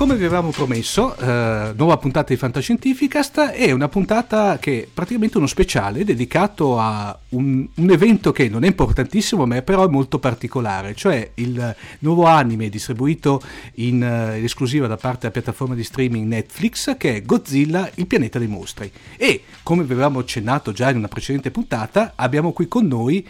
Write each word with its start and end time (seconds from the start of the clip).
Come 0.00 0.16
vi 0.16 0.24
avevamo 0.24 0.48
promesso, 0.48 1.14
eh, 1.14 1.74
nuova 1.76 1.98
puntata 1.98 2.32
di 2.32 2.38
Fantascientificast 2.38 3.38
è 3.50 3.70
una 3.70 3.90
puntata 3.90 4.58
che 4.58 4.84
è 4.84 4.88
praticamente 4.92 5.36
uno 5.36 5.46
speciale 5.46 6.04
dedicato 6.04 6.78
a 6.78 7.16
un, 7.28 7.68
un, 7.74 7.90
evento 7.90 8.32
che 8.32 8.48
non 8.48 8.64
è 8.64 8.66
importantissimo, 8.66 9.44
ma 9.44 9.56
è 9.56 9.62
però 9.62 9.86
molto 9.90 10.18
particolare, 10.18 10.94
cioè 10.94 11.32
il 11.34 11.76
nuovo 11.98 12.24
anime 12.24 12.70
distribuito 12.70 13.42
in, 13.74 13.96
uh, 13.96 14.38
in 14.38 14.44
esclusiva 14.44 14.86
da 14.86 14.96
parte 14.96 15.18
della 15.18 15.32
piattaforma 15.32 15.74
di 15.74 15.84
streaming 15.84 16.26
Netflix, 16.26 16.96
che 16.96 17.16
è 17.16 17.22
Godzilla, 17.22 17.90
il 17.96 18.06
pianeta 18.06 18.38
dei 18.38 18.48
mostri. 18.48 18.90
E 19.18 19.42
come 19.62 19.84
vi 19.84 19.92
avevamo 19.92 20.20
accennato 20.20 20.72
già 20.72 20.88
in 20.88 20.96
una 20.96 21.08
precedente 21.08 21.50
puntata, 21.50 22.14
abbiamo 22.16 22.52
qui 22.52 22.68
con 22.68 22.86
noi 22.86 23.28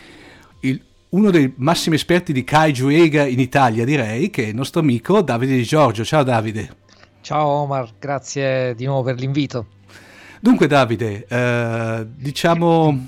il 0.60 0.80
uno 1.10 1.30
dei 1.30 1.52
massimi 1.56 1.96
esperti 1.96 2.32
di 2.32 2.44
Kaiju 2.44 2.88
Ega 2.88 3.26
in 3.26 3.40
Italia, 3.40 3.84
direi, 3.84 4.30
che 4.30 4.44
è 4.44 4.48
il 4.48 4.54
nostro 4.54 4.80
amico 4.80 5.22
Davide 5.22 5.56
Di 5.56 5.64
Giorgio. 5.64 6.04
Ciao 6.04 6.22
Davide. 6.22 6.76
Ciao 7.20 7.46
Omar, 7.46 7.90
grazie 7.98 8.74
di 8.74 8.84
nuovo 8.84 9.02
per 9.02 9.18
l'invito. 9.18 9.66
Dunque 10.40 10.66
Davide, 10.66 11.26
eh, 11.28 12.06
diciamo 12.14 13.06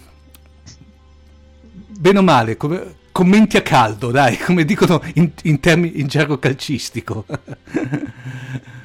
bene 1.86 2.18
o 2.18 2.22
male, 2.22 2.56
come, 2.56 2.96
commenti 3.12 3.56
a 3.56 3.62
caldo, 3.62 4.10
dai, 4.10 4.36
come 4.42 4.64
dicono 4.64 5.00
in, 5.14 5.30
in, 5.44 5.60
termini, 5.60 6.00
in 6.00 6.08
gergo 6.08 6.38
calcistico. 6.38 7.24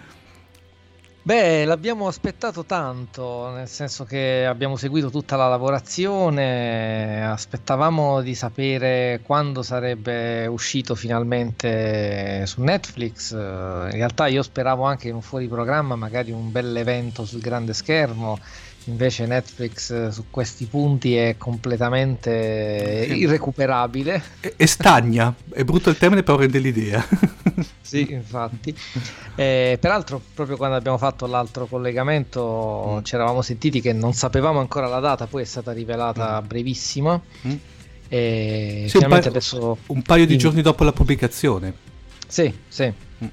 Beh, 1.27 1.65
l'abbiamo 1.65 2.07
aspettato 2.07 2.63
tanto, 2.63 3.49
nel 3.49 3.67
senso 3.67 4.05
che 4.05 4.45
abbiamo 4.45 4.77
seguito 4.77 5.09
tutta 5.09 5.35
la 5.35 5.49
lavorazione, 5.49 7.21
aspettavamo 7.27 8.21
di 8.21 8.33
sapere 8.33 9.19
quando 9.21 9.61
sarebbe 9.61 10.47
uscito 10.47 10.95
finalmente 10.95 12.45
su 12.45 12.61
Netflix. 12.61 13.31
In 13.33 13.89
realtà 13.91 14.27
io 14.27 14.41
speravo 14.41 14.83
anche 14.85 15.09
in 15.09 15.15
un 15.15 15.21
fuori 15.21 15.49
programma, 15.49 15.97
magari 15.97 16.31
un 16.31 16.49
bel 16.49 16.73
evento 16.77 17.25
sul 17.25 17.41
grande 17.41 17.73
schermo 17.73 18.39
Invece 18.87 19.25
Netflix 19.25 19.91
eh, 19.91 20.11
su 20.11 20.25
questi 20.29 20.65
punti 20.65 21.15
è 21.15 21.35
completamente 21.37 23.05
irrecuperabile. 23.09 24.21
E, 24.39 24.53
e 24.55 24.65
stagna, 24.65 25.33
è 25.51 25.63
brutto 25.63 25.89
il 25.89 25.97
termine 25.97 26.23
però 26.23 26.37
rende 26.37 26.59
l'idea. 26.59 27.05
sì, 27.81 28.13
infatti. 28.13 28.73
Eh, 29.35 29.77
peraltro 29.79 30.21
proprio 30.33 30.55
quando 30.55 30.77
abbiamo 30.77 30.97
fatto 30.97 31.25
l'altro 31.27 31.65
collegamento 31.65 32.99
mm. 32.99 33.03
ci 33.03 33.15
eravamo 33.15 33.41
sentiti 33.41 33.81
che 33.81 33.91
non 33.91 34.13
sapevamo 34.13 34.59
ancora 34.59 34.87
la 34.87 34.99
data, 34.99 35.27
poi 35.27 35.41
è 35.41 35.45
stata 35.45 35.73
rivelata 35.73 36.41
mm. 36.41 36.47
brevissima. 36.47 37.21
Mm. 37.45 37.55
E 38.07 38.85
sì, 38.87 38.97
un, 38.97 39.07
paio, 39.09 39.27
adesso... 39.27 39.77
un 39.87 40.01
paio 40.01 40.25
di 40.25 40.37
giorni 40.37 40.61
dopo 40.61 40.85
la 40.85 40.93
pubblicazione. 40.93 41.73
Sì, 42.25 42.53
sì. 42.69 42.85
Mm. 42.85 43.27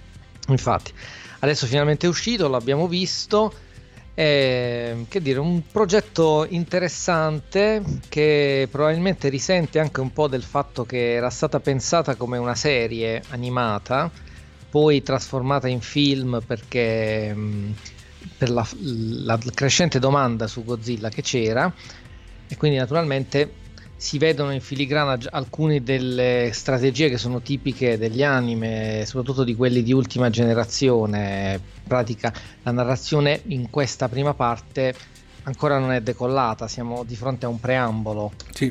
Infatti. 0.48 0.92
Adesso 1.38 1.66
finalmente 1.66 2.06
è 2.06 2.08
uscito, 2.08 2.48
l'abbiamo 2.48 2.88
visto 2.88 3.52
è, 4.14 4.94
che 5.08 5.20
dire, 5.20 5.40
un 5.40 5.62
progetto 5.70 6.46
interessante 6.48 7.82
che 8.08 8.68
probabilmente 8.70 9.28
risente 9.28 9.80
anche 9.80 10.00
un 10.00 10.12
po' 10.12 10.28
del 10.28 10.44
fatto 10.44 10.84
che 10.84 11.14
era 11.14 11.30
stata 11.30 11.58
pensata 11.58 12.14
come 12.14 12.38
una 12.38 12.54
serie 12.54 13.22
animata, 13.30 14.10
poi 14.70 15.02
trasformata 15.02 15.68
in 15.68 15.80
film 15.80 16.40
perché 16.46 17.34
per 18.38 18.50
la, 18.50 18.66
la 18.78 19.38
crescente 19.52 19.98
domanda 19.98 20.46
su 20.46 20.64
Godzilla 20.64 21.08
che 21.08 21.22
c'era. 21.22 21.72
E 22.46 22.56
quindi 22.56 22.76
naturalmente 22.76 23.52
si 24.04 24.18
vedono 24.18 24.52
in 24.52 24.60
filigrana 24.60 25.16
alcune 25.30 25.82
delle 25.82 26.50
strategie 26.52 27.08
che 27.08 27.16
sono 27.16 27.40
tipiche 27.40 27.96
degli 27.96 28.22
anime, 28.22 29.04
soprattutto 29.06 29.44
di 29.44 29.54
quelli 29.54 29.82
di 29.82 29.94
ultima 29.94 30.28
generazione. 30.28 31.54
In 31.54 31.88
pratica 31.88 32.30
la 32.64 32.70
narrazione 32.70 33.40
in 33.46 33.70
questa 33.70 34.10
prima 34.10 34.34
parte 34.34 34.94
ancora 35.44 35.78
non 35.78 35.90
è 35.92 36.02
decollata, 36.02 36.68
siamo 36.68 37.02
di 37.04 37.16
fronte 37.16 37.46
a 37.46 37.48
un 37.48 37.58
preambolo. 37.58 38.32
Sì. 38.52 38.70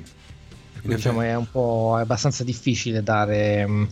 Diciamo 0.84 1.22
è 1.22 1.34
un 1.34 1.50
po' 1.50 1.96
è 1.98 2.02
abbastanza 2.02 2.44
difficile 2.44 3.02
dare 3.02 3.66
mh, 3.66 3.90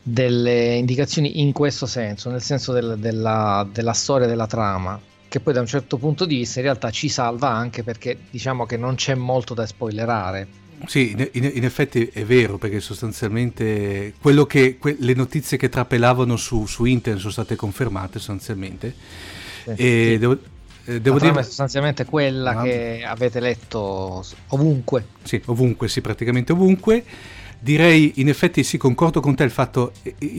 delle 0.00 0.74
indicazioni 0.76 1.40
in 1.40 1.50
questo 1.50 1.86
senso, 1.86 2.30
nel 2.30 2.42
senso 2.42 2.72
del, 2.72 2.94
della, 2.96 3.68
della 3.72 3.92
storia 3.92 4.28
della 4.28 4.46
trama 4.46 5.00
che 5.28 5.40
poi 5.40 5.52
da 5.52 5.60
un 5.60 5.66
certo 5.66 5.96
punto 5.96 6.24
di 6.24 6.36
vista 6.36 6.60
in 6.60 6.66
realtà 6.66 6.92
ci 6.92 7.08
salva 7.08 7.48
anche 7.48 7.82
perché 7.82 8.16
diciamo 8.30 8.64
che 8.66 8.76
non 8.76 8.94
c'è 8.94 9.16
molto 9.16 9.52
da 9.52 9.66
spoilerare 9.66 10.64
sì, 10.86 11.10
in, 11.32 11.50
in, 11.54 11.64
effetti 11.64 12.06
è 12.12 12.24
vero, 12.24 12.58
perché 12.58 12.80
sostanzialmente 12.80 14.14
quello 14.20 14.46
che, 14.46 14.76
que, 14.78 14.96
le 14.98 15.14
notizie 15.14 15.56
che 15.56 15.68
trapelavano 15.68 16.36
su, 16.36 16.66
su, 16.66 16.84
internet 16.84 17.20
sono 17.20 17.32
state 17.32 17.56
confermate 17.56 18.18
sostanzialmente. 18.18 18.94
Sì, 19.64 19.70
e 19.70 19.74
sì. 20.12 20.18
devo, 20.18 20.38
eh, 20.84 21.00
devo 21.00 21.18
dire... 21.18 21.38
è 21.38 21.42
sostanzialmente 21.42 22.04
quella 22.04 22.50
ah, 22.50 22.62
che 22.62 23.02
avete 23.04 23.40
letto 23.40 24.24
ovunque. 24.48 25.06
Sì, 25.22 25.40
ovunque, 25.46 25.88
sì, 25.88 26.00
praticamente 26.00 26.52
ovunque. 26.52 27.04
Direi, 27.58 28.12
in 28.16 28.28
effetti 28.28 28.62
sì, 28.62 28.76
concordo 28.76 29.20
con 29.20 29.34
te, 29.34 29.42
il 29.42 29.50
fatto, 29.50 29.92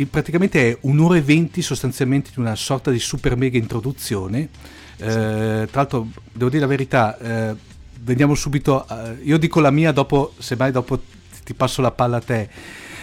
praticamente 0.10 0.70
è 0.70 0.78
un'ora 0.82 1.18
e 1.18 1.22
venti 1.22 1.62
sostanzialmente 1.62 2.30
di 2.34 2.40
una 2.40 2.56
sorta 2.56 2.92
di 2.92 3.00
super 3.00 3.36
mega 3.36 3.58
introduzione. 3.58 4.50
Sì. 4.96 5.04
Eh, 5.04 5.68
tra 5.70 5.82
l'altro, 5.82 6.08
devo 6.32 6.50
dire 6.50 6.62
la 6.62 6.68
verità, 6.68 7.18
eh, 7.18 7.56
veniamo 8.08 8.36
subito, 8.36 8.86
uh, 8.90 9.18
io 9.22 9.38
dico 9.38 9.60
la 9.60 9.70
mia, 9.70 9.92
dopo, 9.92 10.34
semmai 10.38 10.72
dopo 10.72 11.00
ti 11.44 11.54
passo 11.54 11.82
la 11.82 11.92
palla 11.92 12.18
a 12.18 12.22
te. 12.22 12.50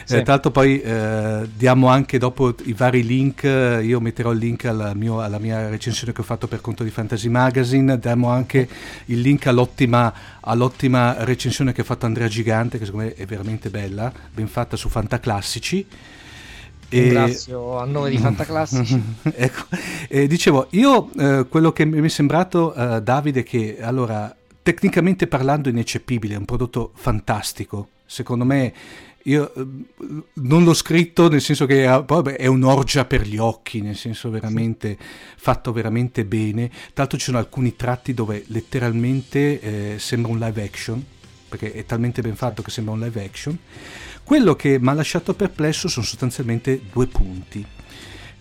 Sì. 0.04 0.16
Eh, 0.16 0.22
tra 0.22 0.34
l'altro 0.34 0.50
poi 0.50 0.82
eh, 0.82 1.48
diamo 1.54 1.88
anche 1.88 2.18
dopo 2.18 2.54
i 2.64 2.74
vari 2.74 3.02
link, 3.04 3.44
io 3.44 4.00
metterò 4.00 4.32
il 4.32 4.38
link 4.38 4.66
alla, 4.66 4.92
mio, 4.92 5.20
alla, 5.20 5.38
mia 5.38 5.70
recensione 5.70 6.12
che 6.12 6.20
ho 6.20 6.24
fatto 6.24 6.46
per 6.46 6.60
conto 6.60 6.84
di 6.84 6.90
Fantasy 6.90 7.28
Magazine, 7.28 7.98
diamo 7.98 8.28
anche 8.28 8.68
il 9.06 9.20
link 9.20 9.46
all'ottima, 9.46 10.12
all'ottima 10.40 11.24
recensione 11.24 11.72
che 11.72 11.80
ha 11.80 11.84
fatto 11.84 12.04
Andrea 12.04 12.28
Gigante, 12.28 12.78
che 12.78 12.84
secondo 12.84 13.06
me 13.06 13.14
è 13.14 13.24
veramente 13.24 13.70
bella, 13.70 14.12
ben 14.30 14.46
fatta 14.46 14.76
su 14.76 14.90
Fantaclassici. 14.90 15.86
Ringrazio 16.90 17.78
a 17.78 17.86
nome 17.86 18.10
di 18.10 18.18
Fantaclassici. 18.20 19.02
ecco, 19.22 19.64
e 20.08 20.26
dicevo, 20.26 20.66
io 20.72 21.10
eh, 21.16 21.46
quello 21.48 21.72
che 21.72 21.86
mi 21.86 22.04
è 22.04 22.08
sembrato, 22.08 22.74
eh, 22.74 23.00
Davide, 23.00 23.42
che 23.42 23.78
allora 23.80 24.34
tecnicamente 24.64 25.26
parlando 25.26 25.68
ineccepibile, 25.68 26.34
è 26.34 26.38
un 26.38 26.46
prodotto 26.46 26.92
fantastico. 26.94 27.90
Secondo 28.06 28.44
me 28.44 28.72
io 29.24 29.54
eh, 29.54 29.66
non 30.34 30.64
l'ho 30.64 30.72
scritto 30.72 31.28
nel 31.28 31.42
senso 31.42 31.66
che 31.66 31.84
è 31.84 32.46
un'orgia 32.46 33.04
per 33.04 33.26
gli 33.26 33.36
occhi, 33.36 33.82
nel 33.82 33.94
senso 33.94 34.30
veramente 34.30 34.96
fatto 35.36 35.70
veramente 35.70 36.24
bene. 36.24 36.70
L'altro 36.94 37.18
ci 37.18 37.26
sono 37.26 37.36
alcuni 37.36 37.76
tratti 37.76 38.14
dove 38.14 38.44
letteralmente 38.48 39.60
eh, 39.60 39.98
sembra 39.98 40.32
un 40.32 40.38
live 40.38 40.62
action, 40.62 41.04
perché 41.46 41.74
è 41.74 41.84
talmente 41.84 42.22
ben 42.22 42.34
fatto 42.34 42.62
che 42.62 42.70
sembra 42.70 42.94
un 42.94 43.00
live 43.00 43.22
action. 43.22 43.58
Quello 44.24 44.56
che 44.56 44.78
mi 44.80 44.88
ha 44.88 44.94
lasciato 44.94 45.34
perplesso 45.34 45.88
sono 45.88 46.06
sostanzialmente 46.06 46.80
due 46.90 47.06
punti, 47.06 47.64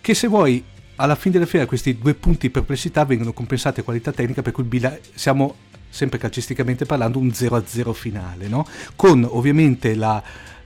che 0.00 0.14
se 0.14 0.26
vuoi 0.26 0.64
alla 0.96 1.16
fine 1.16 1.34
della 1.34 1.46
fiera 1.46 1.66
questi 1.66 1.98
due 1.98 2.14
punti 2.14 2.46
di 2.46 2.50
perplessità 2.50 3.04
vengono 3.04 3.34
compensati 3.34 3.80
a 3.80 3.82
qualità 3.82 4.10
tecnica 4.10 4.40
per 4.40 4.52
cui 4.52 4.62
bila- 4.62 4.96
siamo 5.14 5.72
sempre 5.94 6.18
calcisticamente 6.18 6.86
parlando, 6.86 7.20
un 7.20 7.28
0-0 7.28 7.92
finale, 7.92 8.48
no? 8.48 8.66
con 8.96 9.24
ovviamente 9.30 9.94
la, 9.94 10.20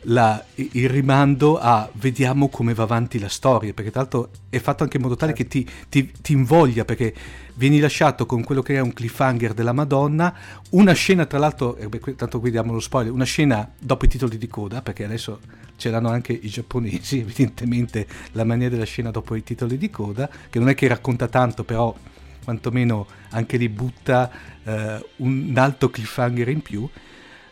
la, 0.04 0.42
il 0.54 0.88
rimando 0.88 1.58
a 1.58 1.86
vediamo 1.92 2.48
come 2.48 2.72
va 2.72 2.84
avanti 2.84 3.18
la 3.18 3.28
storia, 3.28 3.74
perché 3.74 3.90
tra 3.90 4.00
l'altro 4.00 4.30
è 4.48 4.58
fatto 4.58 4.84
anche 4.84 4.96
in 4.96 5.02
modo 5.02 5.16
tale 5.16 5.34
che 5.34 5.46
ti, 5.46 5.68
ti, 5.90 6.10
ti, 6.22 6.32
invoglia, 6.32 6.86
perché 6.86 7.14
vieni 7.56 7.78
lasciato 7.78 8.24
con 8.24 8.42
quello 8.42 8.62
che 8.62 8.76
è 8.76 8.80
un 8.80 8.94
cliffhanger 8.94 9.52
della 9.52 9.74
Madonna, 9.74 10.34
una 10.70 10.94
scena 10.94 11.26
tra 11.26 11.38
l'altro, 11.38 11.76
eh 11.76 11.88
beh, 11.88 12.16
tanto 12.16 12.40
qui 12.40 12.50
diamo 12.50 12.72
lo 12.72 12.80
spoiler, 12.80 13.12
una 13.12 13.24
scena 13.24 13.70
dopo 13.78 14.06
i 14.06 14.08
titoli 14.08 14.38
di 14.38 14.48
coda, 14.48 14.80
perché 14.80 15.04
adesso 15.04 15.40
ce 15.76 15.90
l'hanno 15.90 16.08
anche 16.08 16.32
i 16.32 16.48
giapponesi, 16.48 17.18
evidentemente 17.20 18.06
la 18.32 18.44
maniera 18.44 18.70
della 18.70 18.86
scena 18.86 19.10
dopo 19.10 19.34
i 19.34 19.42
titoli 19.42 19.76
di 19.76 19.90
coda, 19.90 20.30
che 20.48 20.58
non 20.58 20.70
è 20.70 20.74
che 20.74 20.88
racconta 20.88 21.28
tanto, 21.28 21.64
però 21.64 21.94
quantomeno 22.48 23.06
anche 23.32 23.58
lì 23.58 23.68
butta 23.68 24.30
eh, 24.64 25.04
un 25.16 25.52
alto 25.54 25.90
cliffhanger 25.90 26.48
in 26.48 26.62
più. 26.62 26.88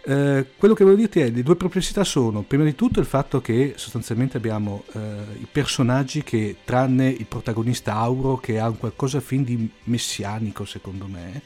Eh, 0.08 0.46
quello 0.56 0.72
che 0.72 0.84
voglio 0.84 0.96
dirti 0.96 1.20
è 1.20 1.28
le 1.28 1.42
due 1.42 1.56
perplessità 1.56 2.02
sono 2.02 2.42
prima 2.42 2.64
di 2.64 2.74
tutto 2.74 3.00
il 3.00 3.06
fatto 3.06 3.42
che 3.42 3.74
sostanzialmente 3.76 4.38
abbiamo 4.38 4.84
eh, 4.92 4.98
i 5.40 5.46
personaggi 5.50 6.22
che 6.22 6.58
tranne 6.64 7.08
il 7.08 7.26
protagonista 7.26 7.94
Auro 7.94 8.38
che 8.38 8.58
ha 8.58 8.68
un 8.68 8.78
qualcosa 8.78 9.20
fin 9.20 9.42
di 9.42 9.68
messianico 9.84 10.64
secondo 10.64 11.06
me 11.08 11.42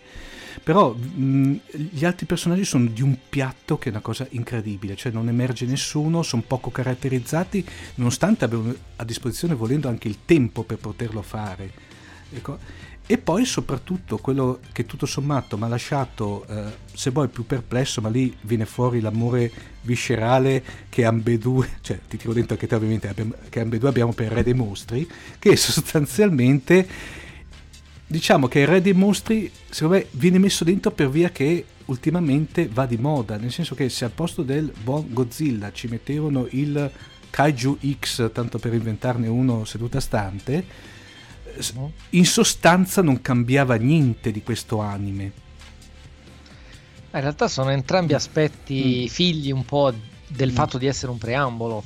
però 0.62 0.92
mh, 0.92 1.54
gli 1.90 2.04
altri 2.04 2.26
personaggi 2.26 2.64
sono 2.64 2.84
di 2.84 3.00
un 3.00 3.16
piatto 3.30 3.78
che 3.78 3.88
è 3.88 3.92
una 3.92 4.02
cosa 4.02 4.26
incredibile 4.28 4.94
cioè 4.94 5.10
non 5.10 5.28
emerge 5.28 5.64
nessuno 5.64 6.22
sono 6.22 6.44
poco 6.46 6.70
caratterizzati 6.70 7.64
nonostante 7.94 8.44
abbiano 8.44 8.74
a 8.96 9.04
disposizione 9.04 9.54
volendo 9.54 9.88
anche 9.88 10.08
il 10.08 10.18
tempo 10.26 10.64
per 10.64 10.76
poterlo 10.76 11.22
fare 11.22 11.72
ecco 12.30 12.58
e 13.10 13.18
poi 13.18 13.44
soprattutto 13.44 14.18
quello 14.18 14.60
che 14.70 14.86
tutto 14.86 15.04
sommato 15.04 15.58
mi 15.58 15.64
ha 15.64 15.66
lasciato, 15.66 16.46
eh, 16.46 16.62
se 16.92 17.10
vuoi, 17.10 17.26
più 17.26 17.44
perplesso, 17.44 18.00
ma 18.00 18.08
lì 18.08 18.32
viene 18.42 18.66
fuori 18.66 19.00
l'amore 19.00 19.50
viscerale 19.80 20.62
che 20.88 21.04
ambedue, 21.04 21.78
cioè 21.82 21.98
ti 22.06 22.16
tiro 22.16 22.32
dentro 22.32 22.54
anche 22.54 22.68
te 22.68 22.74
ovviamente, 22.76 23.12
che 23.48 23.58
ambedue 23.58 23.88
abbiamo 23.88 24.12
per 24.12 24.30
Re 24.30 24.44
dei 24.44 24.54
Mostri, 24.54 25.10
che 25.40 25.56
sostanzialmente 25.58 26.86
diciamo 28.06 28.46
che 28.46 28.60
il 28.60 28.68
Re 28.68 28.80
dei 28.80 28.92
Mostri 28.92 29.50
secondo 29.68 29.96
me 29.96 30.06
viene 30.12 30.38
messo 30.38 30.62
dentro 30.62 30.92
per 30.92 31.10
via 31.10 31.30
che 31.30 31.64
ultimamente 31.86 32.68
va 32.72 32.86
di 32.86 32.96
moda, 32.96 33.36
nel 33.38 33.50
senso 33.50 33.74
che 33.74 33.88
se 33.88 34.04
al 34.04 34.12
posto 34.12 34.44
del 34.44 34.72
buon 34.84 35.06
Godzilla 35.12 35.72
ci 35.72 35.88
mettevano 35.88 36.46
il 36.50 36.88
Kaiju 37.28 37.78
X, 37.98 38.30
tanto 38.30 38.60
per 38.60 38.72
inventarne 38.72 39.26
uno 39.26 39.64
seduta 39.64 39.98
stante, 39.98 40.98
in 42.10 42.24
sostanza 42.24 43.02
non 43.02 43.20
cambiava 43.20 43.76
niente 43.76 44.30
di 44.30 44.42
questo 44.42 44.80
anime. 44.80 45.32
In 47.12 47.20
realtà 47.20 47.48
sono 47.48 47.70
entrambi 47.70 48.14
aspetti 48.14 49.04
mm. 49.04 49.06
figli 49.08 49.50
un 49.50 49.64
po' 49.64 49.92
del 50.28 50.52
mm. 50.52 50.54
fatto 50.54 50.78
di 50.78 50.86
essere 50.86 51.10
un 51.10 51.18
preambolo, 51.18 51.82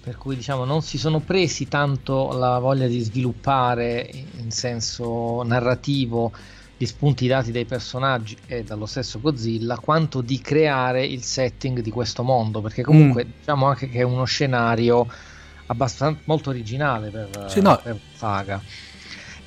per 0.00 0.16
cui 0.16 0.34
diciamo 0.34 0.64
non 0.64 0.82
si 0.82 0.96
sono 0.96 1.20
presi 1.20 1.68
tanto 1.68 2.32
la 2.32 2.58
voglia 2.58 2.86
di 2.86 3.00
sviluppare 3.00 4.10
in 4.38 4.50
senso 4.50 5.42
narrativo 5.42 6.32
gli 6.78 6.86
spunti 6.86 7.26
dati 7.26 7.52
dai 7.52 7.64
personaggi 7.64 8.36
e 8.46 8.62
dallo 8.62 8.86
stesso 8.86 9.20
Godzilla, 9.20 9.78
quanto 9.78 10.20
di 10.20 10.40
creare 10.40 11.04
il 11.06 11.22
setting 11.22 11.80
di 11.80 11.90
questo 11.90 12.22
mondo, 12.22 12.60
perché 12.60 12.82
comunque 12.82 13.24
mm. 13.24 13.28
diciamo 13.38 13.66
anche 13.66 13.88
che 13.88 13.98
è 13.98 14.02
uno 14.02 14.24
scenario 14.24 15.06
abbastanza 15.66 16.20
molto 16.24 16.50
originale 16.50 17.10
per, 17.10 17.46
sì, 17.48 17.60
no. 17.60 17.78
per 17.82 17.98
Saga. 18.14 18.60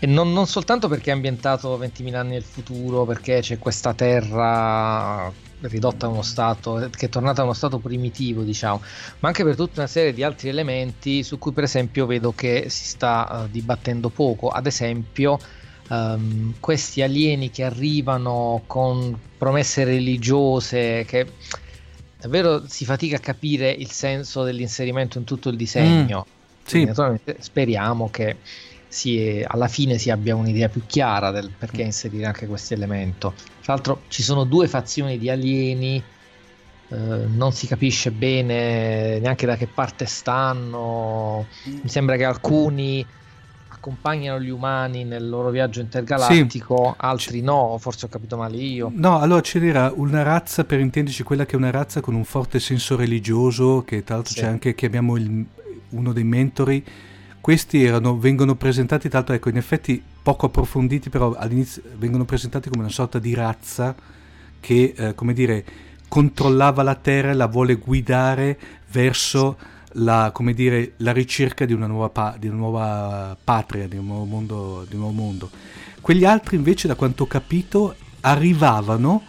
E 0.01 0.05
non, 0.07 0.31
non, 0.31 0.47
soltanto 0.47 0.87
perché 0.87 1.11
è 1.11 1.13
ambientato 1.13 1.77
20.000 1.77 2.15
anni 2.15 2.31
nel 2.31 2.43
futuro, 2.43 3.03
perché 3.03 3.41
c'è 3.41 3.59
questa 3.59 3.93
terra 3.93 5.29
ridotta 5.61 6.05
a 6.05 6.09
uno 6.09 6.21
stato, 6.21 6.89
che 6.95 7.07
è 7.07 7.09
tornata 7.09 7.41
a 7.41 7.43
uno 7.43 7.53
stato 7.53 7.79
primitivo, 7.79 8.43
diciamo, 8.43 8.81
ma 9.19 9.27
anche 9.27 9.43
per 9.43 9.55
tutta 9.55 9.81
una 9.81 9.89
serie 9.89 10.13
di 10.13 10.23
altri 10.23 10.47
elementi 10.47 11.21
su 11.21 11.37
cui 11.37 11.51
per 11.51 11.65
esempio 11.65 12.05
vedo 12.05 12.31
che 12.31 12.69
si 12.69 12.85
sta 12.85 13.43
uh, 13.43 13.51
dibattendo 13.51 14.07
poco. 14.07 14.47
Ad 14.47 14.67
esempio, 14.67 15.37
um, 15.89 16.53
questi 16.61 17.01
alieni 17.01 17.49
che 17.51 17.65
arrivano 17.65 18.63
con 18.67 19.19
promesse 19.37 19.83
religiose 19.83 21.03
che 21.05 21.27
davvero 22.19 22.67
si 22.67 22.85
fatica 22.85 23.15
a 23.15 23.19
capire 23.19 23.71
il 23.71 23.91
senso 23.91 24.43
dell'inserimento 24.43 25.17
in 25.17 25.23
tutto 25.23 25.49
il 25.49 25.55
disegno. 25.55 26.25
Mm, 26.27 26.65
sì. 26.65 26.83
Naturalmente 26.83 27.37
speriamo 27.39 28.09
che 28.09 28.37
si, 28.87 29.43
alla 29.47 29.67
fine 29.67 29.97
si 29.97 30.09
abbia 30.09 30.35
un'idea 30.35 30.67
più 30.67 30.81
chiara 30.85 31.31
del 31.31 31.49
perché 31.57 31.83
inserire 31.83 32.25
anche 32.25 32.47
questo 32.47 32.73
elemento. 32.73 33.33
Tra 33.61 33.73
l'altro 33.73 34.01
ci 34.09 34.21
sono 34.21 34.43
due 34.43 34.67
fazioni 34.67 35.17
di 35.17 35.29
alieni, 35.29 36.03
eh, 36.89 36.95
non 36.95 37.53
si 37.53 37.67
capisce 37.67 38.11
bene 38.11 39.19
neanche 39.19 39.45
da 39.45 39.55
che 39.55 39.67
parte 39.67 40.05
stanno, 40.05 41.45
mi 41.63 41.87
sembra 41.87 42.17
che 42.17 42.25
alcuni 42.25 43.05
accompagnano 43.79 44.39
gli 44.39 44.49
umani 44.49 45.05
nel 45.05 45.27
loro 45.27 45.49
viaggio 45.49 45.79
intergalattico, 45.79 46.91
sì. 46.91 47.05
altri 47.05 47.41
no, 47.41 47.77
forse 47.79 48.05
ho 48.05 48.09
capito 48.09 48.37
male 48.37 48.57
io. 48.57 48.91
No, 48.93 49.19
allora 49.19 49.41
c'era 49.41 49.91
una 49.95 50.21
razza, 50.21 50.65
per 50.65 50.79
intenderci, 50.79 51.23
quella 51.23 51.45
che 51.45 51.53
è 51.53 51.55
una 51.55 51.71
razza 51.71 52.01
con 52.01 52.13
un 52.13 52.25
forte 52.25 52.59
senso 52.59 52.95
religioso, 52.95 53.83
che 53.85 54.03
tra 54.03 54.15
l'altro 54.15 54.33
sì. 54.33 54.41
c'è 54.41 54.45
anche, 54.45 54.75
che 54.75 54.85
abbiamo 54.85 55.15
il, 55.15 55.45
uno 55.89 56.13
dei 56.13 56.23
mentori 56.23 56.85
questi 57.41 57.83
erano, 57.83 58.17
vengono 58.17 58.55
presentati, 58.55 59.07
tra 59.07 59.19
l'altro, 59.19 59.35
ecco, 59.35 59.49
in 59.49 59.57
effetti 59.57 60.03
poco 60.21 60.47
approfonditi, 60.47 61.09
però 61.09 61.33
all'inizio 61.33 61.81
vengono 61.97 62.25
presentati 62.25 62.69
come 62.69 62.83
una 62.83 62.91
sorta 62.91 63.17
di 63.17 63.33
razza 63.33 63.95
che, 64.59 64.93
eh, 64.95 65.15
come 65.15 65.33
dire, 65.33 65.63
controllava 66.09 66.83
la 66.83 66.95
Terra 66.95 67.31
e 67.31 67.33
la 67.33 67.47
vuole 67.47 67.75
guidare 67.75 68.59
verso 68.91 69.57
la, 69.93 70.31
dire, 70.53 70.93
la 70.97 71.11
ricerca 71.11 71.65
di 71.65 71.73
una, 71.73 71.87
nuova 71.87 72.35
di 72.37 72.47
una 72.47 72.57
nuova 72.57 73.37
patria, 73.43 73.87
di 73.87 73.97
un 73.97 74.05
nuovo, 74.05 74.25
mondo, 74.25 74.85
di 74.87 74.95
un 74.95 75.01
nuovo 75.01 75.15
mondo. 75.15 75.49
Quegli 76.01 76.25
altri 76.25 76.55
invece, 76.55 76.87
da 76.87 76.95
quanto 76.95 77.23
ho 77.23 77.27
capito, 77.27 77.95
arrivavano, 78.21 79.23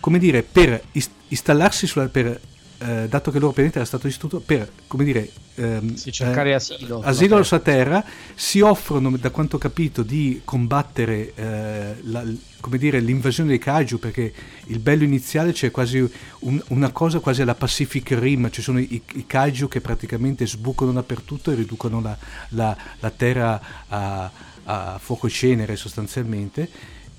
come 0.00 0.18
dire, 0.18 0.42
per 0.42 0.82
ist- 0.92 1.10
installarsi 1.28 1.86
sulla, 1.86 2.08
per 2.08 2.40
eh, 2.82 3.08
dato 3.08 3.30
che 3.30 3.36
il 3.36 3.42
loro 3.42 3.54
pianeta 3.54 3.76
era 3.76 3.84
stato 3.86 4.06
distrutto, 4.06 4.40
per 4.40 4.70
come 4.86 5.04
dire, 5.04 5.30
ehm, 5.56 5.94
sì, 5.94 6.10
cercare 6.10 6.50
eh, 6.50 6.54
asilo, 6.54 7.02
asilo 7.02 7.42
sulla 7.42 7.60
terra. 7.60 8.02
si 8.34 8.60
offrono, 8.60 9.14
da 9.18 9.30
quanto 9.30 9.56
ho 9.56 9.58
capito, 9.58 10.02
di 10.02 10.40
combattere 10.44 11.34
eh, 11.34 11.94
la, 12.04 12.24
come 12.60 12.78
dire, 12.78 13.00
l'invasione 13.00 13.50
dei 13.50 13.58
kaiju, 13.58 13.98
perché 13.98 14.32
il 14.66 14.78
bello 14.78 15.04
iniziale 15.04 15.52
c'è 15.52 15.70
quasi 15.70 15.98
un, 16.40 16.62
una 16.68 16.90
cosa 16.90 17.18
quasi 17.18 17.42
alla 17.42 17.54
Pacific 17.54 18.12
Rim, 18.18 18.50
ci 18.50 18.62
sono 18.62 18.78
i, 18.78 19.02
i, 19.12 19.26
kaiju 19.26 19.68
che 19.68 19.82
praticamente 19.82 20.46
sbucano 20.46 20.92
dappertutto 20.92 21.50
e 21.50 21.56
riducono 21.56 22.00
la, 22.00 22.16
la, 22.50 22.76
la 22.98 23.10
terra 23.10 23.60
a, 23.88 24.30
a 24.64 24.98
fuoco 24.98 25.26
e 25.26 25.30
cenere 25.30 25.76
sostanzialmente. 25.76 26.68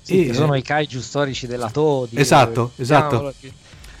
Sì, 0.02 0.26
e, 0.26 0.34
sono 0.34 0.56
i 0.56 0.62
kaiju 0.62 1.00
storici 1.00 1.46
della 1.46 1.70
Todi. 1.70 2.16
Esatto, 2.16 2.72
esatto. 2.76 3.32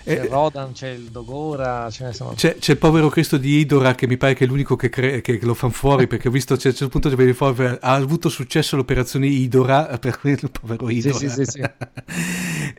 C'è 0.04 0.24
eh, 0.24 0.26
Rodan, 0.26 0.72
c'è 0.72 0.88
il 0.88 1.10
Dogora, 1.10 1.88
sono... 1.90 2.32
c'è, 2.34 2.56
c'è, 2.58 2.72
il 2.72 2.78
povero 2.78 3.08
Cristo 3.08 3.36
di 3.36 3.58
Idora 3.58 3.94
che 3.94 4.08
mi 4.08 4.16
pare 4.16 4.34
che 4.34 4.44
è 4.44 4.46
l'unico 4.48 4.74
che, 4.74 4.88
cre- 4.88 5.20
che 5.20 5.38
lo 5.42 5.54
fanno 5.54 5.72
fuori 5.72 6.08
perché 6.08 6.28
ho 6.28 6.30
visto 6.30 6.56
c'è, 6.56 6.72
c'è 6.72 6.84
un 6.84 6.90
punto 6.90 7.08
dove 7.08 7.32
fuori, 7.34 7.64
ha 7.64 7.92
avuto 7.94 8.28
successo 8.28 8.74
l'operazione 8.74 9.28
Idora 9.28 9.96
per 9.98 10.18
il 10.22 10.50
povero 10.50 10.90
Idora. 10.90 11.16
Sì, 11.16 11.28
sì, 11.28 11.44
sì, 11.44 11.60
e, 11.60 11.70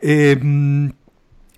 ehm, 0.00 0.94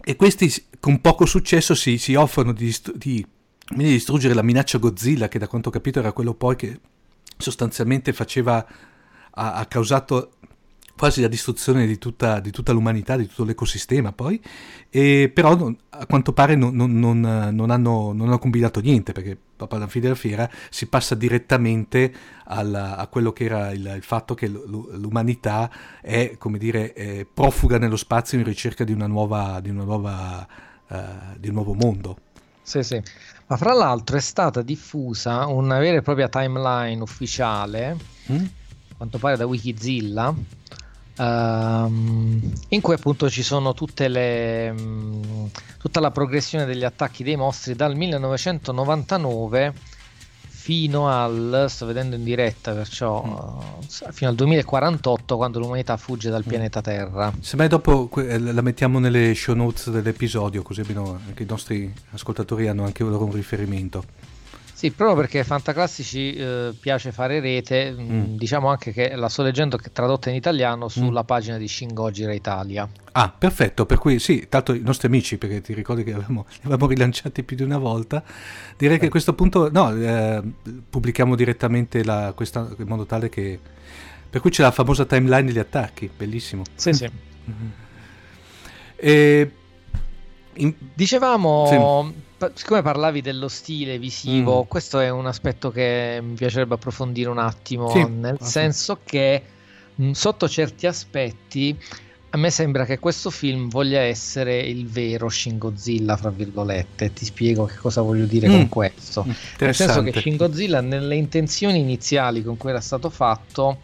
e, 0.04 0.16
questi 0.16 0.52
con 0.78 1.00
poco 1.00 1.26
successo 1.26 1.74
si, 1.74 1.98
si 1.98 2.14
offrono 2.14 2.52
di, 2.52 2.74
di, 2.94 3.26
di 3.74 3.84
distruggere 3.84 4.34
la 4.34 4.42
minaccia 4.42 4.78
Godzilla 4.78 5.26
che 5.26 5.40
da 5.40 5.48
quanto 5.48 5.70
ho 5.70 5.72
capito 5.72 5.98
era 5.98 6.12
quello 6.12 6.34
poi 6.34 6.54
che 6.54 6.80
sostanzialmente 7.36 8.12
faceva 8.12 8.64
ha 9.38 9.66
causato 9.66 10.35
quasi 10.96 11.20
la 11.20 11.28
distruzione 11.28 11.86
di 11.86 11.98
tutta, 11.98 12.40
di 12.40 12.50
tutta 12.50 12.72
l'umanità, 12.72 13.16
di 13.16 13.26
tutto 13.26 13.44
l'ecosistema 13.44 14.12
poi, 14.12 14.40
e 14.90 15.30
però 15.32 15.54
non, 15.54 15.76
a 15.90 16.06
quanto 16.06 16.32
pare 16.32 16.56
non, 16.56 16.74
non, 16.74 16.98
non, 16.98 17.70
hanno, 17.70 18.12
non 18.12 18.26
hanno 18.26 18.38
combinato 18.38 18.80
niente, 18.80 19.12
perché 19.12 19.36
proprio 19.56 19.78
alla 19.78 19.88
fine 19.88 20.04
della 20.04 20.16
fiera 20.16 20.48
si 20.70 20.86
passa 20.86 21.14
direttamente 21.14 22.12
alla, 22.44 22.96
a 22.96 23.06
quello 23.08 23.32
che 23.32 23.44
era 23.44 23.72
il, 23.72 23.92
il, 23.96 24.02
fatto 24.02 24.34
che 24.34 24.48
l'umanità 24.48 25.70
è, 26.00 26.36
come 26.38 26.58
dire, 26.58 26.92
è 26.92 27.26
profuga 27.32 27.78
nello 27.78 27.96
spazio 27.96 28.38
in 28.38 28.44
ricerca 28.44 28.84
di, 28.84 28.92
una 28.92 29.06
nuova, 29.06 29.60
di, 29.60 29.70
una 29.70 29.84
nuova, 29.84 30.46
uh, 30.88 30.96
di 31.38 31.48
un 31.48 31.54
nuovo 31.54 31.74
mondo. 31.74 32.18
Sì, 32.62 32.82
sì. 32.82 33.00
Ma 33.48 33.56
fra 33.56 33.72
l'altro 33.74 34.16
è 34.16 34.20
stata 34.20 34.60
diffusa 34.62 35.46
una 35.46 35.78
vera 35.78 35.98
e 35.98 36.02
propria 36.02 36.28
timeline 36.28 37.00
ufficiale, 37.00 37.96
mm? 38.32 38.36
a 38.36 38.94
quanto 38.96 39.18
pare 39.18 39.36
da 39.36 39.46
Wikizilla, 39.46 40.34
Um, 41.18 42.52
in 42.68 42.80
cui 42.82 42.92
appunto 42.92 43.30
ci 43.30 43.42
sono 43.42 43.72
tutte 43.72 44.06
le, 44.08 44.68
um, 44.68 45.48
tutta 45.78 45.98
la 45.98 46.10
progressione 46.10 46.66
degli 46.66 46.84
attacchi 46.84 47.24
dei 47.24 47.36
mostri 47.36 47.74
dal 47.74 47.96
1999 47.96 49.72
fino 50.66 51.08
al 51.08 51.66
sto 51.68 51.86
vedendo 51.86 52.16
in 52.16 52.24
diretta 52.24 52.72
perciò 52.72 53.24
mm. 53.24 53.30
uh, 53.30 54.10
fino 54.10 54.28
al 54.28 54.36
2048 54.36 55.36
quando 55.36 55.58
l'umanità 55.58 55.96
fugge 55.96 56.28
dal 56.28 56.42
mm. 56.44 56.48
pianeta 56.48 56.80
Terra 56.82 57.32
se 57.40 57.56
mai 57.56 57.68
dopo 57.68 58.10
eh, 58.16 58.38
la 58.38 58.62
mettiamo 58.62 58.98
nelle 58.98 59.32
show 59.34 59.54
notes 59.54 59.88
dell'episodio 59.90 60.60
così 60.62 60.82
anche 60.86 61.44
i 61.44 61.46
nostri 61.48 61.90
ascoltatori 62.10 62.68
hanno 62.68 62.84
anche 62.84 63.04
loro 63.04 63.24
un 63.24 63.32
riferimento 63.32 64.04
sì, 64.76 64.90
proprio 64.90 65.16
perché 65.16 65.42
Fantaclassici 65.42 66.34
eh, 66.34 66.74
piace 66.78 67.10
fare 67.10 67.40
rete, 67.40 67.92
mm. 67.92 68.12
mm. 68.12 68.36
diciamo 68.36 68.68
anche 68.68 68.92
che 68.92 69.16
la 69.16 69.30
sua 69.30 69.44
leggenda 69.44 69.78
è 69.82 69.90
tradotta 69.90 70.28
in 70.28 70.36
italiano 70.36 70.88
sulla 70.88 71.22
mm. 71.22 71.24
pagina 71.24 71.56
di 71.56 71.66
Shingogira 71.66 72.34
Italia. 72.34 72.86
Ah, 73.12 73.30
perfetto, 73.30 73.86
per 73.86 73.96
cui 73.96 74.18
sì, 74.18 74.48
tanto 74.50 74.74
i 74.74 74.80
nostri 74.80 75.06
amici, 75.06 75.38
perché 75.38 75.62
ti 75.62 75.72
ricordi 75.72 76.04
che 76.04 76.12
avevamo, 76.12 76.44
li 76.46 76.58
avevamo 76.64 76.88
rilanciati 76.88 77.42
più 77.42 77.56
di 77.56 77.62
una 77.62 77.78
volta, 77.78 78.22
direi 78.76 78.96
eh. 78.96 78.98
che 78.98 79.06
a 79.06 79.08
questo 79.08 79.32
punto 79.32 79.70
no, 79.70 79.96
eh, 79.96 80.42
pubblichiamo 80.90 81.34
direttamente 81.34 82.04
la, 82.04 82.34
questa, 82.36 82.68
in 82.76 82.86
modo 82.86 83.06
tale 83.06 83.30
che... 83.30 83.58
Per 84.28 84.42
cui 84.42 84.50
c'è 84.50 84.60
la 84.60 84.72
famosa 84.72 85.06
timeline 85.06 85.46
degli 85.46 85.58
attacchi, 85.58 86.10
bellissimo. 86.14 86.64
Sì, 86.74 86.92
sì. 86.92 87.08
Mm-hmm. 87.48 87.68
E, 88.96 89.50
in... 90.52 90.74
Dicevamo... 90.92 92.12
Sì 92.12 92.24
siccome 92.54 92.82
parlavi 92.82 93.20
dello 93.22 93.48
stile 93.48 93.98
visivo, 93.98 94.62
mm. 94.62 94.68
questo 94.68 95.00
è 95.00 95.08
un 95.08 95.26
aspetto 95.26 95.70
che 95.70 96.20
mi 96.22 96.34
piacerebbe 96.34 96.74
approfondire 96.74 97.30
un 97.30 97.38
attimo, 97.38 97.90
sì. 97.90 98.06
nel 98.08 98.36
ah, 98.38 98.44
senso 98.44 98.98
sì. 99.02 99.10
che 99.10 99.42
mh, 99.94 100.10
sotto 100.12 100.48
certi 100.48 100.86
aspetti 100.86 101.78
a 102.36 102.38
me 102.38 102.50
sembra 102.50 102.84
che 102.84 102.98
questo 102.98 103.30
film 103.30 103.70
voglia 103.70 104.00
essere 104.00 104.58
il 104.58 104.86
vero 104.86 105.30
Shin 105.30 105.56
Godzilla, 105.56 106.18
fra 106.18 106.28
virgolette. 106.28 107.10
Ti 107.12 107.24
spiego 107.24 107.64
che 107.64 107.76
cosa 107.76 108.02
voglio 108.02 108.26
dire 108.26 108.46
mm. 108.48 108.52
con 108.52 108.68
questo. 108.68 109.26
Nel 109.58 109.74
senso 109.74 110.02
che 110.02 110.12
Shin 110.12 110.36
Godzilla, 110.36 110.82
nelle 110.82 111.16
intenzioni 111.16 111.78
iniziali 111.78 112.42
con 112.42 112.58
cui 112.58 112.70
era 112.70 112.80
stato 112.80 113.08
fatto, 113.08 113.78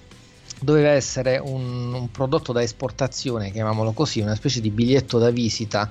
doveva 0.61 0.91
essere 0.91 1.39
un, 1.39 1.95
un 1.95 2.11
prodotto 2.11 2.53
da 2.53 2.63
esportazione, 2.63 3.51
chiamiamolo 3.51 3.93
così, 3.93 4.21
una 4.21 4.35
specie 4.35 4.61
di 4.61 4.69
biglietto 4.69 5.19
da 5.19 5.31
visita 5.31 5.91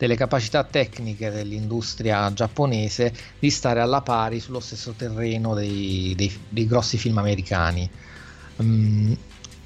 delle 0.00 0.16
capacità 0.16 0.64
tecniche 0.64 1.30
dell'industria 1.30 2.32
giapponese 2.32 3.12
di 3.38 3.50
stare 3.50 3.80
alla 3.80 4.00
pari 4.00 4.40
sullo 4.40 4.58
stesso 4.58 4.92
terreno 4.92 5.52
dei, 5.52 6.14
dei, 6.16 6.34
dei 6.48 6.66
grossi 6.66 6.96
film 6.96 7.18
americani. 7.18 7.86
Um, 8.56 9.14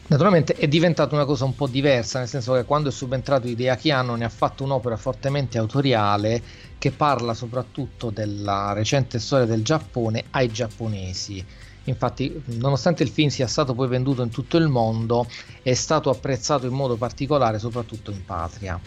naturalmente 0.08 0.54
è 0.54 0.66
diventata 0.66 1.14
una 1.14 1.24
cosa 1.24 1.44
un 1.44 1.54
po' 1.54 1.68
diversa, 1.68 2.18
nel 2.18 2.26
senso 2.26 2.54
che 2.54 2.64
quando 2.64 2.88
è 2.88 2.92
subentrato 2.92 3.46
Hideaki 3.46 3.92
Anno 3.92 4.16
ne 4.16 4.24
ha 4.24 4.28
fatto 4.28 4.64
un'opera 4.64 4.96
fortemente 4.96 5.56
autoriale 5.56 6.42
che 6.78 6.90
parla 6.90 7.32
soprattutto 7.32 8.10
della 8.10 8.72
recente 8.72 9.20
storia 9.20 9.46
del 9.46 9.62
Giappone 9.62 10.24
ai 10.30 10.50
giapponesi. 10.50 11.46
Infatti, 11.84 12.42
nonostante 12.46 13.04
il 13.04 13.08
film 13.08 13.28
sia 13.28 13.46
stato 13.46 13.72
poi 13.72 13.86
venduto 13.86 14.22
in 14.22 14.30
tutto 14.30 14.56
il 14.56 14.66
mondo, 14.66 15.28
è 15.62 15.74
stato 15.74 16.10
apprezzato 16.10 16.66
in 16.66 16.72
modo 16.72 16.96
particolare 16.96 17.60
soprattutto 17.60 18.10
in 18.10 18.24
patria. 18.24 18.80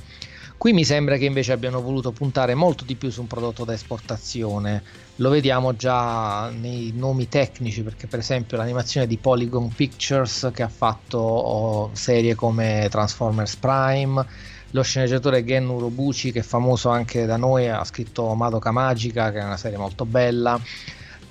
Qui 0.58 0.74
mi 0.74 0.84
sembra 0.84 1.18
che 1.18 1.26
invece 1.26 1.52
abbiano 1.52 1.82
voluto 1.82 2.12
puntare 2.12 2.56
molto 2.56 2.84
di 2.84 2.96
più 2.96 3.12
su 3.12 3.22
un 3.22 3.28
prodotto 3.28 3.64
da 3.64 3.74
esportazione. 3.74 4.84
Lo 5.18 5.30
vediamo 5.30 5.76
già 5.76 6.50
nei 6.50 6.92
nomi 6.96 7.28
tecnici, 7.28 7.84
perché 7.84 8.08
per 8.08 8.20
esempio 8.20 8.58
l'animazione 8.58 9.06
di 9.06 9.20
Polygon 9.20 9.76
Pictures 9.76 10.50
che 10.52 10.64
ha 10.64 10.70
fatto 10.70 11.20
oh, 11.20 11.92
serie 11.94 12.34
come 12.34 12.88
Transformers 12.90 13.56
Prime, 13.58 14.26
lo 14.72 14.82
sceneggiatore 14.82 15.44
Gen 15.44 15.70
Urobuchi 15.70 16.32
che 16.32 16.40
è 16.40 16.44
famoso 16.44 16.90
anche 16.90 17.26
da 17.28 17.38
noi, 17.38 17.70
ha 17.70 17.84
scritto 17.84 18.34
Madoka 18.34 18.72
Magica 18.72 19.32
che 19.32 19.40
è 19.40 19.44
una 19.44 19.58
serie 19.58 19.78
molto 19.78 20.06
bella 20.08 20.60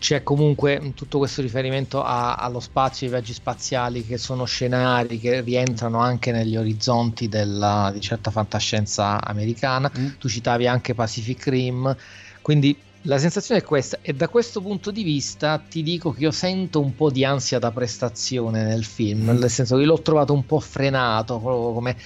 c'è 0.06 0.22
comunque 0.22 0.92
tutto 0.94 1.18
questo 1.18 1.42
riferimento 1.42 2.00
a, 2.00 2.36
allo 2.36 2.60
spazio, 2.60 3.06
ai 3.06 3.12
viaggi 3.12 3.32
spaziali 3.32 4.06
che 4.06 4.18
sono 4.18 4.44
scenari 4.44 5.18
che 5.18 5.40
rientrano 5.40 5.98
anche 5.98 6.30
negli 6.30 6.56
orizzonti 6.56 7.26
della, 7.28 7.90
di 7.92 8.00
certa 8.00 8.30
fantascienza 8.30 9.20
americana. 9.20 9.90
Mm. 9.98 10.10
Tu 10.20 10.28
citavi 10.28 10.68
anche 10.68 10.94
Pacific 10.94 11.48
Rim, 11.48 11.96
quindi 12.40 12.78
la 13.02 13.18
sensazione 13.18 13.62
è 13.62 13.64
questa 13.64 13.98
e 14.00 14.12
da 14.12 14.28
questo 14.28 14.60
punto 14.60 14.92
di 14.92 15.02
vista 15.02 15.58
ti 15.58 15.82
dico 15.82 16.12
che 16.12 16.20
io 16.20 16.30
sento 16.30 16.78
un 16.78 16.94
po' 16.94 17.10
di 17.10 17.24
ansia 17.24 17.58
da 17.58 17.72
prestazione 17.72 18.62
nel 18.62 18.84
film, 18.84 19.32
mm. 19.32 19.38
nel 19.38 19.50
senso 19.50 19.76
che 19.76 19.84
l'ho 19.86 20.00
trovato 20.02 20.32
un 20.32 20.46
po' 20.46 20.60
frenato, 20.60 21.40
proprio 21.40 21.72
come 21.72 21.96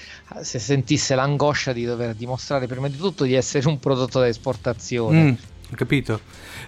se 0.40 0.58
sentisse 0.58 1.14
l'angoscia 1.14 1.74
di 1.74 1.84
dover 1.84 2.14
dimostrare 2.14 2.66
prima 2.66 2.88
di 2.88 2.96
tutto 2.96 3.24
di 3.24 3.34
essere 3.34 3.68
un 3.68 3.78
prodotto 3.78 4.20
da 4.20 4.26
esportazione. 4.26 5.22
Mm 5.22 5.34
ho 5.72 5.76
capito. 5.76 6.20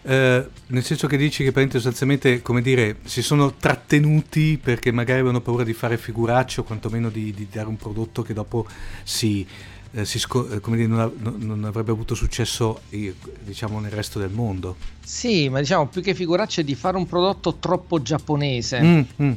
Eh, 0.04 0.46
nel 0.66 0.82
senso 0.82 1.06
che 1.06 1.16
dici 1.16 1.44
che 1.44 1.68
sostanzialmente, 1.70 2.42
come 2.42 2.60
dire, 2.60 2.96
si 3.04 3.22
sono 3.22 3.54
trattenuti 3.54 4.58
perché 4.60 4.90
magari 4.90 5.20
avevano 5.20 5.40
paura 5.40 5.64
di 5.64 5.72
fare 5.72 5.96
figuracce 5.96 6.60
o 6.60 6.64
quantomeno 6.64 7.08
di, 7.08 7.32
di 7.32 7.46
dare 7.50 7.68
un 7.68 7.76
prodotto 7.76 8.22
che 8.22 8.34
dopo 8.34 8.66
si, 9.04 9.46
eh, 9.92 10.04
si 10.04 10.18
sco- 10.18 10.48
eh, 10.48 10.60
dire, 10.60 10.86
non, 10.86 10.98
av- 10.98 11.38
non, 11.38 11.64
avrebbe 11.64 11.92
avuto 11.92 12.14
successo 12.14 12.80
diciamo, 12.88 13.78
nel 13.78 13.92
resto 13.92 14.18
del 14.18 14.30
mondo. 14.30 14.76
Sì, 15.04 15.48
ma 15.48 15.60
diciamo 15.60 15.86
più 15.86 16.02
che 16.02 16.14
figuracce 16.14 16.64
di 16.64 16.74
fare 16.74 16.96
un 16.96 17.06
prodotto 17.06 17.56
troppo 17.56 18.02
giapponese. 18.02 18.80
Mm, 18.82 19.00
mm. 19.22 19.32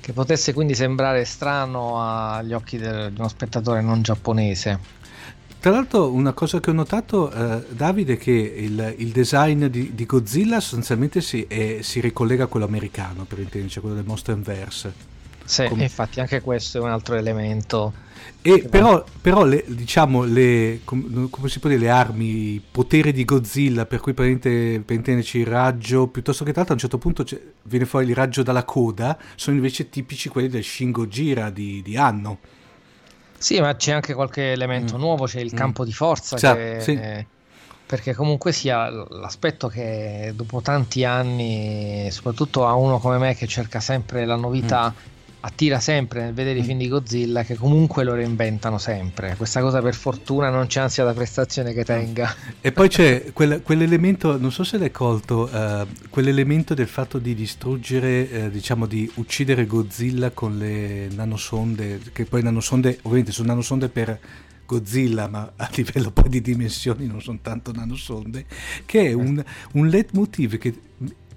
Che 0.00 0.12
potesse 0.14 0.54
quindi 0.54 0.74
sembrare 0.74 1.24
strano 1.26 2.00
agli 2.02 2.54
occhi 2.54 2.78
di 2.78 2.86
uno 2.86 3.28
spettatore 3.28 3.82
non 3.82 4.00
giapponese. 4.00 4.98
Tra 5.60 5.72
l'altro 5.72 6.10
una 6.10 6.32
cosa 6.32 6.58
che 6.58 6.70
ho 6.70 6.72
notato, 6.72 7.30
eh, 7.30 7.66
Davide, 7.68 8.14
è 8.14 8.16
che 8.16 8.30
il, 8.32 8.94
il 8.96 9.10
design 9.10 9.66
di, 9.66 9.94
di, 9.94 10.06
Godzilla 10.06 10.58
sostanzialmente 10.58 11.20
si, 11.20 11.44
è, 11.46 11.82
si, 11.82 12.00
ricollega 12.00 12.44
a 12.44 12.46
quello 12.46 12.64
americano, 12.64 13.24
per 13.24 13.40
intenderci, 13.40 13.76
a 13.76 13.80
quello 13.82 13.96
del 13.96 14.06
Monsterverse. 14.06 14.92
Sì, 15.44 15.66
Come... 15.68 15.82
infatti 15.82 16.18
anche 16.20 16.40
questo 16.40 16.78
è 16.78 16.80
un 16.80 16.88
altro 16.88 17.14
elemento. 17.14 17.92
E 18.40 18.66
però, 18.70 19.04
però 19.20 19.44
le, 19.44 19.62
diciamo, 19.66 20.22
le, 20.22 20.80
com, 20.82 21.28
come 21.28 21.50
si 21.50 21.58
può 21.58 21.68
dire, 21.68 21.82
le 21.82 21.90
armi, 21.90 22.54
i 22.54 22.62
poteri 22.70 23.12
di 23.12 23.26
Godzilla, 23.26 23.84
per 23.84 24.00
cui 24.00 24.14
per, 24.14 24.34
per 24.38 24.96
intenderci 24.96 25.40
il 25.40 25.46
raggio, 25.46 26.06
piuttosto 26.06 26.42
che 26.42 26.54
tanto 26.54 26.70
a 26.70 26.74
un 26.74 26.80
certo 26.80 26.96
punto 26.96 27.22
viene 27.64 27.84
fuori 27.84 28.06
il 28.08 28.14
raggio 28.14 28.42
dalla 28.42 28.64
coda, 28.64 29.18
sono 29.34 29.56
invece 29.56 29.90
tipici 29.90 30.30
quelli 30.30 30.48
del 30.48 30.64
Shin 30.64 30.90
Gojira 30.90 31.50
di, 31.50 31.82
di 31.82 31.98
Anno. 31.98 32.38
Sì, 33.40 33.58
ma 33.58 33.74
c'è 33.74 33.92
anche 33.92 34.12
qualche 34.12 34.52
elemento 34.52 34.98
mm. 34.98 35.00
nuovo, 35.00 35.24
c'è 35.24 35.40
il 35.40 35.50
mm. 35.54 35.56
campo 35.56 35.82
di 35.82 35.92
forza 35.92 36.36
sì, 36.36 36.46
che, 36.46 36.76
sì. 36.80 37.26
perché 37.86 38.14
comunque 38.14 38.52
sia 38.52 38.90
l'aspetto 38.90 39.68
che 39.68 40.32
dopo 40.34 40.60
tanti 40.60 41.04
anni, 41.06 42.10
soprattutto 42.10 42.66
a 42.66 42.74
uno 42.74 42.98
come 42.98 43.16
me 43.16 43.34
che 43.34 43.46
cerca 43.46 43.80
sempre 43.80 44.26
la 44.26 44.36
novità, 44.36 44.90
mm 44.94 45.18
attira 45.40 45.80
sempre 45.80 46.22
nel 46.22 46.34
vedere 46.34 46.58
i 46.58 46.62
mm. 46.62 46.64
film 46.64 46.78
di 46.78 46.88
Godzilla 46.88 47.42
che 47.42 47.54
comunque 47.54 48.04
lo 48.04 48.14
reinventano 48.14 48.78
sempre. 48.78 49.34
Questa 49.36 49.60
cosa 49.60 49.80
per 49.80 49.94
fortuna 49.94 50.50
non 50.50 50.66
c'è 50.66 50.80
ansia 50.80 51.04
da 51.04 51.12
prestazione 51.12 51.72
che 51.72 51.84
tenga. 51.84 52.34
E 52.60 52.72
poi 52.72 52.88
c'è 52.88 53.32
quel, 53.32 53.62
quell'elemento, 53.62 54.38
non 54.38 54.52
so 54.52 54.64
se 54.64 54.78
l'hai 54.78 54.90
colto, 54.90 55.48
uh, 55.52 55.86
quell'elemento 56.10 56.74
del 56.74 56.88
fatto 56.88 57.18
di 57.18 57.34
distruggere, 57.34 58.46
uh, 58.46 58.50
diciamo 58.50 58.86
di 58.86 59.10
uccidere 59.14 59.66
Godzilla 59.66 60.30
con 60.30 60.58
le 60.58 61.08
nanosonde, 61.08 62.00
che 62.12 62.24
poi 62.24 62.42
nanosonde 62.42 62.98
ovviamente 63.02 63.32
sono 63.32 63.48
nanosonde 63.48 63.88
per 63.88 64.18
Godzilla, 64.66 65.26
ma 65.26 65.52
a 65.56 65.68
livello 65.74 66.12
poi 66.12 66.28
di 66.28 66.40
dimensioni 66.40 67.06
non 67.06 67.20
sono 67.20 67.38
tanto 67.42 67.72
nanosonde, 67.72 68.44
che 68.86 69.06
è 69.06 69.12
un, 69.12 69.42
un 69.72 69.88
leitmotiv 69.88 70.58
che 70.58 70.74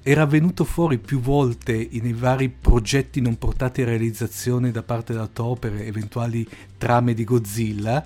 era 0.05 0.25
venuto 0.25 0.65
fuori 0.65 0.97
più 0.97 1.21
volte 1.21 1.87
nei 2.01 2.11
vari 2.11 2.49
progetti 2.49 3.21
non 3.21 3.37
portati 3.37 3.81
a 3.81 3.85
realizzazione 3.85 4.69
da 4.69 4.83
parte 4.83 5.13
della 5.13 5.29
Toho 5.31 5.55
per 5.55 5.73
eventuali 5.75 6.45
trame 6.77 7.13
di 7.13 7.23
Godzilla 7.23 8.03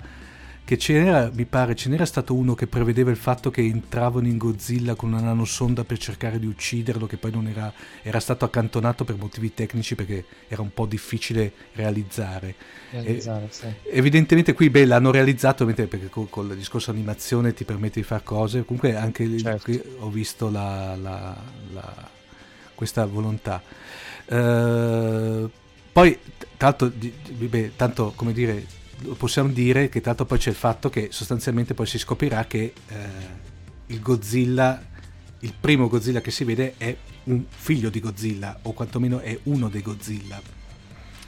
che 0.68 0.78
ce 0.78 0.92
n'era, 0.92 1.32
mi 1.34 1.46
pare, 1.46 1.76
ce 1.76 1.88
n'era 1.88 2.06
stato 2.06 2.34
uno 2.34 2.54
che 2.54 2.68
prevedeva 2.68 3.10
il 3.10 3.16
fatto 3.16 3.50
che 3.50 3.62
entravano 3.62 4.28
in 4.28 4.38
Godzilla 4.38 4.96
con 4.96 5.14
una 5.14 5.22
nanosonda 5.22 5.86
per 5.86 5.98
cercare 5.98 6.40
di 6.40 6.46
ucciderlo, 6.46 7.08
che 7.08 7.16
poi 7.16 7.32
non 7.32 7.48
era, 7.48 7.72
era 8.02 8.20
stato 8.20 8.44
accantonato 8.44 9.06
per 9.06 9.16
motivi 9.16 9.54
tecnici 9.54 9.96
perché 9.96 10.26
era 10.50 10.62
un 10.62 10.74
po' 10.74 10.86
difficile 10.86 11.54
realizzare. 11.72 12.54
realizzare 12.92 13.46
e, 13.46 13.50
sì. 13.50 13.68
Evidentemente 13.92 14.54
qui 14.54 14.70
beh, 14.70 14.84
l'hanno 14.84 15.10
realizzato 15.10 15.64
perché 15.64 16.10
con, 16.10 16.30
con, 16.30 16.50
il 16.50 16.58
discorso 16.58 16.92
animazione 16.92 17.54
ti 17.54 17.64
permette 17.64 18.02
di 18.02 18.06
fare 18.06 18.24
cose, 18.24 18.66
comunque 18.66 18.94
anche 18.94 19.38
certo. 19.40 19.64
qui 19.64 19.82
ho 20.00 20.10
visto 20.10 20.50
la, 20.50 20.98
la, 20.98 21.42
la, 21.72 22.10
questa 22.76 23.06
volontà. 23.06 23.64
Uh, 24.26 25.50
poi, 25.94 26.20
tanto, 26.58 26.92
beh, 26.92 27.72
tanto 27.78 28.12
come 28.18 28.34
dire 28.34 28.66
possiamo 29.18 29.50
dire 29.50 29.90
che 29.90 30.02
tanto 30.02 30.26
poi 30.26 30.38
c'è 30.38 30.50
il 30.50 30.56
fatto 30.56 30.90
che 30.90 31.10
sostanzialmente 31.12 31.74
poi 31.74 31.86
si 31.86 31.98
scoprirà 31.98 32.46
che 32.46 32.74
eh, 32.88 32.96
il 33.88 34.02
Godzilla, 34.02 34.82
il 35.40 35.54
primo 35.60 35.88
Godzilla 35.88 36.22
che 36.22 36.32
si 36.32 36.44
vede 36.44 36.76
è 36.78 36.96
un 37.26 37.44
figlio 37.48 37.90
di 37.90 38.00
Godzilla 38.00 38.60
o 38.64 38.74
quantomeno 38.74 39.20
è 39.20 39.38
uno 39.44 39.70
dei 39.70 39.82
Godzilla. 39.82 40.42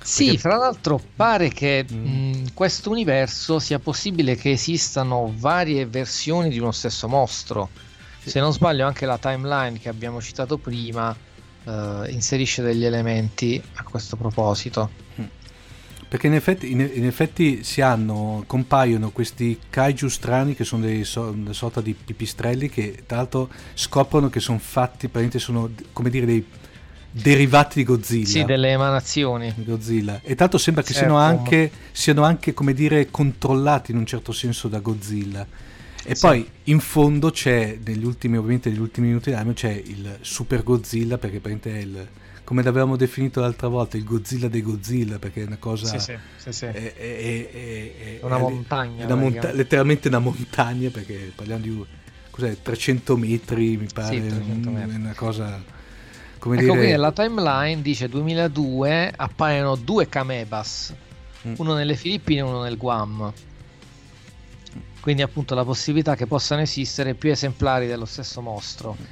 Sì, 0.02 0.26
Perché... 0.26 0.40
fra 0.40 0.58
l'altro 0.58 1.02
pare 1.16 1.50
che 1.50 1.86
mm. 1.92 2.06
in 2.06 2.54
questo 2.54 2.90
universo 2.90 3.60
sia 3.60 3.80
possibile 3.80 4.36
che 4.36 4.52
esistano 4.52 5.32
varie 5.36 5.86
versioni 5.86 6.50
di 6.50 6.60
uno 6.60 6.72
stesso 6.72 7.08
mostro. 7.08 7.70
Sì. 8.22 8.32
Se 8.32 8.40
non 8.40 8.52
sbaglio 8.52 8.86
anche 8.86 9.06
la 9.06 9.18
timeline 9.18 9.78
che 9.78 9.90
abbiamo 9.90 10.22
citato 10.22 10.58
prima 10.58 11.16
uh, 11.64 11.72
inserisce 12.08 12.62
degli 12.62 12.86
elementi 12.86 13.62
a 13.76 13.84
questo 13.84 14.16
proposito. 14.16 14.90
Mm 15.20 15.38
perché 16.10 16.25
in 16.25 16.34
effetti, 16.34 16.72
in, 16.72 16.80
in 16.80 17.06
effetti, 17.06 17.63
si 17.63 17.82
hanno, 17.82 18.44
compaiono 18.48 19.12
questi 19.12 19.60
kaiju 19.70 20.08
strani 20.08 20.56
che 20.56 20.63
sono 20.63 20.82
dei 20.82 21.04
so, 21.04 21.22
una 21.25 21.54
sorta 21.54 21.82
di 21.82 21.94
pipistrelli 21.94 22.68
che 22.68 23.04
tra 23.06 23.18
l'altro 23.18 23.48
scoprono 23.75 24.28
che 24.28 24.39
sono 24.39 24.58
fatti, 24.58 25.08
praticamente 25.08 25.38
sono 25.38 25.70
come 25.94 26.10
dire 26.10 26.25
dei 26.25 26.44
derivati 27.12 27.78
di 27.78 27.84
Godzilla. 27.84 28.28
Sì, 28.28 28.44
delle 28.44 28.72
emanazioni. 28.72 29.54
Di 29.56 29.63
Godzilla. 29.63 30.20
E 30.24 30.34
tanto 30.34 30.58
sembra 30.58 30.82
che 30.82 30.94
certo. 30.94 31.10
siano, 31.10 31.24
anche, 31.24 31.72
siano 31.92 32.24
anche, 32.24 32.56
come 32.56 32.74
dire, 32.74 33.12
controllati 33.12 33.92
in 33.92 33.98
un 33.98 34.08
certo 34.08 34.32
senso 34.32 34.68
da 34.68 34.80
Godzilla. 34.80 35.46
E 36.04 36.16
sì. 36.16 36.25
poi 36.25 36.50
in 36.63 36.80
fondo 36.80 37.30
c'è, 37.30 37.78
negli 37.86 38.04
ultimi, 38.04 38.36
ovviamente 38.38 38.72
negli 38.72 38.80
ultimi 38.80 39.10
minuti 39.10 39.30
dell'anno, 39.30 39.54
c'è 39.54 39.70
il 39.72 40.18
Super 40.22 40.63
Godzilla, 40.63 41.20
perché 41.20 41.39
praticamente 41.39 41.80
è 41.80 41.84
il 41.84 42.08
come 42.50 42.63
l'avevamo 42.63 42.96
definito 42.96 43.41
l'altra 43.41 43.68
volta, 43.68 43.96
il 43.96 44.03
Godzilla 44.03 44.48
dei 44.48 44.63
Godzilla, 44.63 45.20
perché 45.20 45.44
è 45.44 45.46
una 45.46 45.60
cosa... 45.60 45.86
Sì, 45.86 46.00
sì, 46.00 46.18
sì, 46.38 46.51
sì. 46.51 46.65
È, 46.65 46.96
è, 46.96 47.51
è, 47.51 48.20
una 48.24 48.39
montagna. 48.39 49.06
Una 49.06 49.13
monta- 49.13 49.51
letteralmente 49.51 50.08
una 50.08 50.18
montagna, 50.18 50.89
perché 50.89 51.32
parliamo 51.36 51.62
di 51.62 51.86
cos'è, 52.32 52.60
300 52.60 53.18
metri, 53.18 53.77
mi 53.77 53.88
pare, 53.94 54.15
sì, 54.15 54.20
metri. 54.20 54.96
una 54.96 55.13
cosa... 55.13 55.63
Come 56.39 56.56
ecco 56.56 56.65
dire... 56.72 56.77
qui 56.79 56.88
nella 56.88 57.12
timeline 57.12 57.84
dice 57.84 58.10
2002 58.10 59.13
appaiono 59.15 59.75
due 59.75 60.10
Kamebas, 60.10 60.96
mm. 61.48 61.53
uno 61.58 61.75
nelle 61.75 61.96
Filippine 61.96 62.39
e 62.39 62.41
uno 62.41 62.63
nel 62.63 62.77
Guam. 62.77 63.32
Quindi 65.00 65.22
appunto 65.22 65.53
la 65.53 65.63
possibilità 65.63 66.15
che 66.15 66.25
possano 66.25 66.62
esistere 66.62 67.13
più 67.13 67.29
esemplari 67.29 67.86
dello 67.86 68.06
stesso 68.06 68.41
mostro. 68.41 68.98
Mm. 69.00 69.03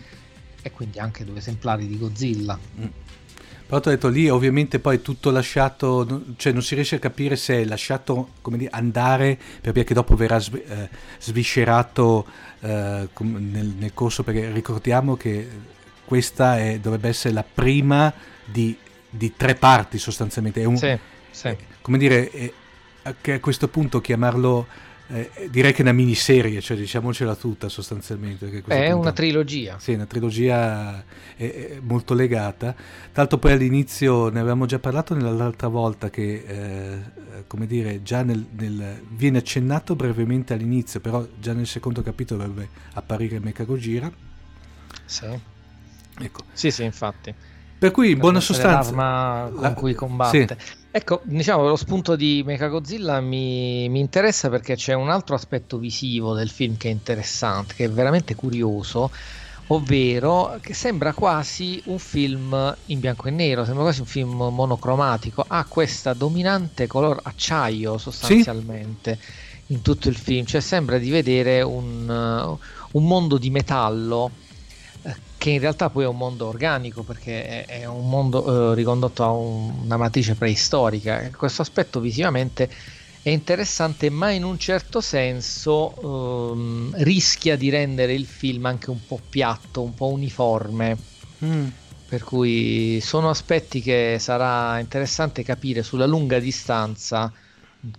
E 0.63 0.71
quindi 0.71 0.97
anche 0.97 1.23
due 1.23 1.37
esemplari 1.37 1.85
di 1.85 1.99
Godzilla. 1.99 2.57
Mm. 2.79 3.05
Però 3.67 3.77
ho 3.77 3.89
detto 3.89 4.07
lì 4.07 4.29
ovviamente 4.29 4.79
poi 4.79 5.01
tutto 5.01 5.29
lasciato, 5.29 6.23
cioè 6.37 6.53
non 6.53 6.61
si 6.61 6.73
riesce 6.73 6.95
a 6.95 6.99
capire 6.99 7.35
se 7.35 7.61
è 7.61 7.65
lasciato 7.65 8.29
come 8.41 8.57
dire, 8.57 8.71
andare 8.71 9.37
per 9.59 9.73
via 9.73 9.83
che 9.83 9.93
dopo 9.93 10.15
verrà 10.15 10.39
sv- 10.39 10.63
eh, 10.65 10.89
sviscerato 11.19 12.25
eh, 12.61 13.09
nel, 13.17 13.73
nel, 13.77 13.91
corso, 13.93 14.23
perché 14.23 14.51
ricordiamo 14.51 15.17
che 15.17 15.47
questa 16.05 16.57
è, 16.57 16.79
dovrebbe 16.79 17.09
essere 17.09 17.33
la 17.33 17.43
prima 17.43 18.13
di, 18.45 18.77
di 19.09 19.33
tre 19.35 19.55
parti 19.55 19.97
sostanzialmente. 19.97 20.61
È 20.61 20.65
un, 20.65 20.77
sì, 20.77 20.97
sì. 21.29 21.53
Come 21.81 21.97
dire, 21.97 22.29
è, 22.29 22.53
che 23.19 23.33
a 23.33 23.39
questo 23.41 23.67
punto 23.67 23.99
chiamarlo 23.99 24.65
eh, 25.09 25.49
direi 25.49 25.71
che 25.71 25.79
è 25.79 25.81
una 25.81 25.93
miniserie, 25.93 26.59
cioè 26.59 26.75
diciamocela 26.75 27.35
tutta 27.35 27.69
sostanzialmente. 27.69 28.47
È 28.47 28.61
punto, 28.61 28.97
una 28.97 29.11
trilogia. 29.13 29.79
Sì, 29.79 29.93
una 29.93 30.05
trilogia 30.05 31.03
è, 31.35 31.43
è 31.43 31.79
molto 31.81 32.13
legata. 32.13 32.75
L'altro 33.13 33.37
poi 33.37 33.53
all'inizio 33.53 34.29
ne 34.29 34.39
avevamo 34.39 34.65
già 34.65 34.79
parlato 34.79 35.15
l'altra 35.15 35.69
volta 35.69 36.09
che, 36.09 36.43
eh, 36.45 36.99
come 37.47 37.67
dire, 37.67 38.03
già 38.03 38.23
nel, 38.23 38.45
nel, 38.51 39.01
viene 39.09 39.37
accennato 39.37 39.95
brevemente 39.95 40.53
all'inizio, 40.53 40.99
però 40.99 41.25
già 41.39 41.53
nel 41.53 41.67
secondo 41.67 42.01
capitolo 42.01 42.43
dovrebbe 42.43 42.69
apparire 42.93 43.39
Mecha 43.39 43.63
Gojira. 43.63 44.11
Sì. 45.05 45.39
Ecco. 46.19 46.43
Sì, 46.51 46.69
sì, 46.69 46.83
infatti. 46.83 47.33
Per 47.79 47.91
cui 47.91 48.11
in 48.11 48.17
buona 48.17 48.39
sostanza... 48.39 48.89
L'arma 48.89 49.49
con 49.51 49.61
la... 49.61 49.73
cui 49.73 49.93
combatte. 49.93 50.57
Sì. 50.59 50.75
Ecco, 50.97 51.21
diciamo, 51.25 51.67
lo 51.67 51.75
spunto 51.75 52.15
di 52.15 52.41
Mechagodzilla 52.43 53.21
mi, 53.21 53.87
mi 53.87 53.99
interessa 53.99 54.49
perché 54.49 54.75
c'è 54.75 54.93
un 54.93 55.11
altro 55.11 55.35
aspetto 55.35 55.77
visivo 55.77 56.33
del 56.33 56.49
film 56.49 56.75
che 56.75 56.87
è 56.87 56.91
interessante, 56.91 57.75
che 57.75 57.85
è 57.85 57.89
veramente 57.91 58.33
curioso, 58.33 59.11
ovvero 59.67 60.57
che 60.59 60.73
sembra 60.73 61.13
quasi 61.13 61.79
un 61.85 61.99
film 61.99 62.75
in 62.87 62.99
bianco 62.99 63.27
e 63.27 63.31
nero, 63.31 63.63
sembra 63.63 63.83
quasi 63.83 63.99
un 63.99 64.07
film 64.07 64.37
monocromatico, 64.49 65.45
ha 65.47 65.63
questa 65.65 66.13
dominante 66.13 66.87
color 66.87 67.19
acciaio 67.21 67.99
sostanzialmente 67.99 69.19
sì. 69.21 69.73
in 69.73 69.83
tutto 69.83 70.09
il 70.09 70.15
film, 70.15 70.45
cioè 70.47 70.61
sembra 70.61 70.97
di 70.97 71.11
vedere 71.11 71.61
un, 71.61 72.09
un 72.09 73.03
mondo 73.05 73.37
di 73.37 73.51
metallo 73.51 74.31
che 75.37 75.49
in 75.51 75.59
realtà 75.59 75.89
poi 75.89 76.03
è 76.03 76.07
un 76.07 76.17
mondo 76.17 76.47
organico 76.47 77.03
perché 77.03 77.65
è, 77.65 77.85
un 77.85 78.09
mondo 78.09 78.71
eh, 78.71 78.75
ricondotto 78.75 79.23
a 79.23 79.31
un, 79.31 79.81
una 79.83 79.97
matrice 79.97 80.35
preistorica. 80.35 81.29
Questo 81.31 81.61
aspetto 81.61 81.99
visivamente 81.99 82.69
è 83.21 83.29
interessante, 83.29 84.09
ma 84.09 84.31
in 84.31 84.43
un 84.43 84.57
certo 84.57 85.01
senso 85.01 86.53
ehm, 86.53 87.03
rischia 87.03 87.55
di 87.55 87.69
rendere 87.69 88.13
il 88.13 88.25
film 88.25 88.65
anche 88.65 88.89
un 88.89 89.05
po' 89.05 89.25
piatto, 89.29 89.83
un 89.83 89.93
po' 89.93 90.09
uniforme. 90.11 90.97
Mm. 91.45 91.67
Per 92.05 92.23
cui 92.23 92.99
sono 93.01 93.29
aspetti 93.29 93.81
che 93.81 94.17
sarà 94.17 94.79
interessante 94.79 95.43
capire 95.43 95.83
sulla 95.83 96.05
lunga 96.05 96.39
distanza 96.39 97.31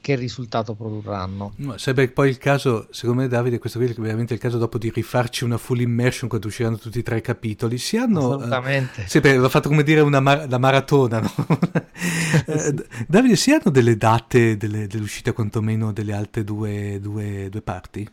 che 0.01 0.17
risultato 0.17 0.75
produrranno. 0.75 1.53
No, 1.57 1.79
sarebbe 1.79 2.09
poi 2.09 2.29
il 2.29 2.39
caso, 2.39 2.89
secondo 2.91 3.23
me 3.23 3.29
Davide, 3.29 3.59
questo 3.59 3.79
qui 3.79 3.89
è 3.89 3.95
veramente 3.95 4.35
il 4.35 4.41
caso 4.41 4.59
dopo 4.59 4.79
di 4.79 4.91
rifarci 4.91 5.45
una 5.45 5.59
full 5.59 5.81
immersion 5.81 6.29
quando 6.29 6.49
usciranno 6.49 6.79
tutti 6.79 6.99
i 6.99 7.03
tre 7.03 7.21
capitoli. 7.21 7.79
Si 7.79 7.97
hanno... 7.97 8.35
Assolutamente. 8.35 9.03
Eh, 9.03 9.09
sì, 9.09 9.21
l'ho 9.21 9.49
fatto 9.49 9.69
come 9.69 9.83
dire 9.83 10.01
una 10.01 10.21
mar- 10.21 10.49
la 10.49 10.59
maratona, 10.59 11.21
no? 11.21 11.33
eh, 12.47 12.75
Davide, 13.07 13.37
si 13.37 13.53
hanno 13.53 13.71
delle 13.71 13.97
date 13.97 14.57
delle, 14.57 14.87
dell'uscita 14.87 15.33
quantomeno 15.33 15.93
delle 15.93 16.13
altre 16.13 16.45
due, 16.45 16.99
due, 17.01 17.49
due 17.51 17.63
parti? 17.63 18.09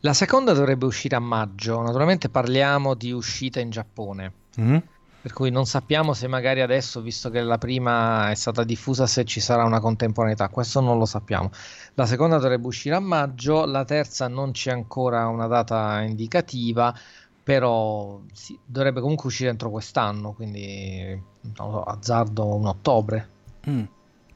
La 0.00 0.12
seconda 0.12 0.52
dovrebbe 0.52 0.84
uscire 0.84 1.16
a 1.16 1.20
maggio, 1.20 1.80
naturalmente 1.80 2.28
parliamo 2.28 2.94
di 2.94 3.10
uscita 3.10 3.60
in 3.60 3.70
Giappone. 3.70 4.32
Mm-hmm 4.60 4.76
per 5.24 5.32
cui 5.32 5.48
non 5.50 5.64
sappiamo 5.64 6.12
se 6.12 6.28
magari 6.28 6.60
adesso, 6.60 7.00
visto 7.00 7.30
che 7.30 7.40
la 7.40 7.56
prima 7.56 8.30
è 8.30 8.34
stata 8.34 8.62
diffusa, 8.62 9.06
se 9.06 9.24
ci 9.24 9.40
sarà 9.40 9.64
una 9.64 9.80
contemporaneità, 9.80 10.50
questo 10.50 10.80
non 10.80 10.98
lo 10.98 11.06
sappiamo. 11.06 11.48
La 11.94 12.04
seconda 12.04 12.36
dovrebbe 12.36 12.66
uscire 12.66 12.94
a 12.94 13.00
maggio, 13.00 13.64
la 13.64 13.86
terza 13.86 14.28
non 14.28 14.50
c'è 14.50 14.70
ancora 14.70 15.26
una 15.28 15.46
data 15.46 16.02
indicativa, 16.02 16.94
però 17.42 18.20
sì, 18.34 18.58
dovrebbe 18.66 19.00
comunque 19.00 19.28
uscire 19.28 19.48
entro 19.48 19.70
quest'anno, 19.70 20.34
quindi 20.34 21.18
so, 21.54 21.82
azzardo 21.82 22.56
un 22.56 22.66
ottobre. 22.66 23.28
Mm. 23.66 23.84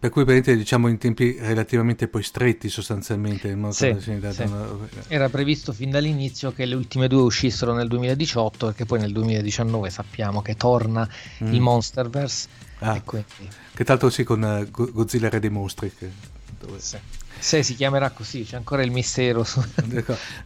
Per 0.01 0.11
cui 0.11 0.25
diciamo 0.41 0.87
in 0.87 0.97
tempi 0.97 1.37
relativamente 1.41 2.07
poi 2.07 2.23
stretti 2.23 2.69
sostanzialmente. 2.69 3.57
Sì, 3.71 3.97
sì. 3.99 4.11
Una... 4.13 4.89
Era 5.09 5.29
previsto 5.29 5.73
fin 5.73 5.91
dall'inizio 5.91 6.53
che 6.53 6.67
le 6.67 6.77
ultime 6.77 7.09
due 7.09 7.23
uscissero 7.23 7.75
nel 7.75 7.89
2018 7.89 8.67
perché 8.67 8.85
poi 8.85 9.01
nel 9.01 9.11
2019 9.13 9.91
sappiamo 9.91 10.41
che 10.41 10.55
torna 10.55 11.09
mm. 11.43 11.53
il 11.53 11.61
Monsterverse. 11.61 12.49
Ah, 12.79 13.01
quindi... 13.03 13.27
Che 13.75 13.85
tra 13.85 13.95
l'altro 13.95 14.11
sì 14.11 14.23
con 14.23 14.41
uh, 14.41 14.71
Godzilla 14.71 15.29
Re 15.29 15.41
dei 15.41 15.51
Mostri. 15.51 15.93
Che... 15.93 16.38
Dove... 16.59 16.79
Sì. 16.81 16.99
Se 17.41 17.63
si 17.63 17.77
chiamerà 17.77 18.11
così, 18.11 18.43
c'è 18.43 18.57
ancora 18.57 18.83
il 18.83 18.91
mistero. 18.91 19.45
Su... 19.45 19.63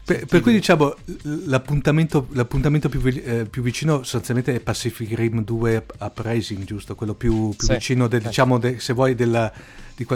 per, 0.04 0.26
per, 0.26 0.40
cui 0.40 0.52
diciamo 0.52 0.94
l'appuntamento, 1.46 2.28
l'appuntamento 2.32 2.88
più, 2.90 3.00
eh, 3.06 3.46
più, 3.48 3.62
vicino 3.62 3.98
sostanzialmente 3.98 4.54
è 4.54 4.60
Pacific 4.60 5.16
Rim 5.16 5.42
2 5.42 5.86
Uprising, 6.00 6.64
giusto? 6.64 6.94
Quello 6.94 7.14
più, 7.14 7.54
più 7.56 7.66
sì, 7.66 7.72
vicino, 7.72 8.08
del, 8.08 8.22
diciamo, 8.22 8.58
de, 8.58 8.78
se 8.78 8.92
vuoi, 8.92 9.14
della, 9.14 9.50
di, 9.94 10.06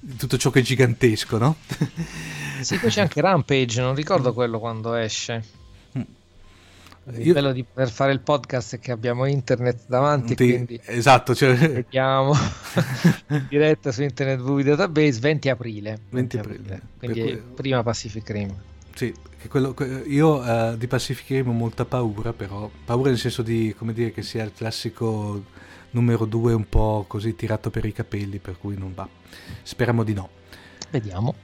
di, 0.00 0.16
tutto 0.16 0.36
ciò 0.36 0.50
che 0.50 0.58
è 0.58 0.62
gigantesco, 0.62 1.38
no? 1.38 1.56
sì, 2.60 2.78
poi 2.78 2.90
c'è 2.90 3.02
anche 3.02 3.20
Rampage, 3.20 3.80
non 3.80 3.94
ricordo 3.94 4.32
quello 4.32 4.58
quando 4.58 4.94
esce. 4.94 5.62
Il 7.12 7.26
Io... 7.26 7.34
bello 7.34 7.52
di 7.52 7.64
poter 7.64 7.90
fare 7.90 8.12
il 8.12 8.20
podcast 8.20 8.76
è 8.76 8.78
che 8.78 8.90
abbiamo 8.90 9.26
internet 9.26 9.84
davanti, 9.86 10.34
Ti... 10.34 10.48
quindi 10.48 10.80
esatto, 10.84 11.34
cioè... 11.34 11.54
vediamo 11.56 12.34
diretta 13.48 13.92
su 13.92 14.02
Internet 14.02 14.40
Movie 14.40 14.64
Database 14.64 15.20
20 15.20 15.48
aprile. 15.50 15.98
20 16.10 16.38
aprile. 16.38 16.80
Quindi 16.98 17.20
cui... 17.20 17.42
prima 17.54 17.82
Pacific 17.82 18.30
Rim. 18.30 18.54
Sì, 18.94 19.12
quello, 19.48 19.74
io 20.06 20.40
uh, 20.40 20.76
di 20.76 20.86
Pacific 20.86 21.28
Rim 21.28 21.48
ho 21.48 21.52
molta 21.52 21.84
paura, 21.84 22.32
però 22.32 22.70
paura 22.84 23.10
nel 23.10 23.18
senso 23.18 23.42
di 23.42 23.74
come 23.76 23.92
dire 23.92 24.12
che 24.12 24.22
sia 24.22 24.44
il 24.44 24.52
classico 24.54 25.44
numero 25.90 26.24
2 26.24 26.52
un 26.52 26.68
po' 26.68 27.04
così 27.06 27.34
tirato 27.34 27.70
per 27.70 27.84
i 27.84 27.92
capelli, 27.92 28.38
per 28.38 28.56
cui 28.58 28.76
non 28.78 28.94
va. 28.94 29.08
Speriamo 29.62 30.04
di 30.04 30.14
no. 30.14 30.30
Vediamo. 30.90 31.34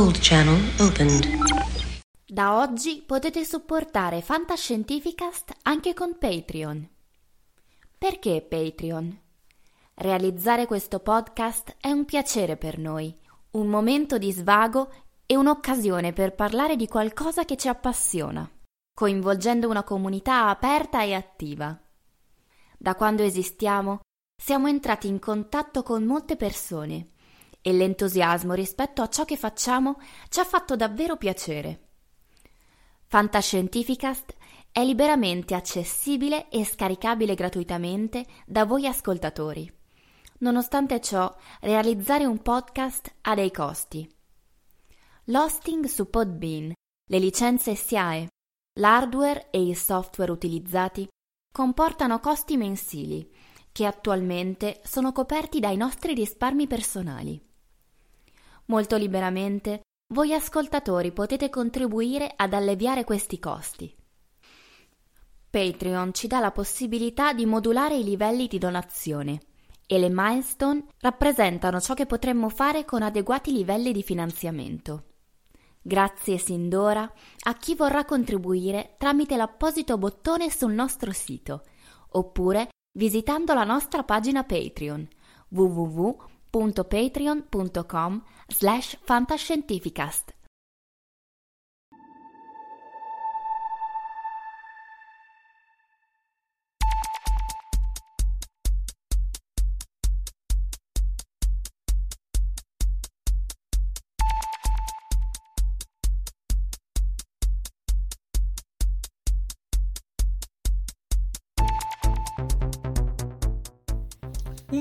Gold 0.00 0.18
channel 0.20 0.58
opened. 0.78 1.26
Da 2.24 2.56
oggi 2.56 3.02
potete 3.04 3.44
supportare 3.44 4.22
Fantascientificast 4.22 5.52
anche 5.64 5.92
con 5.92 6.16
Patreon. 6.16 6.88
Perché 7.98 8.40
Patreon? 8.40 9.20
Realizzare 9.92 10.64
questo 10.64 11.00
podcast 11.00 11.76
è 11.78 11.90
un 11.90 12.06
piacere 12.06 12.56
per 12.56 12.78
noi, 12.78 13.14
un 13.50 13.66
momento 13.66 14.16
di 14.16 14.32
svago 14.32 14.90
e 15.26 15.36
un'occasione 15.36 16.14
per 16.14 16.34
parlare 16.34 16.76
di 16.76 16.88
qualcosa 16.88 17.44
che 17.44 17.58
ci 17.58 17.68
appassiona, 17.68 18.50
coinvolgendo 18.94 19.68
una 19.68 19.82
comunità 19.82 20.48
aperta 20.48 21.02
e 21.02 21.12
attiva. 21.12 21.78
Da 22.78 22.94
quando 22.94 23.22
esistiamo 23.22 24.00
siamo 24.34 24.66
entrati 24.66 25.08
in 25.08 25.18
contatto 25.18 25.82
con 25.82 26.04
molte 26.04 26.36
persone 26.36 27.10
e 27.62 27.72
l'entusiasmo 27.72 28.54
rispetto 28.54 29.02
a 29.02 29.08
ciò 29.08 29.24
che 29.24 29.36
facciamo 29.36 29.98
ci 30.28 30.40
ha 30.40 30.44
fatto 30.44 30.76
davvero 30.76 31.16
piacere. 31.16 31.88
Fantascientificast 33.06 34.34
è 34.72 34.84
liberamente 34.84 35.54
accessibile 35.54 36.48
e 36.48 36.64
scaricabile 36.64 37.34
gratuitamente 37.34 38.24
da 38.46 38.64
voi 38.64 38.86
ascoltatori. 38.86 39.70
Nonostante 40.38 41.00
ciò, 41.00 41.34
realizzare 41.60 42.24
un 42.24 42.40
podcast 42.40 43.12
ha 43.22 43.34
dei 43.34 43.50
costi. 43.50 44.08
L'hosting 45.24 45.84
su 45.86 46.08
Podbean, 46.08 46.72
le 47.10 47.18
licenze 47.18 47.74
SIAE, 47.74 48.28
l'hardware 48.78 49.50
e 49.50 49.60
il 49.60 49.76
software 49.76 50.30
utilizzati 50.30 51.08
comportano 51.52 52.20
costi 52.20 52.56
mensili 52.56 53.28
che 53.72 53.86
attualmente 53.86 54.80
sono 54.84 55.12
coperti 55.12 55.60
dai 55.60 55.76
nostri 55.76 56.14
risparmi 56.14 56.66
personali. 56.66 57.49
Molto 58.70 58.96
liberamente 58.96 59.80
voi 60.14 60.32
ascoltatori 60.32 61.10
potete 61.10 61.50
contribuire 61.50 62.32
ad 62.36 62.54
alleviare 62.54 63.02
questi 63.02 63.40
costi. 63.40 63.92
Patreon 65.50 66.14
ci 66.14 66.28
dà 66.28 66.38
la 66.38 66.52
possibilità 66.52 67.32
di 67.32 67.46
modulare 67.46 67.96
i 67.96 68.04
livelli 68.04 68.46
di 68.46 68.58
donazione 68.58 69.40
e 69.88 69.98
le 69.98 70.08
milestone 70.08 70.84
rappresentano 71.00 71.80
ciò 71.80 71.94
che 71.94 72.06
potremmo 72.06 72.48
fare 72.48 72.84
con 72.84 73.02
adeguati 73.02 73.50
livelli 73.50 73.90
di 73.90 74.04
finanziamento. 74.04 75.06
Grazie 75.82 76.38
sin 76.38 76.68
d'ora 76.68 77.12
a 77.46 77.54
chi 77.54 77.74
vorrà 77.74 78.04
contribuire 78.04 78.94
tramite 78.98 79.36
l'apposito 79.36 79.98
bottone 79.98 80.48
sul 80.48 80.72
nostro 80.72 81.10
sito 81.10 81.64
oppure 82.10 82.68
visitando 82.96 83.52
la 83.52 83.64
nostra 83.64 84.04
pagina 84.04 84.44
Patreon 84.44 85.08
www.patreon.com 86.52 88.24
slash 88.48 88.96
fantascientificast 89.06 90.39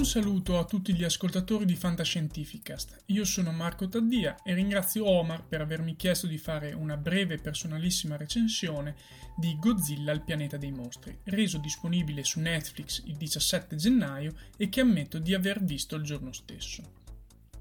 saluto 0.10 0.58
a 0.58 0.66
tutti 0.66 0.96
gli 0.96 1.04
ascoltatori 1.04 1.66
di 1.66 1.76
Fantascientificast. 1.76 3.04
Io 3.10 3.24
sono 3.26 3.52
Marco 3.52 3.88
Taddia 3.88 4.42
e 4.44 4.56
ringrazio 4.56 5.08
Omar 5.08 5.46
per 5.46 5.62
avermi 5.62 5.96
chiesto 5.96 6.26
di 6.26 6.40
fare 6.40 6.74
una 6.74 6.98
breve 6.98 7.36
e 7.36 7.38
personalissima 7.38 8.18
recensione 8.18 8.96
di 9.38 9.56
Godzilla 9.60 10.12
il 10.12 10.24
pianeta 10.24 10.58
dei 10.58 10.72
mostri, 10.72 11.16
reso 11.26 11.60
disponibile 11.60 12.24
su 12.24 12.40
Netflix 12.40 13.04
il 13.06 13.18
17 13.18 13.76
gennaio 13.76 14.34
e 14.58 14.68
che 14.70 14.82
ammetto 14.82 15.20
di 15.20 15.36
aver 15.36 15.64
visto 15.64 15.96
il 15.96 16.02
giorno 16.02 16.32
stesso. 16.32 16.82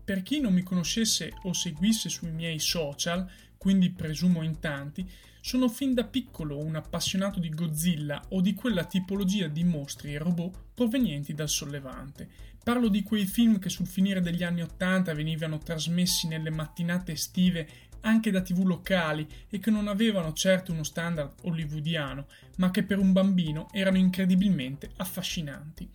Per 0.02 0.22
chi 0.22 0.40
non 0.40 0.54
mi 0.54 0.62
conoscesse 0.62 1.34
o 1.42 1.52
seguisse 1.52 2.08
sui 2.08 2.30
miei 2.30 2.61
social, 2.61 3.30
quindi 3.58 3.90
presumo 3.90 4.42
in 4.42 4.60
tanti, 4.60 5.08
sono 5.40 5.68
fin 5.68 5.94
da 5.94 6.04
piccolo 6.04 6.58
un 6.58 6.76
appassionato 6.76 7.40
di 7.40 7.48
Godzilla 7.48 8.22
o 8.30 8.40
di 8.40 8.54
quella 8.54 8.84
tipologia 8.84 9.48
di 9.48 9.64
mostri 9.64 10.14
e 10.14 10.18
robot 10.18 10.56
provenienti 10.74 11.34
dal 11.34 11.48
sollevante. 11.48 12.28
Parlo 12.62 12.88
di 12.88 13.02
quei 13.02 13.24
film 13.24 13.58
che 13.58 13.68
sul 13.68 13.86
finire 13.86 14.20
degli 14.20 14.42
anni 14.42 14.62
Ottanta 14.62 15.14
venivano 15.14 15.58
trasmessi 15.58 16.28
nelle 16.28 16.50
mattinate 16.50 17.12
estive 17.12 17.68
anche 18.02 18.30
da 18.30 18.42
tv 18.42 18.64
locali 18.64 19.26
e 19.48 19.58
che 19.58 19.70
non 19.70 19.88
avevano 19.88 20.32
certo 20.32 20.72
uno 20.72 20.82
standard 20.82 21.34
hollywoodiano, 21.42 22.26
ma 22.56 22.70
che 22.70 22.82
per 22.84 22.98
un 22.98 23.12
bambino 23.12 23.68
erano 23.72 23.96
incredibilmente 23.96 24.90
affascinanti. 24.96 25.88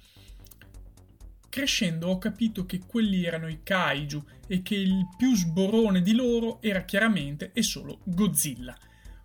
Crescendo 1.54 2.08
ho 2.08 2.18
capito 2.18 2.66
che 2.66 2.80
quelli 2.80 3.26
erano 3.26 3.48
i 3.48 3.60
kaiju 3.62 4.24
e 4.48 4.63
che 4.63 4.74
il 4.74 5.08
più 5.16 5.36
sborone 5.36 6.02
di 6.02 6.13
loro 6.13 6.60
era 6.63 6.84
chiaramente 6.84 7.52
e 7.54 7.62
solo 7.62 8.00
Godzilla. 8.06 8.76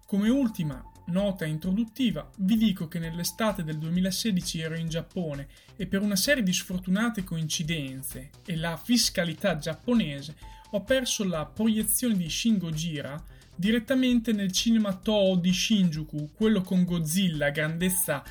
Come 0.05 0.29
ultima 0.29 0.85
nota 1.07 1.47
introduttiva 1.47 2.31
vi 2.41 2.59
dico 2.59 2.87
che 2.87 2.99
nell'estate 2.99 3.65
del 3.65 3.79
2016 3.79 4.61
ero 4.61 4.77
in 4.77 4.91
Giappone 4.91 5.49
e 5.75 5.87
per 5.87 6.03
una 6.03 6.17
serie 6.17 6.43
di 6.43 6.53
sfortunate 6.53 7.25
coincidenze 7.25 8.29
e 8.45 8.57
la 8.57 8.77
fiscalità 8.77 9.57
giapponese 9.57 10.37
ho 10.73 10.83
perso 10.83 11.25
la 11.25 11.47
proiezione 11.47 12.15
di 12.15 12.29
Shin 12.29 12.59
Gojira 12.59 13.25
direttamente 13.55 14.33
nel 14.33 14.53
cinema 14.53 14.93
Toho 14.93 15.37
di 15.37 15.55
Shinjuku, 15.55 16.33
quello 16.35 16.61
con 16.61 16.85
Godzilla, 16.85 17.49
grandezza 17.49 18.23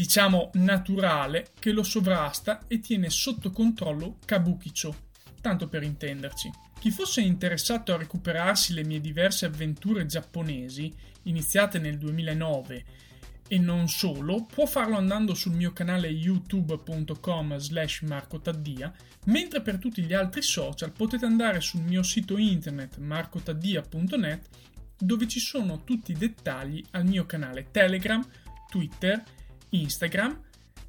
diciamo 0.00 0.48
naturale, 0.54 1.48
che 1.58 1.72
lo 1.72 1.82
sovrasta 1.82 2.62
e 2.68 2.80
tiene 2.80 3.10
sotto 3.10 3.50
controllo 3.50 4.16
Kabukicho, 4.24 4.94
tanto 5.42 5.68
per 5.68 5.82
intenderci. 5.82 6.50
Chi 6.80 6.90
fosse 6.90 7.20
interessato 7.20 7.92
a 7.92 7.98
recuperarsi 7.98 8.72
le 8.72 8.82
mie 8.82 9.02
diverse 9.02 9.44
avventure 9.44 10.06
giapponesi, 10.06 10.90
iniziate 11.24 11.78
nel 11.78 11.98
2009, 11.98 12.84
e 13.46 13.58
non 13.58 13.88
solo, 13.88 14.46
può 14.46 14.64
farlo 14.64 14.96
andando 14.96 15.34
sul 15.34 15.52
mio 15.52 15.74
canale 15.74 16.08
youtube.com 16.08 17.58
slash 17.58 18.00
marcotaddia, 18.00 18.90
mentre 19.26 19.60
per 19.60 19.76
tutti 19.76 20.00
gli 20.00 20.14
altri 20.14 20.40
social 20.40 20.92
potete 20.92 21.26
andare 21.26 21.60
sul 21.60 21.82
mio 21.82 22.02
sito 22.02 22.38
internet 22.38 22.96
marcotaddia.net 22.96 24.48
dove 24.96 25.28
ci 25.28 25.40
sono 25.40 25.84
tutti 25.84 26.12
i 26.12 26.16
dettagli 26.16 26.82
al 26.92 27.04
mio 27.04 27.26
canale 27.26 27.70
Telegram, 27.70 28.26
Twitter, 28.70 29.22
Instagram, 29.70 30.40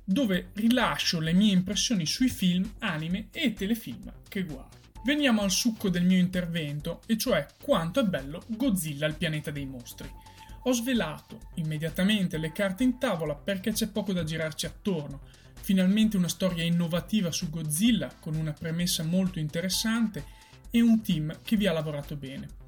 dove 0.04 0.50
rilascio 0.54 1.20
le 1.20 1.34
mie 1.34 1.54
impressioni 1.54 2.06
sui 2.06 2.30
film, 2.30 2.70
anime 2.80 3.28
e 3.32 3.54
telefilm 3.54 4.12
che 4.28 4.44
guardo. 4.44 4.80
Veniamo 5.04 5.42
al 5.42 5.52
succo 5.52 5.90
del 5.90 6.04
mio 6.04 6.18
intervento, 6.18 7.02
e 7.08 7.18
cioè 7.18 7.48
quanto 7.62 8.00
è 8.00 8.04
bello 8.04 8.44
Godzilla 8.48 9.08
il 9.08 9.16
pianeta 9.16 9.50
dei 9.50 9.66
mostri. 9.66 10.10
Ho 10.64 10.72
svelato 10.74 11.40
immediatamente 11.56 12.38
le 12.38 12.52
carte 12.52 12.84
in 12.84 13.00
tavola 13.00 13.34
perché 13.34 13.72
c'è 13.72 13.88
poco 13.88 14.14
da 14.14 14.24
girarci 14.24 14.68
attorno. 14.68 15.22
Finalmente 15.60 16.18
una 16.18 16.28
storia 16.28 16.64
innovativa 16.64 17.32
su 17.32 17.50
Godzilla 17.50 18.14
con 18.20 18.36
una 18.36 18.54
premessa 18.54 19.04
molto 19.04 19.40
interessante 19.40 20.24
e 20.70 20.82
un 20.82 21.02
team 21.02 21.40
che 21.44 21.56
vi 21.56 21.66
ha 21.66 21.72
lavorato 21.72 22.16
bene. 22.16 22.61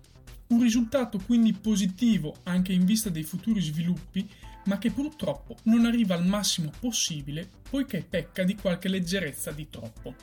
Un 0.54 0.62
risultato 0.62 1.18
quindi 1.18 1.52
positivo 1.52 2.36
anche 2.44 2.74
in 2.74 2.86
vista 2.86 3.10
dei 3.10 3.24
futuri 3.24 3.60
sviluppi, 3.60 4.30
ma 4.66 4.78
che 4.78 4.92
purtroppo 4.92 5.58
non 5.63 5.86
arriva 5.86 6.13
al 6.13 6.28
massimo 6.28 6.72
possibile 6.80 7.50
poiché 7.68 8.06
pecca 8.08 8.44
di 8.44 8.54
qualche 8.54 8.88
leggerezza 8.88 9.52
di 9.52 9.68
troppo. 9.72 10.13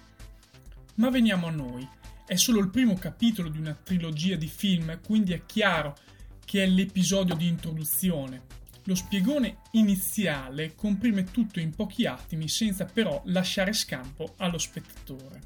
Ma 0.95 1.11
veniamo 1.11 1.49
a 1.49 1.51
noi. 1.51 1.87
È 2.25 2.37
solo 2.37 2.61
il 2.61 2.71
primo 2.71 2.95
capitolo 2.95 3.49
di 3.49 3.59
una 3.59 3.75
trilogia 3.75 4.37
di 4.37 4.47
film, 4.47 5.01
quindi 5.05 5.33
è 5.33 5.45
chiaro 5.47 5.97
che 6.45 6.62
è 6.62 6.66
l'episodio 6.69 7.35
di 7.35 7.49
introduzione. 7.49 8.43
Lo 8.85 8.95
spiegone 8.95 9.57
iniziale 9.73 10.77
comprime 10.77 11.25
tutto 11.25 11.59
in 11.59 11.75
pochi 11.75 12.07
attimi 12.07 12.47
senza 12.49 12.85
però 12.85 13.21
lasciare 13.25 13.73
scampo 13.73 14.35
allo 14.37 14.59
spettatore. 14.59 15.40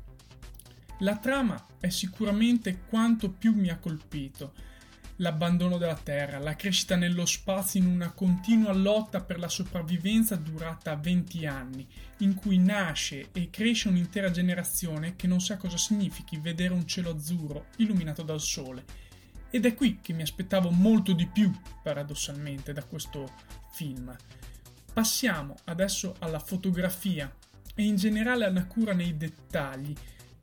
La 0.99 1.17
trama 1.17 1.69
è 1.81 1.89
sicuramente 1.89 2.83
quanto 2.87 3.31
più 3.31 3.55
mi 3.55 3.71
ha 3.71 3.79
colpito 3.79 4.53
l'abbandono 5.17 5.79
della 5.79 5.97
Terra, 5.97 6.39
la 6.39 6.57
crescita 6.57 6.97
nello 6.97 7.25
spazio 7.27 7.81
in 7.81 7.87
una 7.87 8.11
continua 8.11 8.73
lotta 8.73 9.21
per 9.21 9.39
la 9.39 9.49
sopravvivenza 9.49 10.37
durata 10.37 10.97
20 10.97 11.47
anni, 11.47 11.87
in 12.19 12.35
cui 12.35 12.59
nasce 12.59 13.29
e 13.33 13.51
cresce 13.51 13.89
un'intera 13.89 14.31
generazione 14.31 15.15
che 15.15 15.27
non 15.27 15.41
sa 15.41 15.57
cosa 15.57 15.77
significhi 15.77 16.39
vedere 16.39 16.75
un 16.75 16.87
cielo 16.87 17.11
azzurro 17.11 17.67
illuminato 17.77 18.23
dal 18.23 18.41
sole. 18.41 18.85
Ed 19.51 19.67
è 19.67 19.75
qui 19.75 20.01
che 20.03 20.13
mi 20.13 20.23
aspettavo 20.23 20.71
molto 20.71 21.13
di 21.13 21.27
più, 21.27 21.53
paradossalmente, 21.83 22.73
da 22.73 22.83
questo 22.83 23.33
film. 23.73 24.15
Passiamo 24.93 25.55
adesso 25.65 26.17
alla 26.19 26.41
fotografia 26.41 27.33
e 27.75 27.85
in 27.85 27.97
generale 27.97 28.45
alla 28.45 28.67
cura 28.67 28.93
nei 28.93 29.17
dettagli 29.17 29.95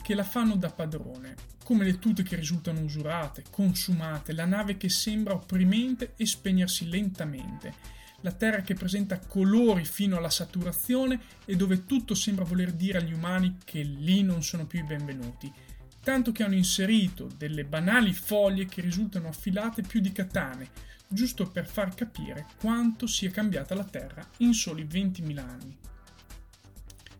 che 0.01 0.15
la 0.15 0.23
fanno 0.23 0.55
da 0.55 0.69
padrone 0.69 1.50
come 1.63 1.85
le 1.85 1.99
tute 1.99 2.23
che 2.23 2.35
risultano 2.35 2.81
usurate, 2.81 3.43
consumate, 3.49 4.33
la 4.33 4.45
nave 4.45 4.77
che 4.77 4.89
sembra 4.89 5.33
opprimente 5.33 6.13
e 6.15 6.25
spegnersi 6.25 6.89
lentamente, 6.89 7.73
la 8.21 8.31
Terra 8.31 8.61
che 8.61 8.73
presenta 8.73 9.19
colori 9.19 9.83
fino 9.85 10.17
alla 10.17 10.29
saturazione 10.29 11.19
e 11.45 11.55
dove 11.55 11.85
tutto 11.85 12.13
sembra 12.13 12.45
voler 12.45 12.71
dire 12.71 12.99
agli 12.99 13.13
umani 13.13 13.57
che 13.63 13.81
lì 13.81 14.21
non 14.21 14.43
sono 14.43 14.65
più 14.65 14.79
i 14.79 14.85
benvenuti, 14.85 15.51
tanto 16.03 16.31
che 16.31 16.43
hanno 16.43 16.55
inserito 16.55 17.29
delle 17.37 17.63
banali 17.63 18.13
foglie 18.13 18.65
che 18.65 18.81
risultano 18.81 19.27
affilate 19.27 19.81
più 19.81 19.99
di 19.99 20.11
katane, 20.11 20.69
giusto 21.07 21.47
per 21.47 21.67
far 21.67 21.93
capire 21.93 22.47
quanto 22.59 23.05
sia 23.05 23.29
cambiata 23.29 23.75
la 23.75 23.83
Terra 23.83 24.27
in 24.37 24.53
soli 24.53 24.85
20.000 24.85 25.37
anni. 25.37 25.77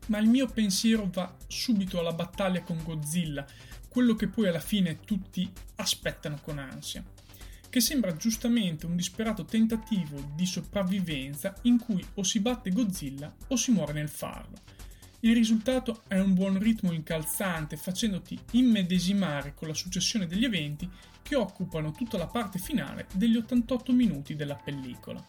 Ma 0.08 0.18
il 0.18 0.28
mio 0.28 0.48
pensiero 0.48 1.10
va 1.12 1.36
subito 1.48 2.00
alla 2.00 2.14
battaglia 2.14 2.62
con 2.62 2.82
Godzilla, 2.84 3.46
quello 3.92 4.16
che 4.16 4.28
poi 4.28 4.48
alla 4.48 4.60
fine 4.60 5.02
tutti 5.02 5.52
aspettano 5.76 6.40
con 6.42 6.60
ansia, 6.60 7.04
che 7.70 7.82
sembra 7.82 8.16
giustamente 8.16 8.86
un 8.86 8.96
disperato 8.96 9.44
tentativo 9.44 10.32
di 10.34 10.46
sopravvivenza 10.46 11.54
in 11.64 11.78
cui 11.78 12.06
o 12.16 12.24
si 12.24 12.40
batte 12.40 12.72
Godzilla 12.72 13.34
o 13.48 13.56
si 13.56 13.72
muore 13.72 13.94
nel 13.94 14.10
farlo 14.10 14.80
il 15.24 15.36
risultato 15.36 16.02
è 16.08 16.18
un 16.18 16.34
buon 16.34 16.58
ritmo 16.58 16.92
incalzante, 16.92 17.78
facendoti 17.78 18.40
immedesimare 18.54 19.54
con 19.54 19.68
la 19.68 19.76
successione 19.76 20.26
degli 20.26 20.46
eventi 20.46 20.90
che 21.22 21.36
occupano 21.36 21.92
tutta 21.92 22.18
la 22.18 22.26
parte 22.26 22.58
finale 22.58 23.06
degli 23.14 23.36
88 23.36 23.92
minuti 23.92 24.36
della 24.36 24.56
pellicola. 24.56 25.24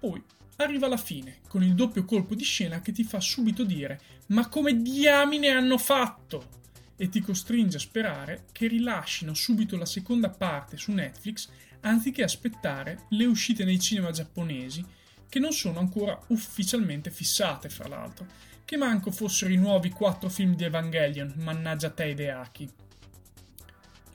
Poi 0.00 0.22
arriva 0.56 0.88
la 0.88 0.96
fine, 0.96 1.40
con 1.46 1.62
il 1.62 1.74
doppio 1.74 2.06
colpo 2.06 2.34
di 2.34 2.42
scena 2.42 2.80
che 2.80 2.92
ti 2.92 3.04
fa 3.04 3.20
subito 3.20 3.64
dire 3.64 4.00
ma 4.28 4.48
come 4.48 4.80
diamine 4.80 5.48
hanno 5.50 5.76
fatto? 5.76 6.67
E 6.98 7.08
ti 7.08 7.20
costringe 7.20 7.78
a 7.78 7.80
sperare 7.80 8.44
che 8.52 8.66
rilascino 8.66 9.32
subito 9.32 9.78
la 9.78 9.86
seconda 9.86 10.28
parte 10.28 10.76
su 10.76 10.92
Netflix 10.92 11.48
anziché 11.80 12.24
aspettare 12.24 13.06
le 13.10 13.24
uscite 13.24 13.64
nei 13.64 13.78
cinema 13.78 14.10
giapponesi 14.10 14.84
che 15.28 15.38
non 15.38 15.52
sono 15.52 15.78
ancora 15.78 16.18
ufficialmente 16.28 17.10
fissate, 17.10 17.68
fra 17.68 17.86
l'altro. 17.86 18.26
Che 18.64 18.76
manco 18.76 19.10
fossero 19.10 19.52
i 19.52 19.56
nuovi 19.56 19.90
quattro 19.90 20.28
film 20.28 20.54
di 20.54 20.64
Evangelion, 20.64 21.34
mannaggia 21.36 21.90
te 21.90 22.06
Ideaki. 22.06 22.68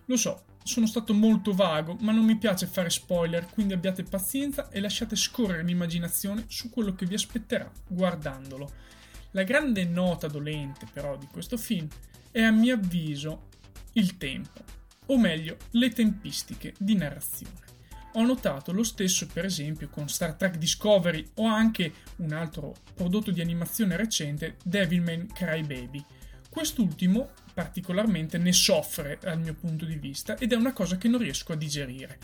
Lo 0.05 0.17
so, 0.17 0.43
sono 0.63 0.85
stato 0.85 1.13
molto 1.13 1.53
vago, 1.53 1.95
ma 1.99 2.11
non 2.11 2.25
mi 2.25 2.37
piace 2.37 2.67
fare 2.67 2.89
spoiler, 2.89 3.47
quindi 3.47 3.73
abbiate 3.73 4.03
pazienza 4.03 4.69
e 4.69 4.79
lasciate 4.79 5.15
scorrere 5.15 5.63
l'immaginazione 5.63 6.45
su 6.47 6.69
quello 6.69 6.93
che 6.93 7.05
vi 7.05 7.15
aspetterà 7.15 7.71
guardandolo. 7.87 8.71
La 9.35 9.43
grande 9.43 9.83
nota 9.83 10.27
dolente, 10.27 10.85
però, 10.93 11.17
di 11.17 11.27
questo 11.31 11.57
film 11.57 11.87
è 12.29 12.41
a 12.41 12.51
mio 12.51 12.75
avviso 12.75 13.49
il 13.93 14.17
tempo, 14.17 14.63
o 15.07 15.17
meglio, 15.17 15.57
le 15.71 15.89
tempistiche 15.89 16.75
di 16.77 16.95
narrazione. 16.95 17.61
Ho 18.13 18.25
notato 18.25 18.71
lo 18.71 18.83
stesso 18.83 19.25
per 19.25 19.45
esempio 19.45 19.89
con 19.89 20.07
Star 20.07 20.35
Trek 20.35 20.57
Discovery 20.57 21.31
o 21.35 21.47
anche 21.47 21.91
un 22.17 22.31
altro 22.31 22.75
prodotto 22.93 23.31
di 23.31 23.41
animazione 23.41 23.95
recente, 23.95 24.57
Devilman 24.63 25.25
Crybaby. 25.33 26.05
Quest'ultimo 26.47 27.31
particolarmente 27.55 28.37
ne 28.37 28.53
soffre 28.53 29.17
dal 29.19 29.39
mio 29.39 29.55
punto 29.55 29.85
di 29.85 29.95
vista 29.95 30.37
ed 30.37 30.51
è 30.51 30.55
una 30.55 30.73
cosa 30.73 30.97
che 30.97 31.07
non 31.07 31.19
riesco 31.19 31.53
a 31.53 31.55
digerire. 31.55 32.19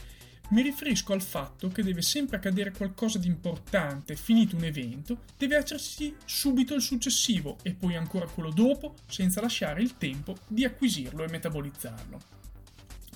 Mi 0.49 0.62
riferisco 0.62 1.13
al 1.13 1.21
fatto 1.21 1.67
che 1.67 1.83
deve 1.83 2.01
sempre 2.01 2.38
accadere 2.38 2.71
qualcosa 2.71 3.19
di 3.19 3.27
importante, 3.27 4.15
finito 4.15 4.55
un 4.55 4.63
evento, 4.63 5.23
deve 5.38 5.57
esserci 5.57 6.15
subito 6.25 6.73
il 6.73 6.81
successivo 6.81 7.57
e 7.62 7.73
poi 7.73 7.95
ancora 7.95 8.27
quello 8.27 8.49
dopo, 8.49 8.95
senza 9.07 9.41
lasciare 9.41 9.81
il 9.81 9.97
tempo 9.97 10.35
di 10.47 10.65
acquisirlo 10.65 11.23
e 11.23 11.29
metabolizzarlo. 11.29 12.19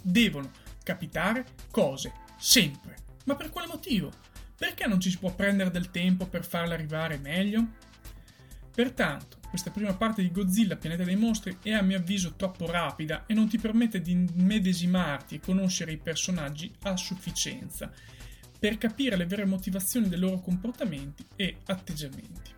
Devono 0.01 0.51
capitare 0.83 1.45
cose 1.71 2.21
Sempre. 2.43 2.97
Ma 3.23 3.35
per 3.35 3.49
quale 3.49 3.67
motivo? 3.67 4.11
Perché 4.57 4.85
non 4.85 4.99
ci 4.99 5.09
si 5.09 5.17
può 5.17 5.33
prendere 5.33 5.71
del 5.71 5.91
tempo 5.91 6.25
per 6.25 6.45
farla 6.45 6.73
arrivare 6.73 7.17
meglio? 7.17 7.67
Pertanto, 8.73 9.38
questa 9.49 9.69
prima 9.69 9.93
parte 9.93 10.23
di 10.23 10.31
Godzilla 10.31 10.77
Pianeta 10.77 11.03
dei 11.03 11.15
Mostri 11.15 11.59
è 11.62 11.73
a 11.73 11.83
mio 11.83 11.97
avviso 11.97 12.33
troppo 12.33 12.65
rapida 12.65 13.25
e 13.27 13.36
non 13.36 13.47
ti 13.47 13.59
permette 13.59 14.01
di 14.01 14.15
medesimarti 14.33 15.36
e 15.36 15.39
conoscere 15.39 15.91
i 15.91 15.97
personaggi 15.97 16.73
a 16.83 16.97
sufficienza 16.97 17.91
per 18.57 18.79
capire 18.79 19.15
le 19.15 19.27
vere 19.27 19.45
motivazioni 19.45 20.09
dei 20.09 20.17
loro 20.17 20.39
comportamenti 20.39 21.23
e 21.36 21.57
atteggiamenti. 21.65 22.51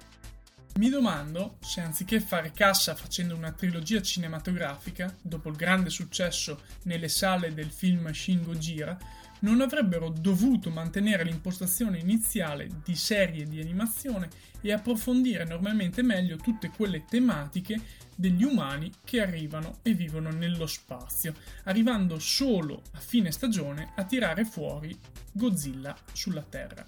Mi 0.76 0.90
domando 0.90 1.58
se 1.62 1.82
anziché 1.82 2.20
fare 2.20 2.52
cassa 2.52 2.96
facendo 2.96 3.36
una 3.36 3.52
trilogia 3.52 4.02
cinematografica, 4.02 5.14
dopo 5.22 5.50
il 5.50 5.56
grande 5.56 5.90
successo 5.90 6.62
nelle 6.84 7.08
sale 7.08 7.54
del 7.54 7.72
film 7.72 8.12
Shin 8.12 8.44
Gojira, 8.44 8.98
non 9.40 9.62
avrebbero 9.62 10.10
dovuto 10.10 10.70
mantenere 10.70 11.24
l'impostazione 11.24 12.00
iniziale 12.00 12.68
di 12.84 12.96
serie 12.96 13.46
di 13.46 13.60
animazione 13.60 14.30
e 14.62 14.72
approfondire 14.72 15.46
normalmente 15.46 16.02
meglio 16.02 16.38
tutte 16.38 16.70
quelle 16.70 17.06
tematiche 17.06 17.80
degli 18.16 18.44
umani 18.44 18.92
che 19.04 19.22
arrivano 19.22 19.80
e 19.82 19.94
vivono 19.94 20.32
nello 20.32 20.66
spazio, 20.66 21.34
arrivando 21.64 22.18
solo 22.18 22.82
a 22.94 23.00
fine 23.00 23.32
stagione 23.32 23.92
a 23.96 24.04
tirare 24.06 24.46
fuori 24.46 24.98
Godzilla 25.32 25.96
sulla 26.14 26.42
Terra. 26.42 26.86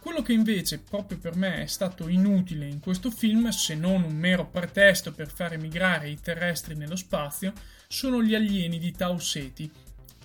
Quello 0.00 0.22
che 0.22 0.32
invece 0.32 0.78
proprio 0.78 1.18
per 1.18 1.36
me 1.36 1.62
è 1.62 1.66
stato 1.66 2.08
inutile 2.08 2.66
in 2.66 2.80
questo 2.80 3.10
film, 3.10 3.50
se 3.50 3.74
non 3.74 4.02
un 4.02 4.16
mero 4.16 4.48
pretesto 4.48 5.12
per 5.12 5.30
far 5.30 5.52
emigrare 5.52 6.08
i 6.08 6.18
terrestri 6.18 6.74
nello 6.74 6.96
spazio, 6.96 7.52
sono 7.86 8.22
gli 8.22 8.34
alieni 8.34 8.78
di 8.78 8.92
Tau 8.92 9.18
Ceti, 9.18 9.70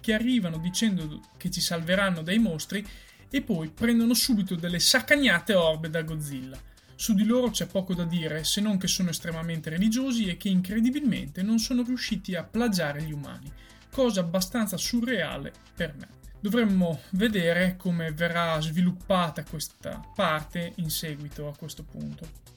che 0.06 0.14
arrivano 0.14 0.60
dicendo 0.60 1.20
che 1.36 1.50
ci 1.50 1.60
salveranno 1.60 2.22
dai 2.22 2.38
mostri 2.38 2.86
e 3.28 3.42
poi 3.42 3.70
prendono 3.70 4.14
subito 4.14 4.54
delle 4.54 4.78
saccagnate 4.78 5.56
orbe 5.56 5.90
da 5.90 6.04
Godzilla. 6.04 6.62
Su 6.94 7.16
di 7.16 7.26
loro 7.26 7.50
c'è 7.50 7.66
poco 7.66 7.96
da 7.96 8.04
dire 8.04 8.44
se 8.44 8.62
non 8.62 8.78
che 8.78 8.86
sono 8.86 9.10
estremamente 9.10 9.72
religiosi 9.72 10.28
e 10.28 10.38
che 10.38 10.50
incredibilmente 10.50 11.42
non 11.42 11.58
sono 11.58 11.82
riusciti 11.82 12.36
a 12.36 12.44
plagiare 12.44 13.02
gli 13.02 13.12
umani, 13.12 13.52
cosa 13.90 14.20
abbastanza 14.20 14.78
surreale 14.78 15.52
per 15.74 15.96
me. 15.98 16.08
Dovremmo 16.40 17.00
vedere 17.14 17.76
come 17.76 18.12
verrà 18.12 18.62
sviluppata 18.62 19.44
questa 19.44 20.08
parte 20.14 20.74
in 20.76 20.92
seguito 20.92 21.48
a 21.48 21.58
questo 21.58 21.82
punto. 21.82 22.55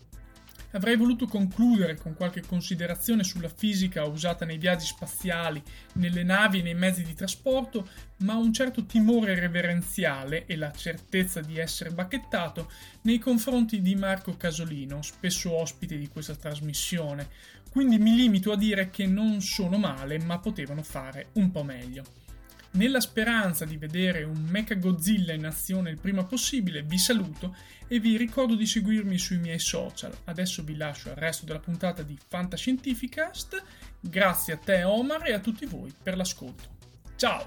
Avrei 0.72 0.96
voluto 0.96 1.26
concludere 1.26 1.96
con 1.96 2.14
qualche 2.14 2.42
considerazione 2.42 3.24
sulla 3.24 3.48
fisica 3.48 4.04
usata 4.04 4.44
nei 4.44 4.58
viaggi 4.58 4.84
spaziali, 4.84 5.62
nelle 5.94 6.22
navi 6.22 6.58
e 6.58 6.62
nei 6.62 6.74
mezzi 6.74 7.02
di 7.02 7.14
trasporto, 7.14 7.88
ma 8.18 8.36
un 8.36 8.52
certo 8.52 8.84
timore 8.84 9.34
reverenziale 9.34 10.44
e 10.44 10.56
la 10.56 10.70
certezza 10.70 11.40
di 11.40 11.58
essere 11.58 11.90
bacchettato 11.90 12.70
nei 13.02 13.18
confronti 13.18 13.80
di 13.80 13.94
Marco 13.94 14.36
Casolino, 14.36 15.00
spesso 15.00 15.52
ospite 15.52 15.96
di 15.96 16.08
questa 16.08 16.34
trasmissione, 16.34 17.28
quindi 17.70 17.98
mi 17.98 18.14
limito 18.14 18.52
a 18.52 18.56
dire 18.56 18.90
che 18.90 19.06
non 19.06 19.40
sono 19.40 19.78
male, 19.78 20.18
ma 20.18 20.38
potevano 20.38 20.82
fare 20.82 21.28
un 21.34 21.50
po' 21.50 21.62
meglio. 21.62 22.27
Nella 22.72 23.00
speranza 23.00 23.64
di 23.64 23.76
vedere 23.76 24.24
un 24.24 24.46
Mecha 24.48 24.74
Godzilla 24.74 25.32
in 25.32 25.46
azione 25.46 25.90
il 25.90 25.98
prima 25.98 26.24
possibile, 26.24 26.82
vi 26.82 26.98
saluto 26.98 27.56
e 27.88 27.98
vi 27.98 28.16
ricordo 28.16 28.54
di 28.54 28.66
seguirmi 28.66 29.16
sui 29.18 29.38
miei 29.38 29.58
social. 29.58 30.14
Adesso 30.24 30.62
vi 30.62 30.76
lascio 30.76 31.08
al 31.08 31.16
resto 31.16 31.46
della 31.46 31.60
puntata 31.60 32.02
di 32.02 32.16
Fantascientificast. 32.28 33.62
Grazie 33.98 34.52
a 34.52 34.56
te 34.58 34.84
Omar 34.84 35.26
e 35.26 35.32
a 35.32 35.40
tutti 35.40 35.64
voi 35.64 35.92
per 36.00 36.16
l'ascolto. 36.16 36.76
Ciao! 37.16 37.46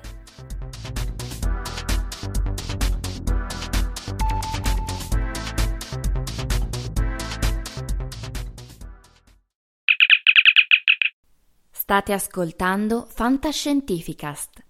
State 11.72 12.14
ascoltando 12.14 13.06
Fantascientificast 13.06 14.70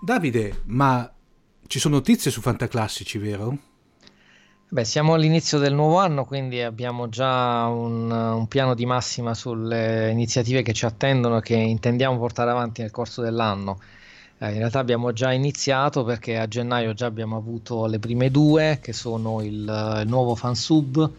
Davide, 0.00 0.62
ma 0.66 1.10
ci 1.66 1.80
sono 1.80 1.96
notizie 1.96 2.30
su 2.30 2.40
Fantaclassici, 2.40 3.18
vero? 3.18 3.58
Beh, 4.68 4.84
siamo 4.84 5.14
all'inizio 5.14 5.58
del 5.58 5.74
nuovo 5.74 5.98
anno, 5.98 6.24
quindi 6.24 6.62
abbiamo 6.62 7.08
già 7.08 7.66
un, 7.66 8.10
un, 8.10 8.46
piano 8.46 8.74
di 8.74 8.86
massima 8.86 9.34
sulle 9.34 10.10
iniziative 10.10 10.62
che 10.62 10.72
ci 10.72 10.84
attendono 10.84 11.38
e 11.38 11.42
che 11.42 11.56
intendiamo 11.56 12.16
portare 12.16 12.50
avanti 12.50 12.82
nel 12.82 12.92
corso 12.92 13.22
dell'anno. 13.22 13.80
Eh, 14.38 14.52
in 14.52 14.58
realtà 14.58 14.78
abbiamo 14.78 15.12
già 15.12 15.32
iniziato 15.32 16.04
perché 16.04 16.38
a 16.38 16.46
gennaio 16.46 16.92
già 16.92 17.06
abbiamo 17.06 17.36
avuto 17.36 17.86
le 17.86 17.98
prime 17.98 18.30
due, 18.30 18.78
che 18.80 18.92
sono 18.92 19.42
il, 19.42 20.00
il 20.02 20.04
nuovo 20.06 20.36
fansub 20.36 21.10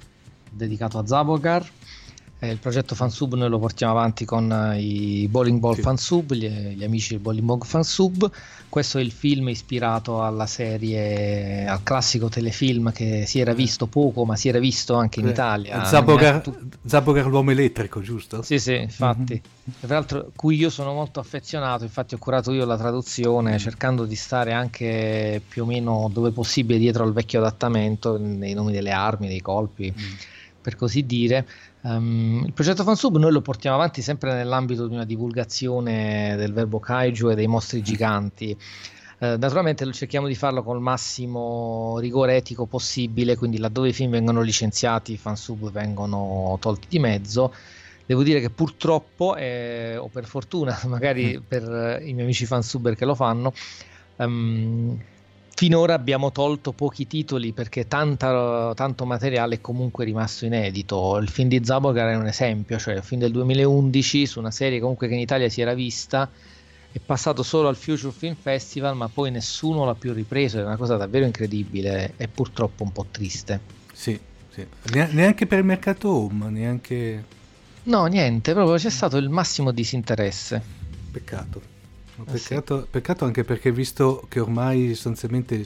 dedicato 0.52 1.00
a 1.00 1.06
Zabogar 1.06 1.70
eh, 2.42 2.52
il 2.52 2.58
progetto 2.58 2.96
Fansub 2.96 3.36
noi 3.36 3.50
lo 3.50 3.60
portiamo 3.60 3.92
avanti 3.92 4.24
con 4.24 4.50
eh, 4.50 4.80
i 4.80 5.28
Bowling 5.28 5.60
Ball 5.60 5.76
sì. 5.76 5.82
Fansub, 5.82 6.34
gli, 6.34 6.48
gli, 6.48 6.84
amici 6.86 7.10
del 7.10 7.20
Bowling 7.20 7.46
Ball 7.46 7.60
Fansub. 7.60 8.32
Questo 8.70 8.98
è 8.98 9.02
il 9.02 9.12
film 9.12 9.50
ispirato 9.50 10.24
alla 10.24 10.46
serie, 10.46 11.68
al 11.68 11.84
classico 11.84 12.30
telefilm 12.30 12.94
che 12.94 13.26
si 13.26 13.42
era 13.42 13.54
visto 13.54 13.88
poco, 13.88 14.24
ma 14.24 14.38
si 14.38 14.48
era 14.48 14.60
visto 14.60 14.94
anche 14.94 15.20
in 15.20 15.28
eh, 15.28 15.32
Italia. 15.32 15.84
Zabogar, 15.84 16.40
tu... 16.40 16.56
Zabogar 16.86 17.28
l'uomo 17.28 17.52
elettrico, 17.52 18.00
giusto? 18.00 18.42
Sì, 18.42 18.58
sì, 18.58 18.76
infatti. 18.76 19.34
Mm-hmm. 19.34 19.80
Tra 19.82 19.96
l'altro, 19.96 20.32
cui 20.34 20.56
io 20.56 20.70
sono 20.70 20.94
molto 20.94 21.20
affezionato, 21.20 21.84
infatti 21.84 22.14
ho 22.14 22.20
curato 22.20 22.54
io 22.54 22.64
la 22.64 22.78
traduzione, 22.78 23.56
mm. 23.56 23.58
cercando 23.58 24.06
di 24.06 24.16
stare 24.16 24.54
anche 24.54 25.42
più 25.46 25.64
o 25.64 25.66
meno 25.66 26.10
dove 26.14 26.32
possibile 26.32 26.80
dietro 26.80 27.04
al 27.04 27.12
vecchio 27.12 27.40
adattamento, 27.40 28.18
nei 28.18 28.54
nomi 28.54 28.72
delle 28.72 28.92
armi, 28.92 29.28
dei 29.28 29.42
colpi. 29.42 29.94
Mm 29.94 30.38
per 30.62 30.76
così 30.76 31.06
dire. 31.06 31.48
Um, 31.82 32.44
il 32.46 32.52
progetto 32.52 32.84
Fansub 32.84 33.18
noi 33.18 33.32
lo 33.32 33.42
portiamo 33.42 33.78
avanti 33.78 34.02
sempre 34.02 34.34
nell'ambito 34.34 34.88
di 34.88 34.94
una 34.94 35.06
divulgazione 35.06 36.36
del 36.36 36.52
verbo 36.52 36.80
kaiju 36.80 37.30
e 37.30 37.36
dei 37.36 37.48
mostri 37.48 37.82
giganti. 37.82 38.56
Uh, 39.20 39.38
naturalmente 39.38 39.90
cerchiamo 39.94 40.28
di 40.28 40.36
farlo 40.36 40.64
con 40.64 40.76
il 40.76 40.82
massimo 40.82 41.98
rigore 42.00 42.36
etico 42.36 42.66
possibile, 42.66 43.38
quindi 43.38 43.58
laddove 43.58 43.90
i 43.90 43.94
film 43.94 44.12
vengono 44.12 44.42
licenziati, 44.42 45.14
i 45.14 45.18
fansub 45.18 45.72
vengono 45.72 46.58
tolti 46.60 46.88
di 46.90 47.00
mezzo. 47.00 47.54
Devo 48.06 48.24
dire 48.24 48.42
che 48.42 48.50
purtroppo, 48.50 49.36
eh, 49.36 49.96
o 49.96 50.08
per 50.08 50.26
fortuna, 50.26 50.78
magari 50.88 51.38
mm. 51.38 51.44
per 51.48 52.02
i 52.02 52.14
miei 52.14 52.24
amici 52.24 52.46
fansubber 52.46 52.96
che 52.96 53.06
lo 53.06 53.16
fanno, 53.16 53.54
um, 54.18 54.98
finora 55.60 55.94
abbiamo 55.94 56.32
tolto 56.32 56.72
pochi 56.72 57.06
titoli 57.06 57.52
perché 57.52 57.86
tanta, 57.86 58.72
tanto 58.76 59.06
materiale 59.06 59.56
è 59.56 59.60
comunque 59.60 60.06
rimasto 60.06 60.46
inedito. 60.46 61.18
Il 61.18 61.28
film 61.28 61.50
di 61.50 61.60
Zabogar 61.62 62.12
è 62.12 62.16
un 62.16 62.28
esempio, 62.28 62.80
cioè 62.80 62.94
il 62.94 63.04
film 63.04 63.20
del 63.20 63.34
2011 63.34 64.26
su 64.26 64.40
una 64.40 64.52
serie 64.52 64.80
comunque 64.80 65.10
che 65.10 65.16
in 65.16 65.20
Italia 65.20 65.50
si 65.50 65.60
era 65.60 65.74
vista, 65.74 66.30
è 66.90 67.00
passato 67.06 67.44
solo 67.44 67.68
al 67.68 67.76
Future 67.76 68.14
Film 68.14 68.36
Festival, 68.36 68.96
ma 68.96 69.10
poi 69.10 69.32
nessuno 69.32 69.84
l'ha 69.84 69.96
più 69.96 70.14
ripreso. 70.14 70.60
È 70.60 70.64
una 70.64 70.78
cosa 70.78 70.96
davvero 70.96 71.26
incredibile 71.26 72.14
e 72.16 72.30
purtroppo 72.30 72.84
un 72.84 72.94
po' 72.94 73.08
triste. 73.12 73.60
Sì, 73.92 74.18
sì. 74.52 74.66
neanche 74.94 75.46
per 75.46 75.60
il 75.60 75.66
mercato 75.66 76.10
home, 76.10 76.50
neanche... 76.52 77.26
No, 77.84 78.06
niente, 78.06 78.54
proprio 78.54 78.78
c'è 78.78 78.90
stato 78.90 79.18
il 79.18 79.28
massimo 79.28 79.72
disinteresse. 79.72 80.62
Peccato. 81.12 81.79
Peccato, 82.24 82.82
sì. 82.82 82.88
peccato, 82.90 83.26
anche 83.26 83.44
perché 83.44 83.72
visto 83.72 84.26
che 84.30 84.40
ormai 84.40 84.90
sostanzialmente 84.90 85.64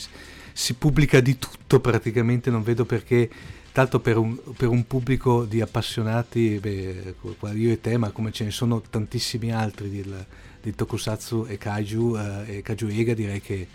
si 0.52 0.74
pubblica 0.76 1.20
di 1.20 1.38
tutto 1.38 1.80
praticamente, 1.80 2.50
non 2.50 2.64
vedo 2.64 2.86
perché, 2.86 3.30
tanto 3.72 4.00
per 4.00 4.18
un, 4.18 4.38
per 4.56 4.70
un 4.70 4.86
pubblico 4.86 5.46
di 5.46 5.62
appassionati, 5.62 6.60
beh, 6.60 7.16
io 7.54 7.72
e 7.72 7.82
te, 7.82 7.98
ma 7.98 8.12
come 8.12 8.32
ce 8.32 8.44
ne 8.44 8.52
sono 8.52 8.82
tantissimi 8.82 9.52
altri 9.52 9.90
di, 9.90 10.14
di 10.62 10.76
Tokusatsu 10.76 11.46
e 11.48 11.58
Kaiju 11.58 12.16
eh, 12.16 12.58
e 12.58 12.62
Kaiju 12.62 12.88
Ega, 12.88 13.14
direi 13.14 13.42
che 13.42 13.68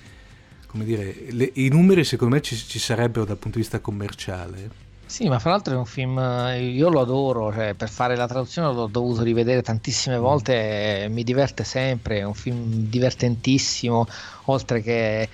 come 0.68 0.84
dire, 0.84 1.14
le, 1.30 1.50
i 1.54 1.68
numeri 1.68 2.04
secondo 2.04 2.34
me 2.34 2.42
ci, 2.42 2.54
ci 2.54 2.78
sarebbero 2.78 3.24
dal 3.24 3.38
punto 3.38 3.56
di 3.56 3.62
vista 3.62 3.80
commerciale. 3.80 4.87
Sì, 5.08 5.26
ma 5.26 5.38
fra 5.38 5.52
l'altro 5.52 5.72
è 5.72 5.76
un 5.78 5.86
film, 5.86 6.18
io 6.58 6.90
lo 6.90 7.00
adoro, 7.00 7.50
cioè, 7.50 7.72
per 7.72 7.88
fare 7.88 8.14
la 8.14 8.26
traduzione 8.28 8.74
l'ho 8.74 8.88
dovuto 8.88 9.22
rivedere 9.22 9.62
tantissime 9.62 10.18
mm. 10.18 10.20
volte, 10.20 11.06
mi 11.08 11.24
diverte 11.24 11.64
sempre, 11.64 12.18
è 12.18 12.24
un 12.24 12.34
film 12.34 12.88
divertentissimo, 12.90 14.06
oltre 14.44 14.82
che 14.82 15.28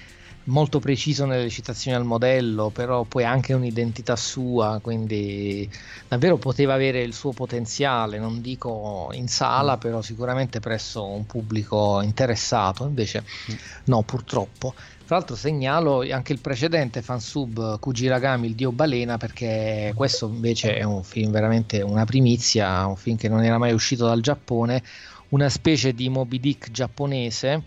molto 0.44 0.78
preciso 0.78 1.24
nelle 1.24 1.50
citazioni 1.50 1.96
al 1.96 2.04
modello, 2.04 2.70
però 2.70 3.02
poi 3.02 3.24
anche 3.24 3.52
un'identità 3.52 4.14
sua, 4.14 4.78
quindi 4.80 5.68
davvero 6.06 6.36
poteva 6.36 6.74
avere 6.74 7.02
il 7.02 7.12
suo 7.12 7.32
potenziale, 7.32 8.20
non 8.20 8.40
dico 8.40 9.10
in 9.14 9.26
sala, 9.26 9.74
mm. 9.74 9.80
però 9.80 10.02
sicuramente 10.02 10.60
presso 10.60 11.04
un 11.04 11.26
pubblico 11.26 12.00
interessato, 12.00 12.84
invece 12.84 13.24
mm. 13.24 13.54
no, 13.86 14.02
purtroppo. 14.02 14.72
Tra 15.06 15.16
l'altro 15.16 15.36
segnalo 15.36 16.00
anche 16.10 16.32
il 16.32 16.40
precedente 16.40 17.02
fansub 17.02 17.78
Kujiragami, 17.78 18.46
il 18.46 18.54
dio 18.54 18.72
balena, 18.72 19.18
perché 19.18 19.92
questo 19.94 20.26
invece 20.26 20.76
è 20.76 20.82
un 20.82 21.04
film 21.04 21.30
veramente 21.30 21.82
una 21.82 22.06
primizia, 22.06 22.86
un 22.86 22.96
film 22.96 23.18
che 23.18 23.28
non 23.28 23.44
era 23.44 23.58
mai 23.58 23.74
uscito 23.74 24.06
dal 24.06 24.22
Giappone, 24.22 24.82
una 25.30 25.50
specie 25.50 25.92
di 25.92 26.08
Moby 26.08 26.40
Dick 26.40 26.70
giapponese 26.70 27.62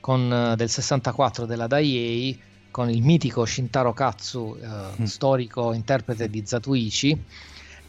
con, 0.00 0.32
eh, 0.32 0.56
del 0.56 0.70
64 0.70 1.44
della 1.44 1.66
Daiei 1.66 2.40
con 2.70 2.88
il 2.88 3.02
mitico 3.02 3.44
Shintaro 3.44 3.92
Katsu, 3.92 4.56
eh, 4.58 5.02
mm. 5.02 5.04
storico 5.04 5.74
interprete 5.74 6.30
di 6.30 6.42
Zatuichi. 6.42 7.22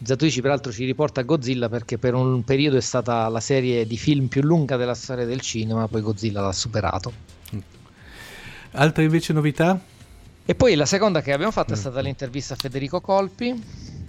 Zatuichi 0.02 0.42
peraltro 0.42 0.70
ci 0.70 0.84
riporta 0.84 1.22
a 1.22 1.24
Godzilla 1.24 1.70
perché 1.70 1.96
per 1.96 2.12
un 2.12 2.44
periodo 2.44 2.76
è 2.76 2.82
stata 2.82 3.26
la 3.28 3.40
serie 3.40 3.86
di 3.86 3.96
film 3.96 4.26
più 4.26 4.42
lunga 4.42 4.76
della 4.76 4.94
storia 4.94 5.24
del 5.24 5.40
cinema, 5.40 5.88
poi 5.88 6.02
Godzilla 6.02 6.42
l'ha 6.42 6.52
superato. 6.52 7.32
Altre 8.76 9.04
invece 9.04 9.32
novità? 9.32 9.78
E 10.44 10.54
poi 10.54 10.74
la 10.74 10.84
seconda 10.84 11.22
che 11.22 11.32
abbiamo 11.32 11.52
fatto 11.52 11.72
è 11.72 11.76
mm. 11.76 11.80
stata 11.80 12.00
l'intervista 12.00 12.54
a 12.54 12.56
Federico 12.56 13.00
Colpi, 13.00 13.62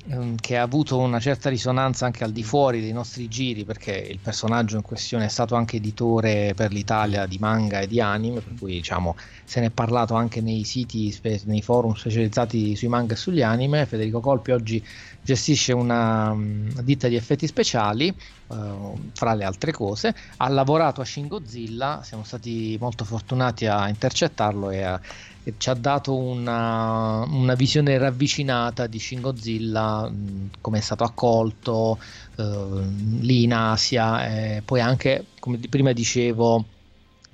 ehm, 0.07 0.35
che 0.37 0.57
ha 0.57 0.61
avuto 0.61 0.97
una 0.97 1.19
certa 1.19 1.49
risonanza 1.49 2.05
anche 2.05 2.23
al 2.23 2.31
di 2.31 2.43
fuori 2.43 2.81
dei 2.81 2.91
nostri 2.91 3.27
giri, 3.27 3.63
perché 3.63 3.95
il 3.95 4.19
personaggio 4.19 4.75
in 4.75 4.81
questione 4.81 5.25
è 5.25 5.29
stato 5.29 5.55
anche 5.55 5.77
editore 5.77 6.53
per 6.55 6.71
l'Italia 6.71 7.25
di 7.25 7.37
manga 7.39 7.79
e 7.79 7.87
di 7.87 7.99
anime, 7.99 8.41
per 8.41 8.53
cui 8.57 8.73
diciamo 8.73 9.15
se 9.43 9.59
ne 9.59 9.67
è 9.67 9.69
parlato 9.69 10.15
anche 10.15 10.41
nei 10.41 10.63
siti, 10.63 11.17
nei 11.45 11.61
forum 11.61 11.93
specializzati 11.93 12.75
sui 12.75 12.87
manga 12.87 13.13
e 13.13 13.17
sugli 13.17 13.41
anime. 13.41 13.85
Federico 13.85 14.19
Colpi 14.19 14.51
oggi 14.51 14.83
gestisce 15.21 15.73
una, 15.73 16.31
una 16.31 16.81
ditta 16.81 17.07
di 17.07 17.15
effetti 17.15 17.47
speciali, 17.47 18.15
uh, 18.47 19.09
fra 19.13 19.33
le 19.33 19.43
altre 19.43 19.71
cose, 19.71 20.15
ha 20.37 20.47
lavorato 20.49 21.01
a 21.01 21.05
Shin 21.05 21.27
Godzilla, 21.27 22.01
siamo 22.03 22.23
stati 22.23 22.77
molto 22.79 23.05
fortunati 23.05 23.65
a 23.65 23.89
intercettarlo 23.89 24.69
e, 24.69 24.83
a, 24.83 25.01
ci 25.57 25.69
ha 25.69 25.73
dato 25.73 26.15
una, 26.15 27.23
una, 27.27 27.53
visione 27.53 27.97
ravvicinata 27.97 28.87
di 28.87 28.99
Shin 28.99 29.21
Godzilla, 29.21 30.11
come 30.59 30.77
è 30.77 30.81
stato 30.81 31.03
accolto 31.03 31.99
uh, 32.35 32.81
lì 33.19 33.43
in 33.43 33.53
Asia, 33.53 34.55
e 34.55 34.61
poi 34.63 34.81
anche, 34.81 35.25
come 35.39 35.59
prima 35.69 35.91
dicevo, 35.91 36.65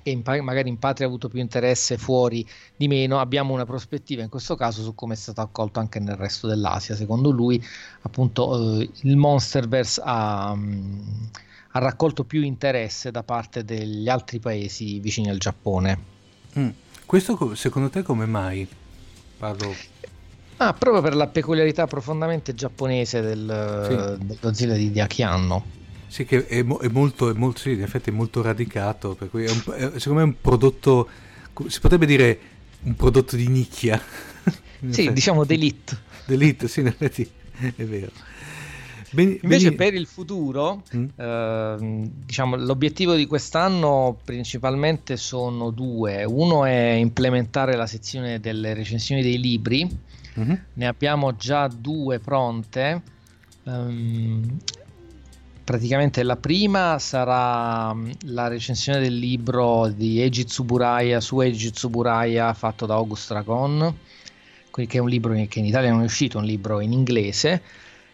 e 0.02 0.10
in, 0.10 0.22
magari 0.24 0.68
in 0.68 0.78
patria 0.78 1.06
ha 1.06 1.08
avuto 1.08 1.28
più 1.28 1.40
interesse 1.40 1.96
fuori 1.96 2.46
di 2.76 2.88
meno, 2.88 3.20
abbiamo 3.20 3.54
una 3.54 3.64
prospettiva 3.64 4.22
in 4.22 4.28
questo 4.28 4.56
caso 4.56 4.82
su 4.82 4.94
come 4.94 5.14
è 5.14 5.16
stato 5.16 5.40
accolto 5.40 5.78
anche 5.78 6.00
nel 6.00 6.16
resto 6.16 6.46
dell'Asia. 6.46 6.96
Secondo 6.96 7.30
lui, 7.30 7.62
appunto, 8.02 8.80
eh, 8.80 8.90
il 9.02 9.16
Monsterverse 9.16 10.00
ha, 10.04 10.50
um, 10.52 11.30
ha, 11.70 11.78
raccolto 11.78 12.24
più 12.24 12.42
interesse 12.42 13.10
da 13.10 13.22
parte 13.22 13.64
degli 13.64 14.08
altri 14.08 14.38
paesi 14.40 14.98
vicini 14.98 15.30
al 15.30 15.38
Giappone. 15.38 16.10
Mm. 16.58 16.68
Questo 17.12 17.54
secondo 17.56 17.90
te 17.90 18.00
come 18.00 18.24
mai? 18.24 18.66
Parlo... 19.36 19.76
Ah, 20.56 20.72
proprio 20.72 21.02
per 21.02 21.14
la 21.14 21.26
peculiarità 21.26 21.86
profondamente 21.86 22.54
giapponese 22.54 23.20
del, 23.20 23.84
sì. 23.86 24.26
del 24.26 24.38
Godzilla 24.40 24.74
di 24.74 24.90
Diachianno. 24.90 25.62
Sì, 26.06 26.24
che 26.24 26.46
è, 26.46 26.64
è, 26.64 26.88
molto, 26.88 27.28
è 27.28 27.34
molto, 27.34 27.60
sì, 27.60 27.72
in 27.72 27.82
effetti 27.82 28.08
è 28.08 28.14
molto 28.14 28.40
radicato, 28.40 29.14
per 29.14 29.28
cui 29.28 29.44
è 29.44 29.50
un, 29.50 29.62
è, 29.74 29.98
secondo 29.98 30.14
me 30.14 30.22
è 30.22 30.24
un 30.24 30.40
prodotto, 30.40 31.06
si 31.66 31.80
potrebbe 31.80 32.06
dire 32.06 32.38
un 32.84 32.96
prodotto 32.96 33.36
di 33.36 33.46
nicchia. 33.46 34.00
sì, 34.88 35.12
diciamo 35.12 35.44
d'elite. 35.44 35.98
D'elite, 36.24 36.66
sì, 36.66 36.80
in 36.80 36.86
effetti 36.86 37.30
è 37.76 37.84
vero. 37.84 38.10
Ben, 39.12 39.38
Invece 39.42 39.68
ben... 39.68 39.76
per 39.76 39.94
il 39.94 40.06
futuro, 40.06 40.82
mm? 40.96 41.04
eh, 41.16 42.10
diciamo, 42.24 42.56
l'obiettivo 42.56 43.14
di 43.14 43.26
quest'anno 43.26 44.18
principalmente 44.24 45.18
sono 45.18 45.70
due. 45.70 46.24
Uno 46.24 46.64
è 46.64 46.92
implementare 46.92 47.76
la 47.76 47.86
sezione 47.86 48.40
delle 48.40 48.72
recensioni 48.72 49.20
dei 49.20 49.38
libri, 49.38 49.86
mm-hmm. 50.38 50.54
ne 50.72 50.86
abbiamo 50.86 51.36
già 51.36 51.68
due 51.68 52.20
pronte. 52.20 53.02
Um, 53.64 54.58
praticamente 55.62 56.22
la 56.22 56.36
prima 56.36 56.98
sarà 56.98 57.92
mm, 57.92 58.10
la 58.26 58.48
recensione 58.48 58.98
del 58.98 59.16
libro 59.16 59.88
di 59.88 60.20
Eiji 60.20 60.44
Tsuburaya 60.44 61.20
su 61.20 61.40
Eiji 61.40 61.70
Tsuburaya 61.70 62.52
fatto 62.54 62.86
da 62.86 62.94
August 62.94 63.28
Dragon, 63.28 63.94
che 64.70 64.86
è 64.88 64.98
un 64.98 65.08
libro 65.08 65.34
che 65.48 65.58
in 65.58 65.66
Italia 65.66 65.90
non 65.90 66.00
è 66.00 66.04
uscito, 66.04 66.38
un 66.38 66.44
libro 66.44 66.80
in 66.80 66.92
inglese, 66.92 67.62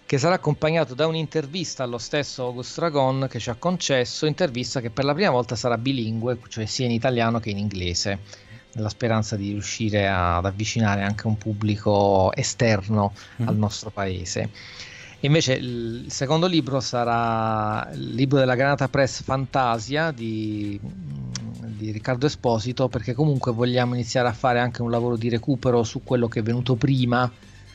che 0.09 0.17
sarà 0.17 0.37
accompagnato 0.37 0.95
da 0.95 1.07
un'intervista 1.07 1.83
allo 1.83 1.99
stesso 1.99 2.45
August 2.45 2.79
Dragon 2.79 3.27
che 3.29 3.39
ci 3.39 3.51
ha 3.51 3.57
concesso, 3.57 4.25
intervista 4.25 4.81
che 4.81 4.89
per 4.89 5.05
la 5.05 5.13
prima 5.13 5.29
volta 5.29 5.55
sarà 5.55 5.77
bilingue, 5.77 6.39
cioè 6.49 6.65
sia 6.65 6.87
in 6.87 6.93
italiano 6.93 7.41
che 7.41 7.51
in 7.51 7.59
inglese. 7.59 8.19
nella 8.73 8.89
speranza 8.89 9.37
di 9.37 9.51
riuscire 9.51 10.09
ad 10.09 10.47
avvicinare 10.47 11.03
anche 11.03 11.27
un 11.27 11.37
pubblico 11.37 12.33
esterno 12.33 13.13
mm. 13.43 13.49
al 13.49 13.57
nostro 13.57 13.91
paese. 13.91 14.49
Invece 15.21 15.53
il 15.55 16.07
secondo 16.09 16.47
libro 16.47 16.81
sarà 16.81 17.91
il 17.93 18.15
libro 18.15 18.39
della 18.39 18.55
Granata 18.55 18.89
Press 18.89 19.23
Fantasia 19.23 20.11
di, 20.11 20.81
di, 20.81 21.91
Riccardo 21.91 22.25
Esposito, 22.25 22.89
perché 22.89 23.13
comunque 23.13 23.53
vogliamo 23.53 23.93
iniziare 23.93 24.29
a 24.29 24.33
fare 24.33 24.59
anche 24.59 24.81
un 24.81 24.91
lavoro 24.91 25.17
di 25.19 25.29
recupero 25.29 25.83
su 25.83 26.03
quello 26.03 26.29
che 26.29 26.41
è 26.41 26.43
venuto 26.43 26.77
prima, 26.77 27.31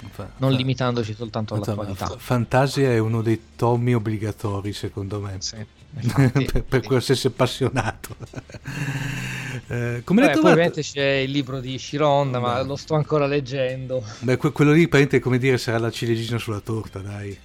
fa, 0.10 0.30
non 0.38 0.51
fa, 0.51 0.58
limitandoci 0.58 1.14
soltanto 1.14 1.56
alla 1.56 1.74
qualità. 1.74 2.16
Fantasia 2.18 2.89
è 2.91 2.97
uno 2.97 3.22
dei 3.22 3.41
tomi 3.56 3.93
obbligatori, 3.93 4.74
secondo 4.74 5.20
me. 5.20 5.38
Sì 5.39 5.82
per, 6.51 6.64
per 6.64 6.82
qualsiasi 6.82 7.28
appassionato. 7.28 8.16
eh, 9.68 10.01
come 10.04 10.26
Beh, 10.26 10.38
ovviamente 10.39 10.82
c'è 10.82 11.18
il 11.18 11.32
libro 11.32 11.60
di 11.60 11.78
Shironda, 11.78 12.39
ma 12.39 12.62
lo 12.64 12.76
sto 12.76 12.95
ancora 12.95 13.28
leggendo. 13.28 14.04
Beh, 14.20 14.38
quello 14.38 14.72
lì, 14.72 14.89
come 15.20 15.38
dire, 15.38 15.58
sarà 15.58 15.78
la 15.78 15.91
ciliegina 15.91 16.39
sulla 16.39 16.62
torta, 16.62 16.99
dai. 16.99 17.38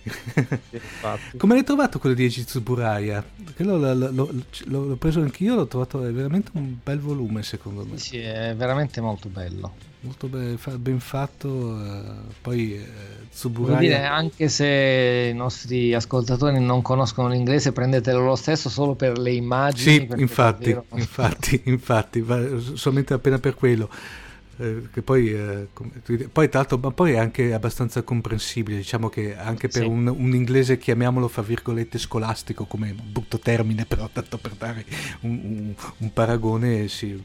come 1.36 1.54
l'hai 1.54 1.64
trovato 1.64 1.98
quello 1.98 2.14
di 2.14 2.24
Eiji 2.24 2.44
Tsuburaya? 2.44 3.22
Quello 3.54 3.76
l'ho, 3.76 4.96
preso 4.96 5.20
anch'io, 5.20 5.54
l'ho 5.54 5.66
trovato 5.66 6.04
è 6.04 6.10
veramente 6.10 6.50
un 6.54 6.76
bel 6.82 7.00
volume, 7.00 7.42
secondo 7.42 7.84
me. 7.84 7.98
Sì, 7.98 8.18
è 8.18 8.54
veramente 8.56 9.00
molto 9.00 9.28
bello 9.28 9.87
molto 10.00 10.28
ben, 10.28 11.00
fatto. 11.00 11.82
Eh, 11.82 12.02
poi 12.40 12.74
eh, 12.74 12.86
Tsuburaya... 13.30 13.78
Dire, 13.78 14.04
anche 14.04 14.48
se 14.48 15.30
i 15.32 15.34
nostri 15.34 15.94
ascoltatori 15.94 16.60
non 16.60 16.82
conoscono 16.82 17.28
l'inglese, 17.28 17.72
prendetelo 17.72 18.24
lo 18.24 18.36
stesso 18.36 18.68
solo 18.68 18.94
per 18.94 19.18
le 19.18 19.32
immagini. 19.32 20.08
Sì, 20.08 20.20
infatti, 20.20 20.72
davvero... 20.72 20.84
infatti, 20.94 21.62
infatti, 21.66 22.24
solamente 22.74 23.14
appena 23.14 23.38
per 23.38 23.54
quello. 23.54 23.88
Eh, 24.60 24.88
che 24.92 25.02
poi, 25.02 25.32
eh, 25.32 25.68
poi, 26.32 26.48
tra 26.48 26.58
l'altro, 26.58 26.78
ma 26.78 26.90
poi 26.90 27.12
è 27.12 27.18
anche 27.18 27.52
abbastanza 27.54 28.02
comprensibile, 28.02 28.78
diciamo 28.78 29.08
che 29.08 29.36
anche 29.36 29.68
per 29.68 29.82
sì. 29.82 29.88
un, 29.88 30.08
un, 30.08 30.34
inglese, 30.34 30.78
chiamiamolo 30.78 31.28
fra 31.28 31.42
virgolette 31.42 31.96
scolastico, 31.96 32.64
come 32.64 32.92
brutto 32.92 33.38
termine, 33.38 33.84
però 33.84 34.08
tanto 34.12 34.36
per 34.36 34.54
dare 34.58 34.84
un, 35.20 35.40
un, 35.44 35.74
un 35.98 36.12
paragone, 36.12 36.88
sì, 36.88 37.24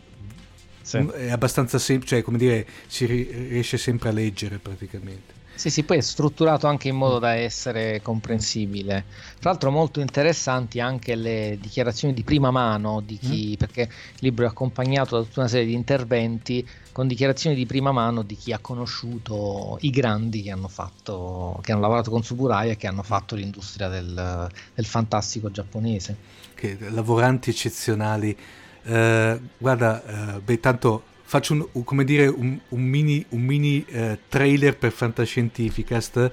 sì. 0.83 0.97
è 0.97 1.31
abbastanza 1.31 1.79
semplice, 1.79 2.15
cioè 2.15 2.23
come 2.23 2.37
dire, 2.37 2.67
si 2.85 3.05
riesce 3.05 3.77
sempre 3.77 4.09
a 4.09 4.11
leggere 4.11 4.59
praticamente. 4.59 5.41
Sì, 5.55 5.69
sì, 5.69 5.83
poi 5.83 5.97
è 5.97 6.01
strutturato 6.01 6.65
anche 6.65 6.87
in 6.87 6.95
modo 6.95 7.19
da 7.19 7.35
essere 7.35 8.01
comprensibile. 8.01 9.05
Tra 9.39 9.51
l'altro 9.51 9.69
molto 9.69 9.99
interessanti 9.99 10.79
anche 10.79 11.13
le 11.15 11.57
dichiarazioni 11.61 12.13
di 12.13 12.23
prima 12.23 12.49
mano 12.49 13.01
di 13.01 13.17
chi, 13.17 13.51
mm. 13.53 13.57
perché 13.57 13.81
il 13.81 14.19
libro 14.19 14.45
è 14.45 14.47
accompagnato 14.47 15.15
da 15.15 15.23
tutta 15.23 15.41
una 15.41 15.49
serie 15.49 15.67
di 15.67 15.73
interventi 15.73 16.67
con 16.91 17.07
dichiarazioni 17.07 17.55
di 17.55 17.65
prima 17.67 17.91
mano 17.91 18.23
di 18.23 18.35
chi 18.35 18.51
ha 18.51 18.59
conosciuto 18.59 19.77
i 19.81 19.91
grandi 19.91 20.41
che 20.41 20.51
hanno, 20.51 20.67
fatto, 20.67 21.59
che 21.61 21.71
hanno 21.71 21.81
lavorato 21.81 22.09
con 22.09 22.23
Suburai 22.23 22.71
e 22.71 22.77
che 22.77 22.87
hanno 22.87 23.03
fatto 23.03 23.35
l'industria 23.35 23.89
del, 23.89 24.49
del 24.73 24.85
fantastico 24.85 25.51
giapponese. 25.51 26.17
Che, 26.55 26.77
lavoranti 26.89 27.51
eccezionali 27.51 28.35
eh, 28.83 29.39
guarda, 29.57 30.35
eh, 30.35 30.39
beh, 30.39 30.59
tanto 30.59 31.03
faccio 31.23 31.69
un, 31.71 31.83
come 31.83 32.03
dire, 32.03 32.27
un, 32.27 32.59
un 32.69 32.81
mini, 32.81 33.25
un 33.29 33.41
mini 33.41 33.83
eh, 33.85 34.19
trailer 34.27 34.77
per 34.77 34.91
Fantascientificast. 34.91 36.31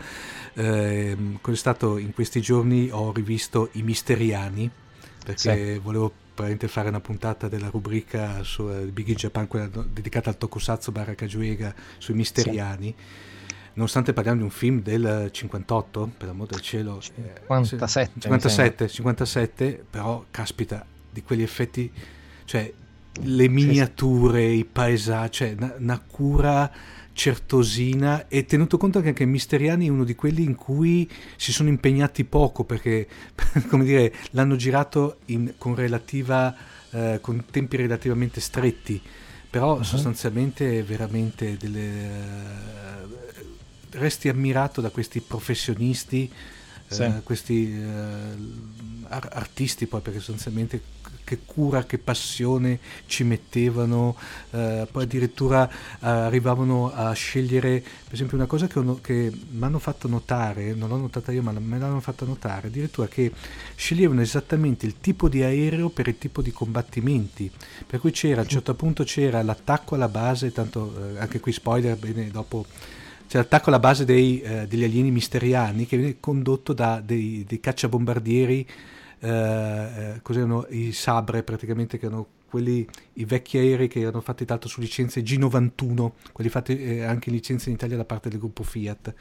Eh, 0.54 1.16
stato 1.52 1.96
in 1.96 2.12
questi 2.12 2.40
giorni 2.40 2.90
ho 2.90 3.12
rivisto 3.12 3.70
I 3.72 3.82
Misteriani 3.82 4.68
perché 5.24 5.74
sì. 5.74 5.78
volevo 5.78 6.12
fare 6.34 6.88
una 6.88 7.00
puntata 7.00 7.48
della 7.48 7.68
rubrica 7.68 8.42
su 8.42 8.62
uh, 8.62 8.90
Big 8.90 9.08
in 9.08 9.14
Japan, 9.14 9.46
quella 9.46 9.68
dedicata 9.68 10.30
al 10.30 10.38
tokusatsu 10.38 10.90
barra 10.90 11.14
kajuega 11.14 11.74
sui 11.98 12.14
Misteriani. 12.14 12.94
Sì 12.96 13.28
nonostante 13.72 14.12
parliamo 14.12 14.38
di 14.38 14.44
un 14.44 14.50
film 14.50 14.82
del 14.82 15.30
58, 15.32 16.10
per 16.18 16.26
l'amor 16.26 16.48
del 16.48 16.60
cielo, 16.60 17.00
57, 17.00 18.20
57, 18.20 18.88
57, 18.88 19.84
però 19.88 20.24
caspita, 20.30 20.84
di 21.10 21.22
quegli 21.22 21.42
effetti 21.42 21.90
cioè 22.50 22.72
le 23.22 23.48
miniature, 23.48 24.44
i 24.44 24.64
paesaggi, 24.64 25.30
cioè 25.34 25.54
una, 25.56 25.74
una, 25.78 26.00
cura 26.04 26.68
certosina 27.12 28.26
e 28.26 28.44
tenuto 28.44 28.76
conto 28.76 29.00
che 29.00 29.08
anche 29.10 29.24
Misteriani 29.24 29.86
è 29.86 29.88
uno 29.88 30.02
di 30.02 30.16
quelli 30.16 30.42
in 30.42 30.56
cui 30.56 31.08
si 31.36 31.52
sono 31.52 31.68
impegnati 31.68 32.24
poco 32.24 32.64
perché 32.64 33.06
come 33.70 33.84
dire 33.84 34.12
l'hanno 34.30 34.56
girato 34.56 35.18
in, 35.26 35.52
con, 35.58 35.76
relativa, 35.76 36.52
eh, 36.90 37.18
con 37.20 37.44
tempi 37.48 37.76
relativamente 37.76 38.40
stretti 38.40 39.00
però 39.48 39.76
uh-huh. 39.76 39.84
sostanzialmente 39.84 40.82
veramente 40.82 41.56
delle, 41.56 42.10
uh, 43.00 43.16
resti 43.90 44.28
ammirato 44.28 44.80
da 44.80 44.90
questi 44.90 45.20
professionisti 45.20 46.28
sì. 46.88 47.02
uh, 47.02 47.22
questi 47.22 47.72
uh, 47.80 49.06
artisti 49.08 49.86
poi 49.86 50.00
perché 50.00 50.18
sostanzialmente 50.18 50.98
che 51.30 51.38
cura, 51.44 51.84
che 51.84 51.98
passione 51.98 52.80
ci 53.06 53.22
mettevano, 53.22 54.16
eh, 54.50 54.88
poi 54.90 55.04
addirittura 55.04 55.68
eh, 55.70 55.74
arrivavano 56.00 56.92
a 56.92 57.12
scegliere, 57.12 57.80
per 57.80 58.14
esempio 58.14 58.36
una 58.36 58.46
cosa 58.46 58.66
che, 58.66 58.82
che 59.00 59.32
mi 59.50 59.64
hanno 59.64 59.78
fatto 59.78 60.08
notare, 60.08 60.74
non 60.74 60.88
l'ho 60.88 60.96
notata 60.96 61.30
io 61.30 61.42
ma 61.42 61.52
me 61.52 61.78
l'hanno 61.78 62.00
fatta 62.00 62.24
notare, 62.24 62.66
addirittura 62.66 63.06
che 63.06 63.30
sceglievano 63.76 64.20
esattamente 64.22 64.86
il 64.86 64.98
tipo 64.98 65.28
di 65.28 65.44
aereo 65.44 65.88
per 65.88 66.08
il 66.08 66.18
tipo 66.18 66.42
di 66.42 66.50
combattimenti, 66.50 67.48
per 67.86 68.00
cui 68.00 68.10
c'era, 68.10 68.40
a 68.40 68.42
un 68.42 68.50
certo 68.50 68.74
punto 68.74 69.04
c'era 69.04 69.40
l'attacco 69.40 69.94
alla 69.94 70.08
base, 70.08 70.50
tanto 70.50 71.14
eh, 71.14 71.20
anche 71.20 71.38
qui 71.38 71.52
spoiler, 71.52 71.96
bene 71.96 72.28
dopo 72.30 72.66
c'è 73.28 73.36
l'attacco 73.36 73.68
alla 73.68 73.78
base 73.78 74.04
dei, 74.04 74.40
eh, 74.40 74.66
degli 74.66 74.82
alieni 74.82 75.12
misteriani 75.12 75.86
che 75.86 75.96
viene 75.96 76.16
condotto 76.18 76.72
da 76.72 77.00
dei, 77.00 77.44
dei 77.46 77.60
cacciabombardieri 77.60 78.66
eh, 79.20 79.28
eh, 79.28 80.18
cos'erano 80.22 80.66
i 80.70 80.92
Sabre 80.92 81.42
praticamente 81.42 81.98
che 81.98 82.06
erano 82.06 82.26
quelli, 82.50 82.86
i 83.14 83.24
vecchi 83.24 83.58
aerei 83.58 83.86
che 83.86 84.00
erano 84.00 84.20
fatti 84.20 84.44
tanto 84.44 84.66
su 84.66 84.80
licenze 84.80 85.22
G91, 85.22 86.10
quelli 86.32 86.50
fatti 86.50 86.78
eh, 86.82 87.04
anche 87.04 87.28
in 87.28 87.36
licenze 87.36 87.68
in 87.68 87.76
Italia 87.76 87.96
da 87.96 88.04
parte 88.04 88.28
del 88.28 88.40
gruppo 88.40 88.64
Fiat. 88.64 89.14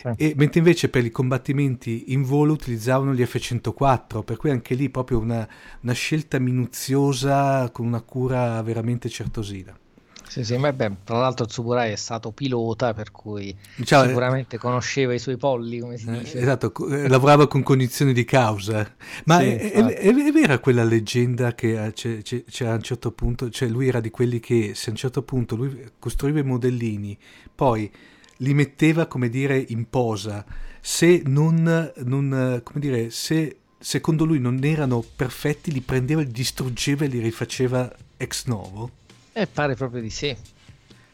Sì. 0.00 0.08
E, 0.16 0.34
mentre 0.36 0.58
invece 0.58 0.88
per 0.88 1.04
i 1.04 1.10
combattimenti 1.10 2.12
in 2.12 2.22
volo 2.24 2.52
utilizzavano 2.52 3.14
gli 3.14 3.24
F-104, 3.24 4.24
per 4.24 4.36
cui 4.36 4.50
anche 4.50 4.74
lì 4.74 4.90
proprio 4.90 5.18
una, 5.18 5.48
una 5.80 5.92
scelta 5.92 6.38
minuziosa 6.38 7.70
con 7.70 7.86
una 7.86 8.00
cura 8.00 8.60
veramente 8.62 9.08
certosina. 9.08 9.78
Sì, 10.36 10.44
sì, 10.44 10.58
ma 10.58 10.70
beh, 10.70 10.96
tra 11.04 11.18
l'altro 11.18 11.46
Tsuburai 11.46 11.92
è 11.92 11.96
stato 11.96 12.30
pilota, 12.30 12.92
per 12.92 13.10
cui 13.10 13.56
diciamo, 13.74 14.06
sicuramente 14.06 14.58
conosceva 14.58 15.14
i 15.14 15.18
suoi 15.18 15.38
polli, 15.38 15.78
come 15.78 15.96
si 15.96 16.10
eh, 16.10 16.18
dice. 16.18 16.38
Esatto, 16.38 16.74
eh, 16.90 17.08
lavorava 17.08 17.48
con 17.48 17.62
cognizione 17.62 18.12
di 18.12 18.26
causa. 18.26 18.86
Ma 19.24 19.38
sì, 19.38 19.46
è, 19.46 19.72
è, 19.72 19.82
è, 19.82 20.14
è, 20.14 20.32
vera 20.32 20.58
quella 20.58 20.84
leggenda 20.84 21.54
che 21.54 21.90
c'è, 21.94 22.20
c'è, 22.20 22.44
c'è, 22.44 22.66
a 22.66 22.74
un 22.74 22.82
certo 22.82 23.12
punto, 23.12 23.48
cioè 23.48 23.66
lui 23.68 23.88
era 23.88 23.98
di 24.00 24.10
quelli 24.10 24.38
che 24.38 24.72
se 24.74 24.88
a 24.88 24.90
un 24.90 24.98
certo 24.98 25.22
punto 25.22 25.56
lui 25.56 25.90
costruiva 25.98 26.40
i 26.40 26.44
modellini, 26.44 27.16
poi 27.54 27.90
li 28.36 28.52
metteva, 28.52 29.06
come 29.06 29.30
dire, 29.30 29.64
in 29.68 29.88
posa, 29.88 30.44
se 30.82 31.22
non, 31.24 31.92
non 32.04 32.60
come 32.62 32.78
dire, 32.78 33.08
se 33.08 33.60
secondo 33.78 34.26
lui 34.26 34.38
non 34.38 34.62
erano 34.62 35.02
perfetti, 35.16 35.72
li 35.72 35.80
prendeva, 35.80 36.20
li 36.20 36.30
distruggeva 36.30 37.06
e 37.06 37.08
li 37.08 37.20
rifaceva 37.20 37.90
ex 38.18 38.44
novo? 38.44 39.04
Eh, 39.38 39.46
pare 39.46 39.74
proprio 39.74 40.00
di 40.00 40.08
sì. 40.08 40.34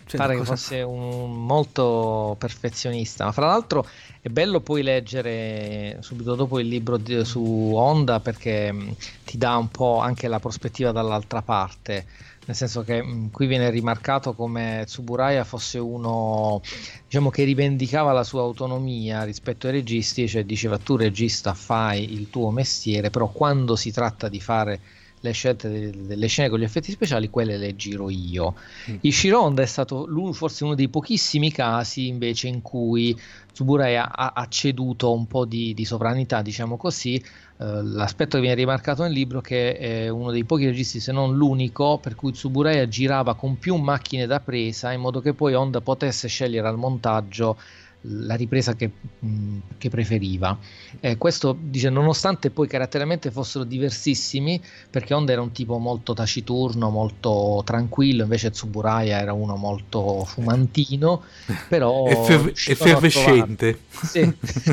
Cioè, 0.07 0.17
pare 0.17 0.37
cosa... 0.37 0.53
che 0.53 0.57
fosse 0.57 0.83
un 0.83 1.45
molto 1.45 2.37
perfezionista. 2.39 3.25
Ma 3.25 3.33
fra 3.33 3.47
l'altro 3.47 3.85
è 4.21 4.29
bello 4.29 4.61
poi 4.61 4.85
leggere 4.85 5.97
subito 6.03 6.37
dopo 6.37 6.61
il 6.61 6.69
libro 6.69 6.99
di, 6.99 7.25
su 7.25 7.43
Honda 7.75 8.21
perché 8.21 8.71
mh, 8.71 8.81
mm, 8.81 8.91
ti 9.25 9.39
dà 9.39 9.57
un 9.57 9.67
po' 9.67 9.99
anche 9.99 10.29
la 10.29 10.39
prospettiva 10.39 10.93
dall'altra 10.93 11.43
parte. 11.43 12.07
Nel 12.45 12.55
senso 12.55 12.85
che 12.85 13.03
mh, 13.03 13.13
mm, 13.13 13.27
qui 13.33 13.47
viene 13.47 13.71
rimarcato 13.71 14.35
come 14.35 14.85
Tsuburaya 14.87 15.43
fosse 15.43 15.81
uno 15.81 16.63
diciamo, 17.05 17.29
che 17.31 17.43
rivendicava 17.43 18.13
la 18.13 18.23
sua 18.23 18.43
autonomia 18.43 19.25
rispetto 19.25 19.67
ai 19.67 19.73
registi, 19.73 20.29
cioè 20.29 20.45
diceva 20.45 20.79
tu 20.79 20.95
regista 20.95 21.55
fai 21.55 22.13
il 22.13 22.31
tuo 22.31 22.53
mestiere, 22.53 23.11
però 23.11 23.27
quando 23.27 23.75
si 23.75 23.91
tratta 23.91 24.29
di 24.29 24.41
fare 24.41 24.81
le 25.23 25.33
scelte 25.33 25.69
delle, 25.69 26.07
delle 26.07 26.27
scene 26.27 26.49
con 26.49 26.59
gli 26.59 26.65
effetti 26.65 26.91
speciali, 26.91 27.31
quelle 27.31 27.57
le 27.57 27.77
giro 27.77 28.11
io. 28.11 28.55
Mm. 28.91 28.97
Ishironda 29.01 29.63
è 29.63 29.67
stato 29.67 30.09
forse 30.33 30.65
uno 30.65 30.75
dei 30.75 30.89
pochissimi 30.89 31.53
casi 31.53 32.09
invece 32.09 32.49
in 32.49 32.61
cui 32.61 33.17
Tsuburaya 33.53 34.15
ha, 34.15 34.33
ha 34.35 34.49
ceduto 34.49 35.13
un 35.13 35.27
po' 35.27 35.45
di, 35.45 35.75
di 35.75 35.85
sovranità, 35.85 36.43
diciamo 36.43 36.77
così. 36.77 37.23
Uh, 37.57 37.81
l'aspetto 37.83 38.37
che 38.37 38.41
viene 38.41 38.57
rimarcato 38.57 39.03
nel 39.03 39.13
libro 39.13 39.39
è 39.39 39.43
che 39.43 39.77
è 39.77 40.09
uno 40.09 40.33
dei 40.33 40.45
pochi 40.45 40.65
registi, 40.67 40.99
se 40.99 41.13
non 41.13 41.37
l'unico, 41.37 41.99
per 41.99 42.17
cui 42.17 42.33
Tsuburaya 42.33 42.89
girava 42.89 43.35
con 43.35 43.59
più 43.59 43.77
macchine 43.77 44.27
da 44.27 44.41
presa 44.41 44.91
in 44.91 45.01
modo 45.01 45.21
che 45.21 45.35
poi 45.35 45.55
Honda 45.55 45.81
potesse 45.81 46.27
scegliere 46.27 46.67
al 46.67 46.79
montaggio 46.79 47.57
la 48.03 48.35
ripresa 48.35 48.75
che, 48.75 48.91
mh, 49.19 49.59
che 49.79 49.89
preferiva. 49.89 50.59
Eh, 51.01 51.17
questo 51.19 51.57
dice, 51.59 51.89
nonostante 51.89 52.51
poi 52.51 52.67
caratterialmente 52.67 53.31
fossero 53.31 53.65
diversissimi, 53.65 54.61
perché 54.91 55.15
Honda 55.15 55.33
era 55.33 55.43
un 55.43 55.53
tipo 55.53 55.79
molto 55.79 56.13
taciturno, 56.15 56.91
molto 56.91 57.63
tranquillo, 57.65 58.23
invece 58.23 58.51
Tsuburaya 58.51 59.21
era 59.21 59.33
uno 59.33 59.57
molto 59.57 60.25
fumantino, 60.25 61.23
però 61.69 62.07
Effer- 62.07 62.53
effervescente. 62.69 63.81
Sì, 63.89 64.33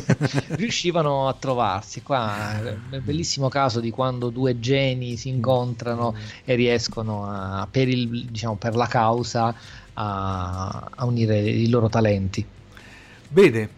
riuscivano 0.56 1.28
a 1.28 1.34
trovarsi. 1.34 2.02
Qua 2.02 2.60
è 2.62 2.72
un 2.72 3.02
bellissimo 3.04 3.48
caso 3.48 3.80
di 3.80 3.92
quando 3.92 4.30
due 4.30 4.60
geni 4.60 5.18
si 5.18 5.30
incontrano 5.30 6.16
e 6.44 6.56
riescono 6.56 7.26
a, 7.26 7.68
per, 7.70 7.88
il, 7.88 8.26
diciamo, 8.26 8.56
per 8.56 8.76
la 8.76 8.88
causa 8.88 9.54
a, 9.94 10.90
a 10.96 11.06
unire 11.06 11.40
i 11.40 11.70
loro 11.70 11.90
talenti. 11.90 12.58
Bene, 13.30 13.70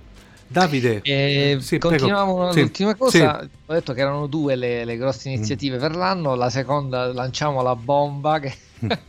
Davide, 0.48 1.02
eh, 1.04 1.58
sì, 1.62 1.78
continuiamo 1.78 2.52
sì, 2.52 2.62
l'ultima 2.62 2.96
cosa. 2.96 3.40
Sì. 3.42 3.50
Ho 3.68 3.74
detto 3.74 3.94
che 3.94 4.02
erano 4.02 4.28
due 4.28 4.56
le, 4.56 4.84
le 4.84 4.98
grosse 4.98 5.30
mm. 5.30 5.34
iniziative 5.34 5.78
mm. 5.78 5.80
per 5.80 5.96
l'anno. 5.96 6.36
La 6.36 6.50
seconda 6.50 7.14
lanciamo 7.14 7.62
la 7.62 7.76
bomba 7.76 8.40
che 8.40 8.54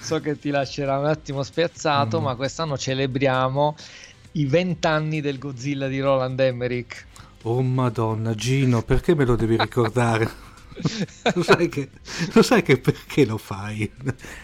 so 0.00 0.18
che 0.20 0.38
ti 0.38 0.50
lascerà 0.50 0.98
un 0.98 1.06
attimo 1.06 1.44
spiazzato, 1.44 2.20
mm. 2.20 2.24
ma 2.24 2.34
quest'anno 2.34 2.76
celebriamo 2.76 3.76
i 4.32 4.46
vent'anni 4.46 5.20
del 5.20 5.38
Godzilla 5.38 5.86
di 5.86 6.00
Roland 6.00 6.40
Emmerich. 6.40 7.06
Oh 7.42 7.62
madonna, 7.62 8.34
Gino, 8.34 8.82
perché 8.82 9.14
me 9.14 9.24
lo 9.24 9.36
devi 9.36 9.56
ricordare? 9.56 10.28
lo, 11.34 11.42
sai 11.42 11.68
che, 11.68 11.90
lo 12.32 12.42
sai 12.42 12.62
che 12.62 12.78
perché 12.78 13.24
lo 13.24 13.38
fai? 13.38 13.90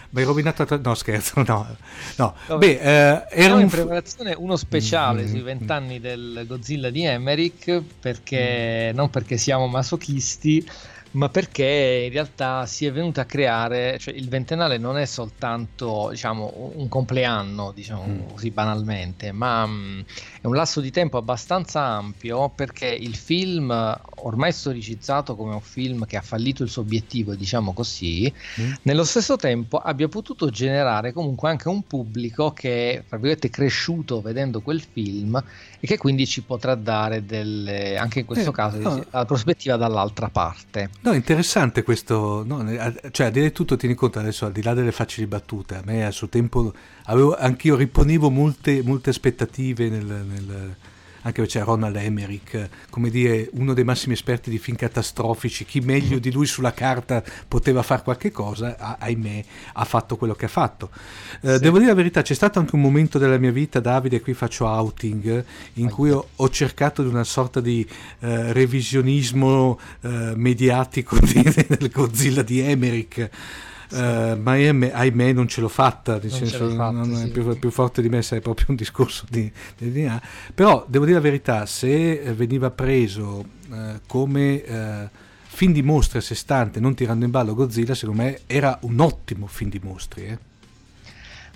Mi 0.09 0.19
hai 0.19 0.23
rovinato. 0.23 0.65
Tra... 0.65 0.77
No, 0.77 0.95
scherzo, 0.95 1.43
no. 1.43 1.75
no. 2.17 2.35
Beh, 2.57 2.79
eh, 2.79 3.25
era 3.29 3.55
un... 3.55 3.61
in 3.61 3.69
preparazione 3.69 4.33
uno 4.37 4.55
speciale 4.55 5.21
mm-hmm. 5.21 5.31
sui 5.31 5.41
vent'anni 5.41 5.99
del 5.99 6.45
Godzilla 6.47 6.89
di 6.89 7.03
Emmerich, 7.03 7.81
perché 7.99 8.91
mm. 8.91 8.95
non 8.95 9.09
perché 9.09 9.37
siamo 9.37 9.67
masochisti 9.67 10.65
ma 11.11 11.29
perché 11.29 12.03
in 12.05 12.11
realtà 12.11 12.65
si 12.65 12.85
è 12.85 12.91
venuto 12.91 13.19
a 13.19 13.25
creare, 13.25 13.97
cioè 13.97 14.13
il 14.13 14.29
ventennale 14.29 14.77
non 14.77 14.97
è 14.97 15.05
soltanto 15.05 16.09
diciamo, 16.11 16.71
un 16.75 16.87
compleanno, 16.87 17.71
diciamo 17.71 18.05
mm. 18.05 18.19
così 18.31 18.51
banalmente, 18.51 19.31
ma 19.31 19.65
mh, 19.65 19.71
mm, 19.71 20.01
è 20.41 20.47
un 20.47 20.55
lasso 20.55 20.79
di 20.79 20.91
tempo 20.91 21.17
abbastanza 21.17 21.81
ampio 21.81 22.49
perché 22.49 22.87
il 22.87 23.15
film, 23.15 23.69
ormai 24.15 24.51
storicizzato 24.51 25.35
come 25.35 25.53
un 25.53 25.61
film 25.61 26.05
che 26.05 26.17
ha 26.17 26.21
fallito 26.21 26.63
il 26.63 26.69
suo 26.69 26.81
obiettivo, 26.81 27.35
diciamo 27.35 27.73
così, 27.73 28.31
mm. 28.61 28.71
nello 28.83 29.03
stesso 29.03 29.35
tempo 29.35 29.77
abbia 29.77 30.07
potuto 30.07 30.49
generare 30.49 31.11
comunque 31.11 31.49
anche 31.49 31.67
un 31.67 31.83
pubblico 31.83 32.51
che 32.51 33.03
è 33.09 33.49
cresciuto 33.49 34.21
vedendo 34.21 34.61
quel 34.61 34.81
film 34.81 35.41
e 35.79 35.87
che 35.87 35.97
quindi 35.97 36.25
ci 36.25 36.41
potrà 36.41 36.75
dare 36.75 37.25
delle, 37.25 37.97
anche 37.97 38.19
in 38.19 38.25
questo 38.25 38.51
eh, 38.51 38.53
caso 38.53 38.79
no. 38.79 39.05
la 39.09 39.25
prospettiva 39.25 39.75
dall'altra 39.75 40.29
parte. 40.29 40.89
No, 41.01 41.13
interessante 41.13 41.83
questo, 41.83 42.43
no, 42.45 42.65
cioè 43.11 43.27
a 43.27 43.29
dire 43.29 43.51
tutto 43.51 43.75
tieni 43.75 43.95
conto 43.95 44.19
adesso 44.19 44.45
al 44.45 44.51
di 44.51 44.61
là 44.61 44.73
delle 44.73 44.91
facili 44.91 45.27
battute, 45.27 45.75
a 45.75 45.81
me 45.83 46.05
a 46.05 46.11
suo 46.11 46.29
tempo 46.29 46.73
avevo, 47.09 47.35
anch'io 47.35 47.75
riponevo 47.75 48.29
molte, 48.29 48.81
molte 48.83 49.09
aspettative 49.09 49.89
nel, 49.89 50.05
nel 50.05 50.75
anche 51.21 51.45
c'è 51.45 51.63
Ronald 51.63 51.95
Emmerich, 51.95 52.69
come 52.89 53.09
dire, 53.09 53.49
uno 53.53 53.73
dei 53.73 53.83
massimi 53.83 54.13
esperti 54.13 54.49
di 54.49 54.57
film 54.57 54.77
catastrofici, 54.77 55.65
chi 55.65 55.79
meglio 55.79 56.19
di 56.19 56.31
lui 56.31 56.45
sulla 56.45 56.73
carta 56.73 57.23
poteva 57.47 57.83
fare 57.83 58.03
qualche 58.03 58.31
cosa, 58.31 58.97
ahimè, 58.99 59.43
ha 59.73 59.85
fatto 59.85 60.15
quello 60.15 60.33
che 60.33 60.45
ha 60.45 60.49
fatto. 60.49 60.89
Eh, 61.41 61.55
sì. 61.55 61.59
Devo 61.59 61.77
dire 61.77 61.89
la 61.89 61.95
verità, 61.95 62.21
c'è 62.21 62.33
stato 62.33 62.59
anche 62.59 62.75
un 62.75 62.81
momento 62.81 63.17
della 63.17 63.37
mia 63.37 63.51
vita, 63.51 63.79
Davide, 63.79 64.21
qui 64.21 64.33
faccio 64.33 64.65
outing, 64.65 65.43
in 65.73 65.87
ah, 65.87 65.89
cui 65.89 66.09
ho, 66.11 66.29
ho, 66.35 66.49
cercato 66.49 67.01
di 67.01 67.09
una 67.09 67.23
sorta 67.23 67.59
di 67.59 67.85
eh, 68.19 68.53
revisionismo 68.53 69.77
eh, 70.01 70.33
mediatico 70.35 71.17
di, 71.19 71.43
del 71.43 71.89
Godzilla 71.91 72.43
di 72.43 72.59
Emmerich 72.61 73.29
Uh, 73.91 74.39
ma 74.39 74.51
ahimè, 74.51 74.91
ahimè, 74.93 75.33
non 75.33 75.47
ce 75.47 75.61
l'ho 75.61 75.67
fatta, 75.67 76.19
nel 76.21 76.31
senso 76.31 76.69
fatta, 76.69 76.91
non 76.91 77.15
sì. 77.15 77.23
è 77.23 77.27
più, 77.29 77.57
più, 77.57 77.71
forte 77.71 78.01
di 78.01 78.09
me, 78.09 78.19
è 78.19 78.39
proprio 78.39 78.67
un 78.69 78.75
discorso 78.75 79.25
di, 79.29 79.51
di 79.77 79.91
DNA. 79.91 80.21
Però 80.53 80.85
devo 80.87 81.05
dire 81.05 81.17
la 81.17 81.23
verità, 81.23 81.65
se 81.65 82.17
veniva 82.35 82.69
preso 82.69 83.43
uh, 83.69 83.75
come 84.05 84.63
uh, 84.67 85.09
film 85.43 85.73
di 85.73 85.81
mostre 85.81 86.19
a 86.19 86.21
sé 86.21 86.35
stante, 86.35 86.79
non 86.79 86.93
tirando 86.93 87.25
in 87.25 87.31
ballo 87.31 87.55
Godzilla, 87.55 87.95
secondo 87.95 88.21
me 88.21 88.41
era 88.45 88.77
un 88.81 88.99
ottimo 88.99 89.47
film 89.47 89.69
di 89.69 89.79
mostri. 89.81 90.37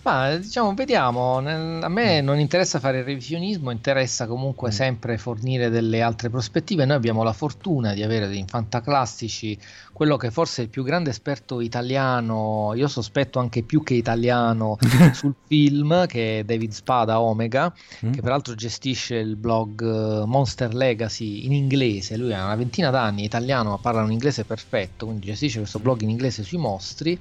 Ma 0.04 0.36
diciamo, 0.36 0.74
vediamo. 0.74 1.38
A 1.38 1.42
me 1.90 2.22
mm. 2.22 2.26
non 2.26 2.38
interessa 2.38 2.80
fare 2.80 3.00
il 3.00 3.04
revisionismo, 3.06 3.72
interessa 3.72 4.28
comunque 4.28 4.68
mm. 4.68 4.72
sempre 4.72 5.18
fornire 5.18 5.70
delle 5.70 6.02
altre 6.02 6.30
prospettive. 6.30 6.84
Noi 6.84 6.98
abbiamo 6.98 7.24
la 7.24 7.32
fortuna 7.32 7.94
di 7.94 8.04
avere 8.04 8.34
in 8.36 8.46
Fantaclassici 8.46 9.58
quello 9.94 10.18
che 10.18 10.30
forse 10.30 10.62
è 10.62 10.66
il 10.66 10.70
più 10.70 10.84
grande 10.84 11.12
esperto 11.12 11.62
italiano, 11.62 12.74
io 12.76 12.88
sospetto 12.90 13.40
anche 13.40 13.64
più 13.64 13.82
che 13.82 13.94
italiano, 13.94 14.78
sul 15.14 15.36
film, 15.48 16.06
che 16.06 16.40
è 16.40 16.44
David 16.44 16.72
Spada 16.72 17.22
Omega, 17.22 17.74
mm. 18.06 18.12
che 18.12 18.22
peraltro 18.22 18.56
gestisce 18.56 19.16
il 19.16 19.38
blog 19.38 19.82
eh, 19.82 20.26
Monster 20.26 20.74
Legacy 20.74 21.46
in 21.46 21.54
inglese. 21.54 22.18
Lui 22.18 22.34
ha 22.34 22.44
una 22.44 22.56
ventina 22.56 22.90
d'anni, 22.90 23.24
italiano, 23.24 23.70
ma 23.70 23.78
parla 23.78 24.02
un 24.02 24.12
inglese 24.12 24.44
perfetto, 24.44 25.06
quindi 25.06 25.28
gestisce 25.28 25.60
questo 25.60 25.80
blog 25.80 26.02
in 26.02 26.10
inglese 26.10 26.44
sui 26.44 26.58
mostri 26.58 27.18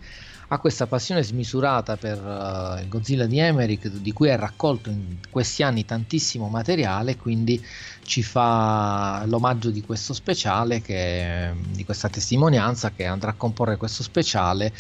ha 0.52 0.58
questa 0.58 0.86
passione 0.86 1.22
smisurata 1.22 1.96
per 1.96 2.22
uh, 2.22 2.78
il 2.78 2.88
Godzilla 2.88 3.24
di 3.24 3.38
Emmerich, 3.38 3.88
di 3.88 4.12
cui 4.12 4.30
ha 4.30 4.36
raccolto 4.36 4.90
in 4.90 5.16
questi 5.30 5.62
anni 5.62 5.86
tantissimo 5.86 6.48
materiale, 6.48 7.16
quindi 7.16 7.58
ci 8.04 8.22
fa 8.22 9.24
l'omaggio 9.26 9.70
di 9.70 9.82
questo 9.82 10.12
speciale, 10.12 10.82
che, 10.82 11.50
di 11.70 11.84
questa 11.84 12.08
testimonianza 12.08 12.90
che 12.90 13.04
andrà 13.04 13.30
a 13.30 13.34
comporre 13.34 13.76
questo 13.76 14.02
speciale, 14.02 14.72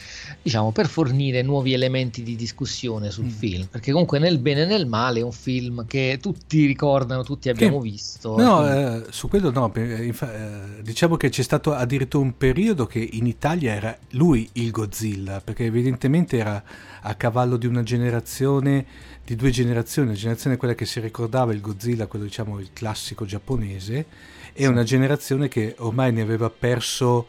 diciamo, 0.42 0.72
per 0.72 0.88
fornire 0.88 1.42
nuovi 1.42 1.72
elementi 1.72 2.22
di 2.22 2.36
discussione 2.36 3.10
sul 3.10 3.26
mm. 3.26 3.28
film, 3.28 3.66
perché 3.66 3.92
comunque 3.92 4.18
nel 4.18 4.38
bene 4.38 4.62
e 4.62 4.66
nel 4.66 4.86
male 4.86 5.20
è 5.20 5.22
un 5.22 5.32
film 5.32 5.86
che 5.86 6.18
tutti 6.20 6.66
ricordano, 6.66 7.22
tutti 7.22 7.48
abbiamo 7.48 7.80
che, 7.80 7.90
visto. 7.90 8.36
No, 8.36 8.68
eh, 8.68 9.04
su 9.10 9.28
quello 9.28 9.50
no, 9.50 9.72
infa- 9.74 10.34
eh, 10.34 10.82
diciamo 10.82 11.16
che 11.16 11.28
c'è 11.28 11.42
stato 11.42 11.72
addirittura 11.72 12.24
un 12.24 12.36
periodo 12.36 12.86
che 12.86 13.06
in 13.12 13.26
Italia 13.26 13.72
era 13.72 13.96
lui 14.10 14.48
il 14.54 14.70
Godzilla, 14.70 15.40
perché 15.40 15.64
evidentemente 15.64 16.36
era 16.36 16.62
a 17.02 17.14
cavallo 17.14 17.56
di 17.56 17.66
una 17.66 17.82
generazione, 17.82 18.84
di 19.24 19.36
due 19.36 19.50
generazioni, 19.50 20.08
una 20.08 20.16
generazione 20.16 20.56
quella 20.56 20.74
che 20.74 20.84
si 20.84 21.00
ricordava 21.00 21.52
il 21.52 21.60
Godzilla, 21.60 22.06
quello 22.06 22.24
diciamo 22.24 22.58
il 22.58 22.70
classico 22.72 23.24
giapponese, 23.24 24.06
e 24.52 24.66
una 24.66 24.82
generazione 24.82 25.48
che 25.48 25.74
ormai 25.78 26.12
ne 26.12 26.22
aveva 26.22 26.50
perso, 26.50 27.26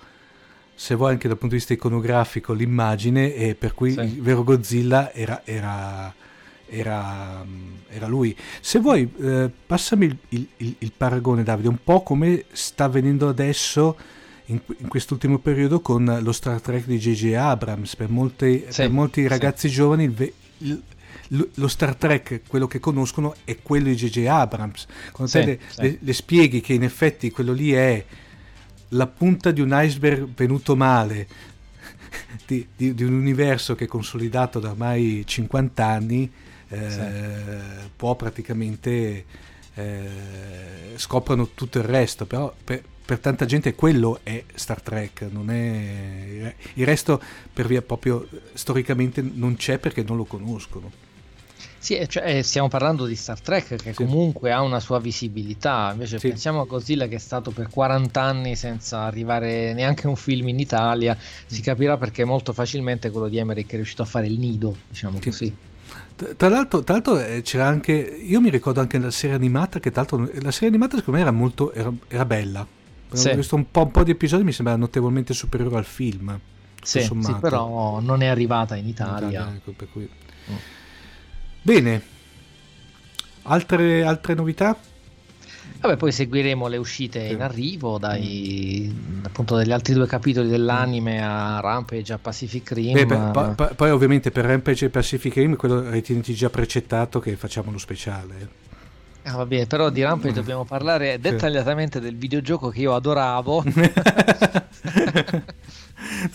se 0.74 0.96
vuoi 0.96 1.12
anche 1.12 1.28
dal 1.28 1.38
punto 1.38 1.54
di 1.54 1.60
vista 1.60 1.74
iconografico, 1.74 2.54
l'immagine 2.54 3.36
e 3.36 3.56
per 3.56 3.74
cui 3.74 3.92
sì. 3.92 4.00
il 4.00 4.22
vero 4.22 4.44
Godzilla 4.44 5.14
era, 5.14 5.42
era, 5.46 6.14
era, 6.66 7.46
era 7.88 8.08
lui. 8.08 8.36
Se 8.60 8.80
vuoi, 8.80 9.12
eh, 9.22 9.52
passami 9.66 10.06
il, 10.30 10.48
il, 10.58 10.76
il, 10.80 10.92
paragone 10.98 11.44
Davide, 11.44 11.68
un 11.68 11.84
po' 11.84 12.02
come 12.02 12.46
sta 12.52 12.86
avvenendo 12.86 13.30
adesso 13.30 13.96
in, 14.46 14.60
quest'ultimo 14.88 15.38
periodo 15.38 15.80
con 15.80 16.20
lo 16.22 16.32
Star 16.32 16.60
Trek 16.60 16.86
di 16.86 16.98
J.J. 16.98 17.34
Abrams. 17.36 17.96
Per, 17.96 18.10
molti, 18.10 18.66
sì, 18.68 18.82
per 18.82 18.92
molti 18.92 19.28
ragazzi 19.28 19.70
sì. 19.70 19.76
giovani 19.76 20.34
il, 20.58 20.82
lo 21.56 21.68
Star 21.68 21.96
Trek, 21.96 22.42
quello 22.48 22.68
che 22.68 22.80
conoscono, 22.80 23.36
è 23.44 23.58
quello 23.62 23.90
di 23.90 23.96
J.J. 23.96 24.26
Abrams. 24.28 24.86
Quando 25.12 25.32
sì, 25.32 25.40
te 25.40 25.46
le, 25.46 25.60
le, 25.78 25.98
le, 26.00 26.14
spieghi 26.14 26.62
che 26.62 26.74
in 26.74 26.84
effetti 26.84 27.32
quello 27.32 27.54
lì 27.54 27.72
è 27.72 28.04
la 28.90 29.08
punta 29.08 29.52
di 29.52 29.62
un 29.62 29.72
iceberg 29.74 30.28
venuto 30.36 30.76
male, 30.76 31.28
di, 32.46 32.68
di, 32.76 32.94
di 32.94 33.04
un 33.04 33.14
universo 33.14 33.76
che 33.76 33.86
è 33.86 33.88
consolidato 33.88 34.60
da 34.60 34.70
ormai 34.70 35.24
50 35.26 35.86
anni, 35.86 36.32
eh, 36.70 37.60
può 37.96 38.16
praticamente 38.16 39.26
eh, 39.74 40.10
scoprono 40.96 41.50
tutto 41.56 41.80
il 41.80 41.86
resto, 41.86 42.26
però 42.26 42.54
per, 42.64 42.84
per 43.06 43.20
tanta 43.20 43.46
gente 43.46 43.74
quello 43.74 44.20
è 44.24 44.44
Star 44.54 44.82
Trek, 44.82 45.28
non 45.32 45.50
è... 45.50 46.56
il 46.76 46.86
resto 46.86 47.22
per 47.52 47.66
via 47.68 47.82
proprio 47.82 48.28
storicamente 48.54 49.22
non 49.22 49.56
c'è 49.56 49.80
perché 49.80 50.04
non 50.04 50.18
lo 50.18 50.26
conoscono. 50.26 51.12
Sì, 51.84 52.02
cioè, 52.08 52.38
eh, 52.38 52.44
stiamo 52.44 52.70
parlando 52.70 53.06
di 53.06 53.14
Star 53.18 53.42
Trek 53.42 53.76
che 53.76 53.92
sì. 53.92 53.94
comunque 53.94 54.54
ha 54.54 54.62
una 54.62 54.80
sua 54.80 55.00
visibilità, 55.00 55.90
invece 55.92 56.18
sì. 56.18 56.30
pensiamo 56.30 56.62
a 56.62 56.64
Godzilla 56.64 57.08
che 57.08 57.16
è 57.16 57.20
stato 57.20 57.52
per 57.52 57.68
40 57.70 58.22
anni 58.22 58.56
senza 58.56 59.02
arrivare 59.02 59.74
neanche 59.74 60.08
un 60.08 60.16
film 60.16 60.48
in 60.48 60.60
Italia, 60.60 61.18
si 61.46 61.60
mm. 61.60 61.64
capirà 61.64 61.98
perché 61.98 62.24
molto 62.24 62.54
facilmente 62.54 63.10
quello 63.10 63.28
di 63.28 63.38
Emmerich 63.38 63.70
è 63.70 63.76
riuscito 63.76 64.02
a 64.02 64.06
fare 64.06 64.28
il 64.28 64.40
nido, 64.40 64.74
diciamo 64.88 65.18
sì. 65.20 65.30
così. 65.30 65.56
Tra 66.38 66.48
l'altro, 66.48 66.84
tra 66.84 66.94
l'altro 66.94 67.20
eh, 67.20 67.42
c'era 67.42 67.68
anche, 67.68 67.92
io 67.92 68.40
mi 68.40 68.50
ricordo 68.50 68.80
anche 68.80 68.98
la 68.98 69.12
serie 69.12 69.36
animata, 69.36 69.82
che 69.82 69.92
tra 69.92 70.06
l'altro 70.08 70.30
la 70.42 70.52
serie 70.52 70.70
animata 70.70 70.96
secondo 70.96 71.20
me 71.20 71.26
era 71.26 71.36
molto, 71.36 71.74
era, 71.74 71.92
era 72.08 72.24
bella, 72.24 72.66
sì. 73.12 73.28
Ho 73.28 73.36
visto 73.36 73.56
un 73.56 73.70
po', 73.70 73.82
un 73.82 73.92
po', 73.92 74.04
di 74.04 74.12
episodi, 74.12 74.46
mi 74.46 74.54
sembra 74.54 74.78
notevolmente 74.78 75.34
superiore 75.34 75.76
al 75.76 75.86
film. 75.86 76.40
Sì, 76.82 77.02
sì, 77.02 77.36
però 77.42 78.00
non 78.00 78.22
è 78.22 78.28
arrivata 78.28 78.78
in 78.78 78.88
Italia. 78.88 79.26
In 79.26 79.34
Italia 79.34 79.62
ecco, 79.66 79.86
cui... 79.92 80.10
mm. 80.50 80.56
Bene, 81.64 82.12
Altre, 83.44 84.04
altre 84.04 84.36
novità? 84.36 84.78
Vabbè, 85.82 85.98
poi 85.98 86.14
seguiremo 86.14 86.68
le 86.68 86.78
uscite 86.78 87.28
sì. 87.28 87.34
in 87.34 87.42
arrivo, 87.42 87.98
dai 87.98 89.20
appunto 89.24 89.56
dagli 89.56 89.72
altri 89.72 89.94
due 89.94 90.08
capitoli 90.08 90.48
dell'anime 90.48 91.22
a 91.22 91.60
Rampage 91.60 92.14
a 92.14 92.18
Pacific 92.18 92.72
Rim. 92.72 92.94
Beh, 92.94 93.06
per, 93.06 93.32
pa, 93.34 93.48
pa, 93.50 93.66
poi 93.76 93.90
ovviamente 93.92 94.32
per 94.32 94.46
Rampage 94.46 94.86
e 94.86 94.90
Pacific 94.90 95.34
Rim 95.36 95.58
quello 95.58 95.90
ritieniti 95.90 96.34
già 96.34 96.50
precettato 96.50 97.20
che 97.20 97.36
facciamo 97.36 97.72
lo 97.72 97.78
speciale. 97.78 98.62
Ah, 99.24 99.36
va 99.36 99.46
bene, 99.46 99.66
però 99.66 99.90
di 99.90 100.02
Rampage 100.02 100.32
mm. 100.32 100.36
dobbiamo 100.40 100.64
parlare 100.64 101.20
dettagliatamente 101.20 102.00
del 102.00 102.16
videogioco 102.16 102.70
che 102.70 102.80
io 102.80 102.96
adoravo. 102.96 103.64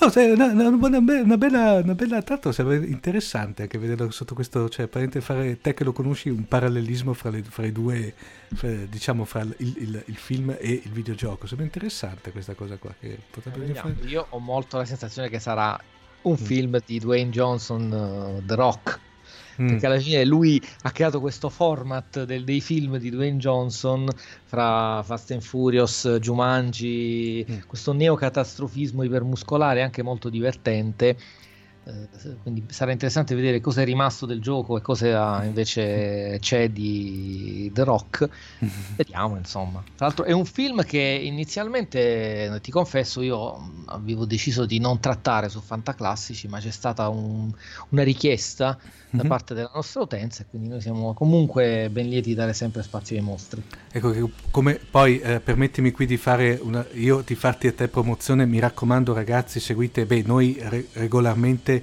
No, 0.00 0.10
sei 0.10 0.30
una, 0.30 0.46
una, 0.46 0.68
una, 0.68 1.36
bella, 1.36 1.74
una 1.74 1.94
bella 1.94 2.22
tanto 2.22 2.52
interessante 2.72 3.62
anche 3.62 3.78
vederlo 3.78 4.10
sotto 4.10 4.34
questo, 4.34 4.68
cioè 4.68 4.88
fare 4.88 5.60
te 5.60 5.74
che 5.74 5.82
lo 5.82 5.92
conosci 5.92 6.28
un 6.28 6.46
parallelismo 6.46 7.14
fra, 7.14 7.30
le, 7.30 7.42
fra 7.42 7.66
i 7.66 7.72
due, 7.72 8.14
fra, 8.54 8.68
diciamo 8.68 9.24
fra 9.24 9.40
il, 9.40 9.54
il, 9.56 10.02
il, 10.06 10.16
film 10.16 10.54
e 10.56 10.82
il 10.84 10.90
videogioco, 10.92 11.46
sarebbe 11.46 11.64
interessante 11.64 12.30
questa 12.30 12.54
cosa 12.54 12.76
qua. 12.76 12.94
Fare... 13.00 13.96
Io 14.06 14.26
ho 14.28 14.38
molto 14.38 14.76
la 14.76 14.84
sensazione 14.84 15.28
che 15.28 15.40
sarà 15.40 15.78
un 16.22 16.32
mm. 16.32 16.44
film 16.44 16.80
di 16.84 16.98
Dwayne 17.00 17.30
Johnson, 17.30 17.90
uh, 17.90 18.46
The 18.46 18.54
Rock, 18.54 19.00
mm. 19.60 19.66
perché 19.66 19.86
alla 19.86 19.98
fine 19.98 20.24
lui 20.24 20.60
ha 20.82 20.90
creato 20.90 21.20
questo 21.20 21.48
format 21.48 22.24
del, 22.24 22.44
dei 22.44 22.60
film 22.60 22.98
di 22.98 23.10
Dwayne 23.10 23.38
Johnson 23.38 24.08
fra 24.44 25.02
Fast 25.02 25.30
and 25.32 25.42
Furious, 25.42 26.18
Jumanji, 26.20 27.46
mm. 27.48 27.58
questo 27.66 27.92
neocatastrofismo 27.92 29.02
ipermuscolare 29.02 29.82
anche 29.82 30.02
molto 30.02 30.28
divertente 30.28 31.16
quindi 32.42 32.64
sarà 32.68 32.92
interessante 32.92 33.34
vedere 33.34 33.60
cosa 33.60 33.82
è 33.82 33.84
rimasto 33.84 34.26
del 34.26 34.40
gioco 34.40 34.76
e 34.76 34.82
cosa 34.82 35.42
invece 35.44 36.38
c'è 36.40 36.70
di 36.70 37.70
The 37.72 37.84
Rock. 37.84 38.28
Vediamo, 38.96 39.36
insomma. 39.36 39.82
Tra 39.96 40.06
l'altro 40.06 40.24
è 40.24 40.32
un 40.32 40.44
film 40.44 40.84
che 40.84 40.98
inizialmente, 40.98 42.58
ti 42.62 42.70
confesso, 42.70 43.22
io 43.22 43.84
avevo 43.86 44.24
deciso 44.24 44.66
di 44.66 44.78
non 44.78 45.00
trattare 45.00 45.48
su 45.48 45.60
Fantaclassici, 45.60 46.48
ma 46.48 46.58
c'è 46.58 46.70
stata 46.70 47.08
un, 47.08 47.50
una 47.90 48.02
richiesta 48.02 48.78
da 49.10 49.18
mm-hmm. 49.18 49.26
parte 49.26 49.54
della 49.54 49.70
nostra 49.74 50.02
utenza 50.02 50.42
e 50.42 50.46
quindi 50.50 50.68
noi 50.68 50.82
siamo 50.82 51.14
comunque 51.14 51.88
ben 51.90 52.08
lieti 52.08 52.28
di 52.28 52.34
dare 52.34 52.52
sempre 52.52 52.82
spazio 52.82 53.16
ai 53.16 53.22
mostri. 53.22 53.62
Ecco, 53.90 54.30
come, 54.50 54.78
poi 54.90 55.18
eh, 55.20 55.40
permettimi 55.40 55.92
qui 55.92 56.04
di 56.04 56.18
fare 56.18 56.58
una, 56.60 56.84
io 56.92 57.22
di 57.24 57.34
farti 57.34 57.68
a 57.68 57.72
te 57.72 57.88
promozione, 57.88 58.44
mi 58.44 58.58
raccomando 58.58 59.14
ragazzi, 59.14 59.60
seguite, 59.60 60.04
beh, 60.04 60.22
noi 60.26 60.58
re- 60.60 60.88
regolarmente 60.92 61.77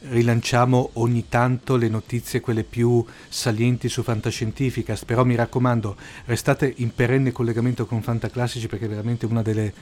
rilanciamo 0.00 0.90
ogni 0.94 1.28
tanto 1.28 1.76
le 1.76 1.88
notizie 1.88 2.40
quelle 2.40 2.62
più 2.62 3.04
salienti 3.28 3.88
su 3.88 4.02
Fantascientificast 4.04 5.04
però 5.04 5.24
mi 5.24 5.34
raccomando 5.34 5.96
restate 6.26 6.72
in 6.76 6.94
perenne 6.94 7.32
collegamento 7.32 7.84
con 7.84 8.00
Fantaclassici 8.00 8.68
perché 8.68 8.84
è 8.84 8.88
veramente 8.88 9.26
una 9.26 9.42
delle 9.42 9.72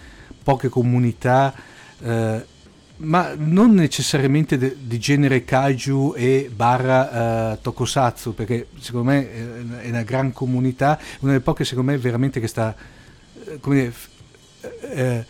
poche 0.42 0.70
comunità 0.70 1.54
eh, 2.00 2.54
ma 2.98 3.34
non 3.36 3.74
necessariamente 3.74 4.56
de, 4.56 4.74
di 4.78 4.98
genere 4.98 5.44
kaiju 5.44 6.14
e 6.16 6.50
barra 6.54 7.52
uh, 7.52 7.58
tokusatsu, 7.60 8.34
perché 8.34 8.68
secondo 8.78 9.10
me 9.10 9.30
eh, 9.30 9.82
è 9.82 9.88
una 9.88 10.02
gran 10.02 10.32
comunità, 10.32 10.98
una 11.20 11.32
delle 11.32 11.44
poche 11.44 11.64
secondo 11.64 11.90
me 11.90 11.98
veramente 11.98 12.40
che 12.40 12.46
sta, 12.46 12.74
eh, 13.44 13.60
come 13.60 13.74
dire, 13.76 13.92
eh, 14.94 15.24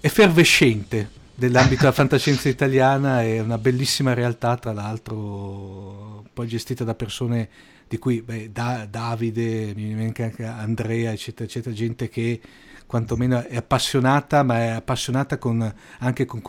effervescente 0.00 1.20
dell'ambito 1.34 1.80
della 1.80 1.92
fantascienza 1.92 2.48
italiana, 2.48 3.22
è 3.22 3.40
una 3.40 3.58
bellissima 3.58 4.14
realtà 4.14 4.56
tra 4.56 4.72
l'altro, 4.72 6.24
poi 6.32 6.46
gestita 6.46 6.84
da 6.84 6.94
persone 6.94 7.48
di 7.88 7.98
cui 7.98 8.22
beh, 8.22 8.50
da, 8.52 8.86
Davide, 8.88 9.72
mi 9.74 9.92
viene 9.94 10.12
anche 10.16 10.44
Andrea, 10.44 11.12
eccetera, 11.12 11.44
eccetera, 11.44 11.74
gente 11.74 12.08
che 12.08 12.40
quantomeno 12.86 13.42
è 13.46 13.56
appassionata, 13.56 14.42
ma 14.42 14.58
è 14.58 14.68
appassionata 14.68 15.38
con, 15.38 15.74
anche 15.98 16.24
con 16.24 16.42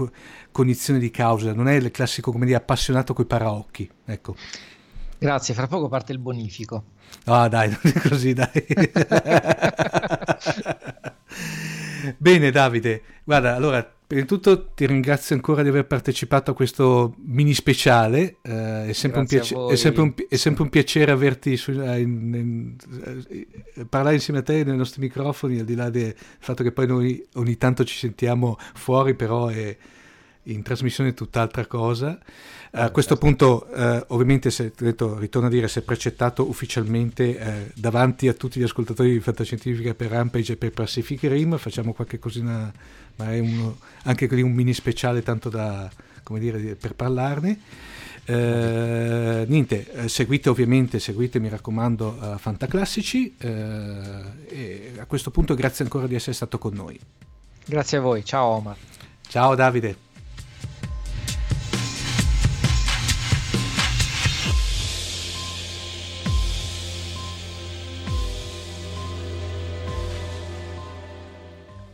cognizione 0.52 1.00
di 1.00 1.12
causa, 1.12 1.54
non 1.54 1.68
è 1.68 1.74
il 1.74 1.92
classico 1.92 2.32
come 2.32 2.46
dire 2.46 2.58
appassionato 2.58 3.14
coi 3.14 3.26
paraocchi. 3.26 3.90
Ecco. 4.06 4.36
Grazie, 5.18 5.54
fra 5.54 5.68
poco 5.68 5.88
parte 5.88 6.12
il 6.12 6.20
bonifico. 6.20 6.84
Ah, 7.26 7.48
dai, 7.48 7.70
non 7.82 7.94
è 7.94 8.00
così, 8.10 8.34
dai. 8.34 8.52
Bene, 12.18 12.52
Davide. 12.52 13.02
Guarda, 13.24 13.56
allora 13.56 13.90
Prima 14.14 14.28
di 14.28 14.32
tutto 14.32 14.66
ti 14.76 14.86
ringrazio 14.86 15.34
ancora 15.34 15.64
di 15.64 15.70
aver 15.70 15.88
partecipato 15.88 16.52
a 16.52 16.54
questo 16.54 17.16
mini 17.26 17.56
speciale, 17.56 18.36
uh, 18.44 18.86
è, 18.86 18.94
sempre 18.94 19.26
piace- 19.26 19.56
è, 19.72 19.76
sempre 19.76 20.02
un, 20.04 20.14
è, 20.30 20.36
sempre 20.36 20.62
un 20.62 20.70
piacere 20.70 21.12
averti 21.12 21.58
su, 21.58 21.72
uh, 21.72 21.98
in, 21.98 22.34
in, 22.36 22.76
uh, 23.74 23.88
parlare 23.90 24.14
insieme 24.14 24.42
a 24.42 24.44
te 24.44 24.64
nei 24.64 24.78
nostri 24.78 25.02
microfoni, 25.02 25.58
al 25.58 25.66
di 25.66 25.74
là 25.74 25.90
del 25.90 26.14
fatto 26.38 26.62
che 26.62 26.72
poi 26.72 26.86
noi 26.86 27.26
ogni 27.34 27.58
tanto 27.58 27.84
ci 27.86 27.98
sentiamo 27.98 28.56
fuori, 28.76 29.16
però 29.16 29.48
è 29.48 29.76
in 30.44 30.62
trasmissione 30.62 31.12
è 31.12 31.14
tutt'altra 31.14 31.66
cosa. 31.66 32.20
A 32.76 32.90
questo 32.90 33.18
punto, 33.18 33.68
eh, 33.72 34.04
ovviamente, 34.08 34.50
se, 34.50 34.72
detto, 34.76 35.18
ritorno 35.20 35.48
a 35.48 35.52
dire, 35.52 35.68
si 35.68 35.80
è 35.80 35.84
precettato 35.84 36.48
ufficialmente 36.48 37.38
eh, 37.38 37.72
davanti 37.76 38.28
a 38.28 38.34
tutti 38.34 38.60
gli 38.60 38.64
ascoltatori 38.64 39.12
di 39.12 39.20
Fantascientifica 39.20 39.94
per 39.94 40.10
Rampage 40.10 40.54
e 40.54 40.58
per 40.58 40.72
Pacific 40.72 41.22
Rim, 41.24 41.58
facciamo 41.58 41.94
qualche 41.94 42.18
cosina, 42.18 42.72
magari 43.16 43.40
uno, 43.40 43.78
anche 44.04 44.28
lì 44.28 44.42
un 44.42 44.54
mini 44.54 44.74
speciale 44.74 45.24
tanto 45.24 45.50
da, 45.50 45.90
come 46.24 46.40
dire, 46.40 46.76
per 46.76 46.96
parlarne. 46.96 47.60
Eh, 48.26 49.46
niente, 49.48 49.92
eh, 49.92 50.08
seguite 50.08 50.50
ovviamente, 50.50 51.00
seguite 51.00 51.40
mi 51.40 51.50
raccomando 51.50 52.18
uh, 52.20 52.38
Fantaclassici 52.38 53.36
eh, 53.38 54.22
e 54.48 54.92
a 54.98 55.06
questo 55.06 55.30
punto 55.30 55.56
grazie 55.56 55.84
ancora 55.84 56.08
di 56.08 56.16
essere 56.16 56.34
stato 56.34 56.58
con 56.58 56.74
noi. 56.74 56.98
Grazie 57.66 57.98
a 57.98 58.02
voi, 58.02 58.24
ciao 58.24 58.46
Omar. 58.46 58.78
Ciao 59.28 59.56
Davide. 59.56 60.13